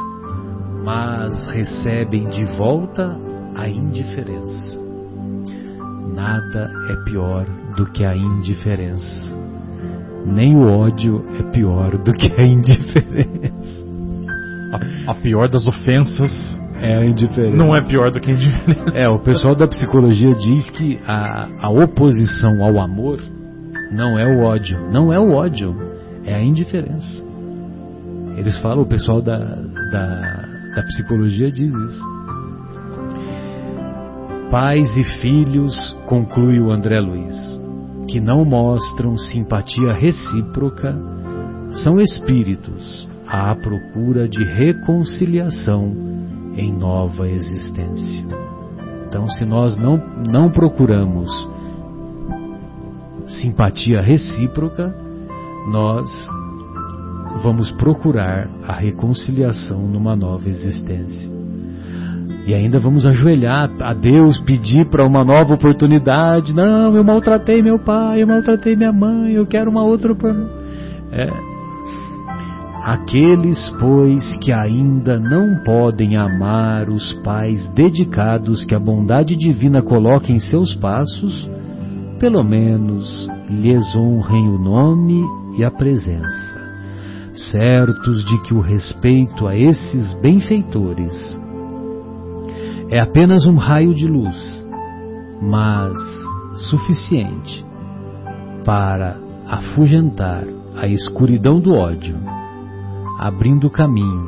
mas 0.85 1.47
recebem 1.53 2.29
de 2.29 2.45
volta 2.57 3.17
a 3.55 3.69
indiferença. 3.69 4.79
Nada 6.15 6.71
é 6.91 7.11
pior 7.11 7.47
do 7.77 7.87
que 7.87 8.05
a 8.05 8.17
indiferença. 8.17 9.33
Nem 10.27 10.57
o 10.57 10.69
ódio 10.69 11.25
é 11.41 11.43
pior 11.51 11.97
do 11.99 12.13
que 12.13 12.33
a 12.33 12.47
indiferença. 12.47 13.83
A, 15.07 15.13
a 15.13 15.15
pior 15.17 15.49
das 15.49 15.67
ofensas 15.67 16.59
é 16.81 16.97
a 16.97 17.05
indiferença. 17.05 17.57
Não 17.57 17.75
é 17.75 17.81
pior 17.81 18.11
do 18.11 18.21
que 18.21 18.31
a 18.31 18.35
indiferença. 18.35 18.91
É, 18.95 19.09
o 19.09 19.19
pessoal 19.19 19.55
da 19.55 19.67
psicologia 19.67 20.35
diz 20.35 20.69
que 20.71 20.99
a, 21.07 21.49
a 21.61 21.71
oposição 21.71 22.63
ao 22.63 22.81
amor 22.81 23.21
não 23.93 24.19
é 24.19 24.27
o 24.27 24.43
ódio. 24.43 24.79
Não 24.91 25.13
é 25.13 25.19
o 25.19 25.33
ódio, 25.33 25.77
é 26.25 26.35
a 26.35 26.43
indiferença. 26.43 27.23
Eles 28.37 28.59
falam, 28.61 28.83
o 28.83 28.87
pessoal 28.87 29.21
da, 29.21 29.39
da, 29.39 30.45
da 30.75 30.83
psicologia 30.85 31.51
diz 31.51 31.73
isso. 31.73 32.22
Pais 34.53 34.95
e 34.99 35.05
filhos, 35.23 35.97
conclui 36.05 36.61
o 36.61 36.71
André 36.71 37.01
Luiz, 37.01 37.59
que 38.07 38.21
não 38.21 38.45
mostram 38.45 39.17
simpatia 39.17 39.95
recíproca, 39.95 40.95
são 41.83 41.99
espíritos 41.99 43.09
à 43.27 43.55
procura 43.55 44.29
de 44.29 44.45
reconciliação 44.45 45.97
em 46.55 46.71
nova 46.71 47.27
existência. 47.27 48.27
Então, 49.09 49.27
se 49.27 49.43
nós 49.47 49.79
não, 49.79 49.97
não 50.31 50.51
procuramos 50.51 51.31
simpatia 53.27 54.03
recíproca, 54.03 54.95
nós 55.71 56.07
vamos 57.43 57.71
procurar 57.71 58.51
a 58.69 58.75
reconciliação 58.75 59.89
numa 59.89 60.15
nova 60.15 60.47
existência. 60.47 61.42
E 62.45 62.55
ainda 62.55 62.79
vamos 62.79 63.07
ajoelhar 63.07 63.71
a 63.81 63.95
Deus, 63.95 64.41
pedir 64.41 64.87
para 64.87 65.07
uma 65.07 65.25
nova 65.25 65.55
oportunidade. 65.55 66.53
Não, 66.53 66.95
eu 66.97 67.05
maltratei 67.05 67.63
meu 67.63 67.79
pai, 67.79 68.23
eu 68.23 68.27
maltratei 68.27 68.75
minha 68.75 68.93
mãe, 68.93 69.33
eu 69.35 69.47
quero 69.47 69.71
uma 69.71 69.85
outra. 69.85 70.13
É. 71.13 71.29
Aqueles, 72.85 73.71
pois, 73.79 74.37
que 74.39 74.53
ainda 74.53 75.21
não 75.21 75.63
podem 75.63 76.17
amar 76.17 76.89
os 76.89 77.13
pais 77.23 77.69
dedicados 77.77 78.65
que 78.65 78.75
a 78.75 78.81
bondade 78.81 79.37
divina 79.37 79.81
coloca 79.81 80.33
em 80.33 80.41
seus 80.41 80.75
passos, 80.75 81.49
pelo 82.19 82.43
menos 82.43 83.29
lhes 83.49 83.95
honrem 83.95 84.49
o 84.49 84.59
nome 84.59 85.23
e 85.57 85.65
a 85.65 85.71
presença, 85.71 86.61
certos 87.53 88.25
de 88.25 88.43
que 88.43 88.53
o 88.53 88.61
respeito 88.61 89.47
a 89.47 89.57
esses 89.57 90.13
benfeitores 90.15 91.41
é 92.93 93.01
apenas 93.01 93.47
um 93.47 93.57
raio 93.57 93.95
de 93.95 94.07
luz, 94.07 94.37
mas 95.41 95.97
suficiente 96.69 97.65
para 98.67 99.17
afugentar 99.47 100.45
a 100.77 100.87
escuridão 100.87 101.59
do 101.59 101.73
ódio, 101.73 102.15
abrindo 103.19 103.71
caminho 103.71 104.27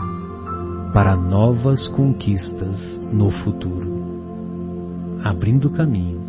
para 0.94 1.14
novas 1.14 1.86
conquistas 1.88 2.98
no 3.12 3.30
futuro. 3.30 3.86
Abrindo 5.22 5.68
caminho 5.68 6.22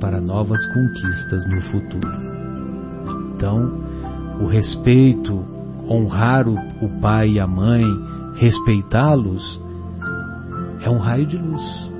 para 0.00 0.22
novas 0.22 0.66
conquistas 0.68 1.46
no 1.50 1.60
futuro. 1.70 2.14
Então, 3.36 3.78
o 4.40 4.46
respeito, 4.46 5.44
honrar 5.86 6.48
o, 6.48 6.88
pai 6.98 7.32
e 7.32 7.40
a 7.40 7.46
mãe, 7.46 7.84
respeitá-los, 8.36 9.67
é 10.82 10.90
um 10.90 10.98
raio 10.98 11.26
de 11.26 11.36
luz. 11.36 11.90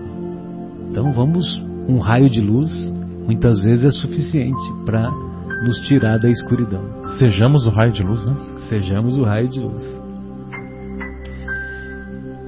Então 0.91 1.12
vamos, 1.12 1.62
um 1.89 1.99
raio 1.99 2.29
de 2.29 2.41
luz 2.41 2.93
muitas 3.26 3.61
vezes 3.61 3.85
é 3.85 3.91
suficiente 3.91 4.62
para 4.87 5.11
nos 5.62 5.81
tirar 5.83 6.18
da 6.18 6.29
escuridão. 6.29 6.83
Sejamos 7.18 7.66
o 7.66 7.70
raio 7.70 7.93
de 7.93 8.03
luz, 8.03 8.24
né? 8.24 8.35
Sejamos 8.68 9.18
o 9.18 9.24
raio 9.24 9.49
de 9.49 9.61
luz. 9.61 9.83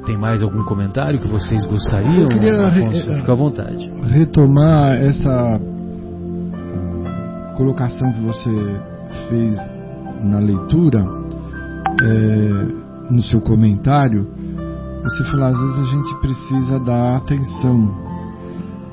Tem 0.06 0.16
mais 0.16 0.42
algum 0.42 0.64
comentário 0.64 1.20
que 1.20 1.28
vocês 1.28 1.64
gostariam? 1.66 2.22
Eu 2.22 2.28
queria 2.28 2.66
Afonso, 2.66 3.14
fica 3.14 3.32
à 3.32 3.34
vontade. 3.34 3.90
Retomar 4.02 4.92
essa 4.94 5.60
ah, 6.54 7.54
colocação 7.56 8.12
que 8.12 8.20
você 8.20 8.80
fez 9.28 9.54
na 10.22 10.38
leitura, 10.38 11.06
é, 12.02 13.12
no 13.12 13.22
seu 13.22 13.40
comentário, 13.40 14.26
você 15.02 15.24
falou, 15.24 15.46
às 15.46 15.58
vezes 15.58 15.78
a 15.78 15.84
gente 15.84 16.14
precisa 16.20 16.78
dar 16.80 17.16
atenção. 17.16 17.94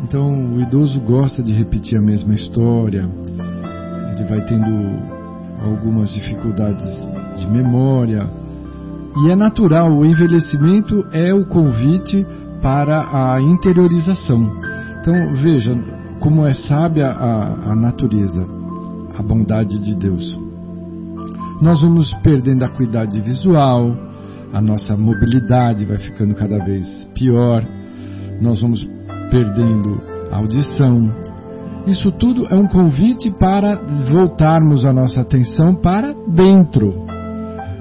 Então, 0.03 0.55
o 0.55 0.61
idoso 0.61 0.99
gosta 1.01 1.43
de 1.43 1.51
repetir 1.51 1.97
a 1.97 2.01
mesma 2.01 2.33
história, 2.33 3.09
ele 4.11 4.23
vai 4.25 4.41
tendo 4.45 5.17
algumas 5.63 6.09
dificuldades 6.11 6.89
de 7.37 7.47
memória. 7.47 8.29
E 9.17 9.31
é 9.31 9.35
natural, 9.35 9.91
o 9.91 10.05
envelhecimento 10.05 11.05
é 11.11 11.33
o 11.33 11.45
convite 11.45 12.25
para 12.61 13.33
a 13.33 13.41
interiorização. 13.41 14.51
Então, 15.01 15.35
veja 15.35 15.75
como 16.19 16.45
é 16.45 16.53
sábia 16.53 17.07
a, 17.07 17.71
a 17.71 17.75
natureza, 17.75 18.47
a 19.17 19.21
bondade 19.21 19.79
de 19.79 19.95
Deus. 19.95 20.37
Nós 21.61 21.81
vamos 21.81 22.13
perdendo 22.21 22.63
a 22.63 22.67
acuidade 22.67 23.19
visual, 23.21 23.95
a 24.53 24.61
nossa 24.61 24.95
mobilidade 24.95 25.85
vai 25.85 25.97
ficando 25.97 26.33
cada 26.35 26.63
vez 26.63 27.07
pior, 27.13 27.63
nós 28.41 28.61
vamos 28.61 28.85
perdendo 29.29 30.01
audição. 30.31 31.13
Isso 31.85 32.11
tudo 32.11 32.43
é 32.49 32.55
um 32.55 32.67
convite 32.67 33.31
para 33.31 33.75
voltarmos 34.11 34.85
a 34.85 34.93
nossa 34.93 35.21
atenção 35.21 35.75
para 35.75 36.13
dentro. 36.27 37.05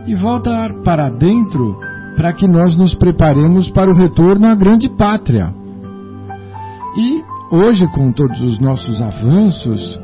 E 0.06 0.14
voltar 0.14 0.72
para 0.84 1.08
dentro 1.08 1.76
para 2.16 2.32
que 2.32 2.46
nós 2.46 2.76
nos 2.76 2.94
preparemos 2.94 3.68
para 3.70 3.90
o 3.90 3.94
retorno 3.94 4.46
à 4.46 4.54
grande 4.54 4.88
pátria. 4.88 5.52
E 6.96 7.22
hoje, 7.54 7.86
com 7.88 8.10
todos 8.12 8.40
os 8.40 8.58
nossos 8.58 9.02
avanços 9.02 10.00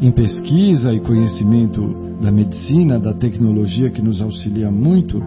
em 0.00 0.10
pesquisa 0.10 0.92
e 0.92 1.00
conhecimento 1.00 2.11
da 2.22 2.30
medicina, 2.30 3.00
da 3.00 3.12
tecnologia 3.12 3.90
que 3.90 4.00
nos 4.00 4.22
auxilia 4.22 4.70
muito, 4.70 5.20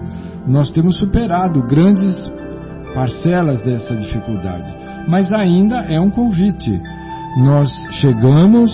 nós 0.47 0.71
temos 0.71 0.97
superado 0.97 1.61
grandes 1.67 2.15
parcelas 2.93 3.61
dessa 3.61 3.93
dificuldade. 3.95 4.73
Mas 5.07 5.31
ainda 5.33 5.79
é 5.81 5.99
um 5.99 6.09
convite. 6.09 6.71
Nós 7.37 7.69
chegamos, 7.91 8.71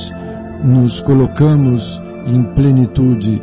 nos 0.64 1.02
colocamos 1.02 1.82
em 2.28 2.44
plenitude 2.54 3.42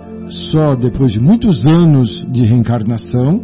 só 0.52 0.76
depois 0.76 1.12
de 1.12 1.20
muitos 1.20 1.66
anos 1.66 2.24
de 2.30 2.44
reencarnação, 2.44 3.42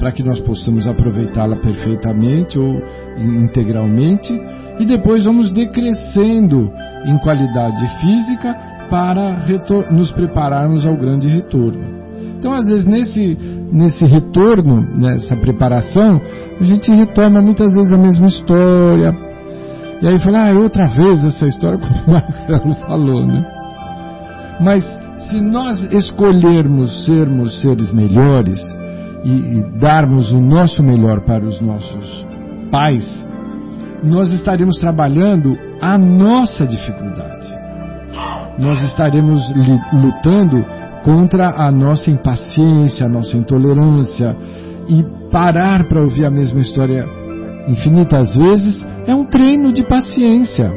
para 0.00 0.10
que 0.10 0.22
nós 0.24 0.40
possamos 0.40 0.88
aproveitá-la 0.88 1.56
perfeitamente 1.56 2.58
ou 2.58 2.82
integralmente, 3.18 4.32
e 4.80 4.84
depois 4.84 5.24
vamos 5.24 5.52
decrescendo 5.52 6.72
em 7.06 7.16
qualidade 7.18 7.86
física 8.00 8.71
para 8.92 9.46
nos 9.90 10.12
prepararmos 10.12 10.84
ao 10.86 10.94
grande 10.94 11.26
retorno. 11.26 11.82
Então, 12.38 12.52
às 12.52 12.66
vezes, 12.66 12.84
nesse, 12.84 13.38
nesse 13.72 14.04
retorno, 14.04 14.82
nessa 14.94 15.34
preparação, 15.34 16.20
a 16.60 16.62
gente 16.62 16.92
retoma 16.92 17.40
muitas 17.40 17.72
vezes 17.72 17.90
a 17.90 17.96
mesma 17.96 18.26
história. 18.26 19.16
E 20.02 20.06
aí 20.06 20.18
fala, 20.18 20.50
ah, 20.50 20.52
outra 20.58 20.88
vez 20.88 21.24
essa 21.24 21.46
história, 21.46 21.78
como 21.80 21.94
o 22.06 22.10
Marcelo 22.10 22.74
falou, 22.86 23.26
né? 23.26 23.46
Mas 24.60 24.84
se 25.30 25.40
nós 25.40 25.90
escolhermos 25.90 27.06
sermos 27.06 27.62
seres 27.62 27.90
melhores 27.94 28.60
e, 29.24 29.30
e 29.30 29.78
darmos 29.78 30.32
o 30.32 30.40
nosso 30.40 30.82
melhor 30.82 31.22
para 31.22 31.42
os 31.42 31.58
nossos 31.62 32.26
pais, 32.70 33.26
nós 34.04 34.30
estaremos 34.32 34.76
trabalhando 34.76 35.56
a 35.80 35.96
nossa 35.96 36.66
dificuldade. 36.66 37.41
Nós 38.58 38.82
estaremos 38.82 39.40
lutando 39.92 40.64
contra 41.02 41.50
a 41.50 41.70
nossa 41.70 42.10
impaciência, 42.10 43.06
a 43.06 43.08
nossa 43.08 43.36
intolerância. 43.36 44.36
E 44.88 45.04
parar 45.30 45.84
para 45.84 46.00
ouvir 46.00 46.24
a 46.24 46.30
mesma 46.30 46.60
história 46.60 47.06
infinitas 47.68 48.34
vezes 48.34 48.80
é 49.06 49.14
um 49.14 49.24
treino 49.24 49.72
de 49.72 49.82
paciência. 49.84 50.70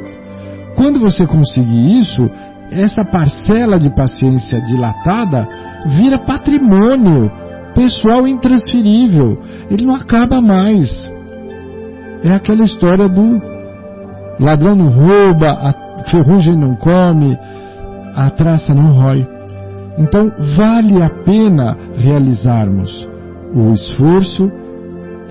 Quando 0.75 0.99
você 0.99 1.25
conseguir 1.25 1.97
isso, 1.99 2.29
essa 2.71 3.03
parcela 3.05 3.79
de 3.79 3.89
paciência 3.95 4.61
dilatada 4.61 5.47
vira 5.97 6.19
patrimônio 6.19 7.31
pessoal 7.73 8.27
intransferível. 8.27 9.37
Ele 9.69 9.85
não 9.85 9.95
acaba 9.95 10.41
mais. 10.41 11.11
É 12.23 12.31
aquela 12.31 12.63
história 12.63 13.07
do 13.07 13.41
ladrão 14.39 14.75
não 14.75 14.87
rouba, 14.87 15.75
ferrugem 16.09 16.57
não 16.57 16.75
come, 16.75 17.37
a 18.15 18.29
traça 18.29 18.73
não 18.73 18.93
rói. 18.93 19.27
Então, 19.97 20.31
vale 20.55 21.01
a 21.01 21.09
pena 21.09 21.77
realizarmos 21.97 23.07
o 23.53 23.71
esforço 23.73 24.51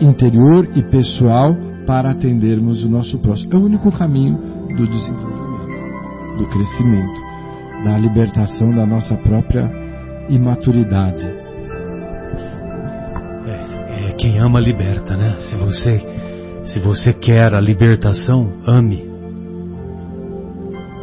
interior 0.01 0.69
e 0.75 0.83
pessoal 0.83 1.55
para 1.87 2.11
atendermos 2.11 2.85
o 2.85 2.89
nosso 2.89 3.19
próximo. 3.19 3.51
É 3.53 3.57
o 3.57 3.65
único 3.65 3.91
caminho 3.93 4.39
do 4.77 4.87
desenvolvimento, 4.87 6.39
do 6.39 6.47
crescimento, 6.49 7.21
da 7.85 7.99
libertação 7.99 8.75
da 8.75 8.87
nossa 8.87 9.17
própria 9.17 9.71
imaturidade. 10.29 11.23
É, 13.47 14.09
é, 14.09 14.13
quem 14.19 14.41
ama 14.41 14.61
liberta, 14.61 15.17
né? 15.17 15.37
Se 15.41 15.57
você, 15.57 15.99
se 16.65 16.81
você 16.81 17.13
quer 17.13 17.55
a 17.55 17.61
libertação, 17.61 18.51
ame. 18.67 19.13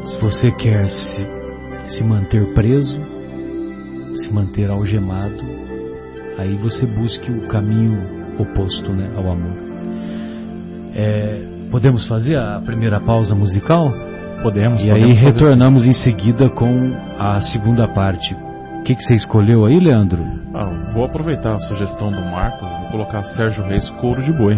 Se 0.04 0.20
você 0.20 0.52
quer 0.52 0.90
se, 0.90 1.41
se 1.88 2.04
manter 2.04 2.54
preso, 2.54 3.00
se 4.16 4.34
manter 4.34 4.70
algemado, 4.70 5.44
aí 6.38 6.56
você 6.56 6.86
busque 6.86 7.32
o 7.32 7.48
caminho 7.48 8.00
oposto 8.38 8.92
né, 8.92 9.10
ao 9.16 9.32
amor. 9.32 9.58
É, 10.94 11.42
podemos 11.70 12.08
fazer 12.08 12.38
a 12.38 12.62
primeira 12.64 13.00
pausa 13.00 13.34
musical? 13.36 13.94
Podemos. 14.42 14.84
E 14.84 14.90
podemos 14.90 15.10
aí 15.10 15.14
retornamos 15.14 15.84
assim. 15.84 15.92
em 15.92 15.94
seguida 15.94 16.50
com 16.50 16.94
a 17.18 17.42
segunda 17.42 17.88
parte. 17.88 18.34
O 18.80 18.84
que, 18.84 18.96
que 18.96 19.04
você 19.04 19.14
escolheu 19.14 19.66
aí, 19.66 19.80
Leandro? 19.80 20.24
Ah, 20.56 20.92
vou 20.94 21.06
aproveitar 21.06 21.54
a 21.54 21.60
sugestão 21.60 22.08
do 22.08 22.22
Marcos, 22.22 22.68
vou 22.82 22.92
colocar 22.92 23.24
Sérgio 23.24 23.64
Reis 23.64 23.90
Couro 23.92 24.22
de 24.24 24.34
Boi. 24.34 24.58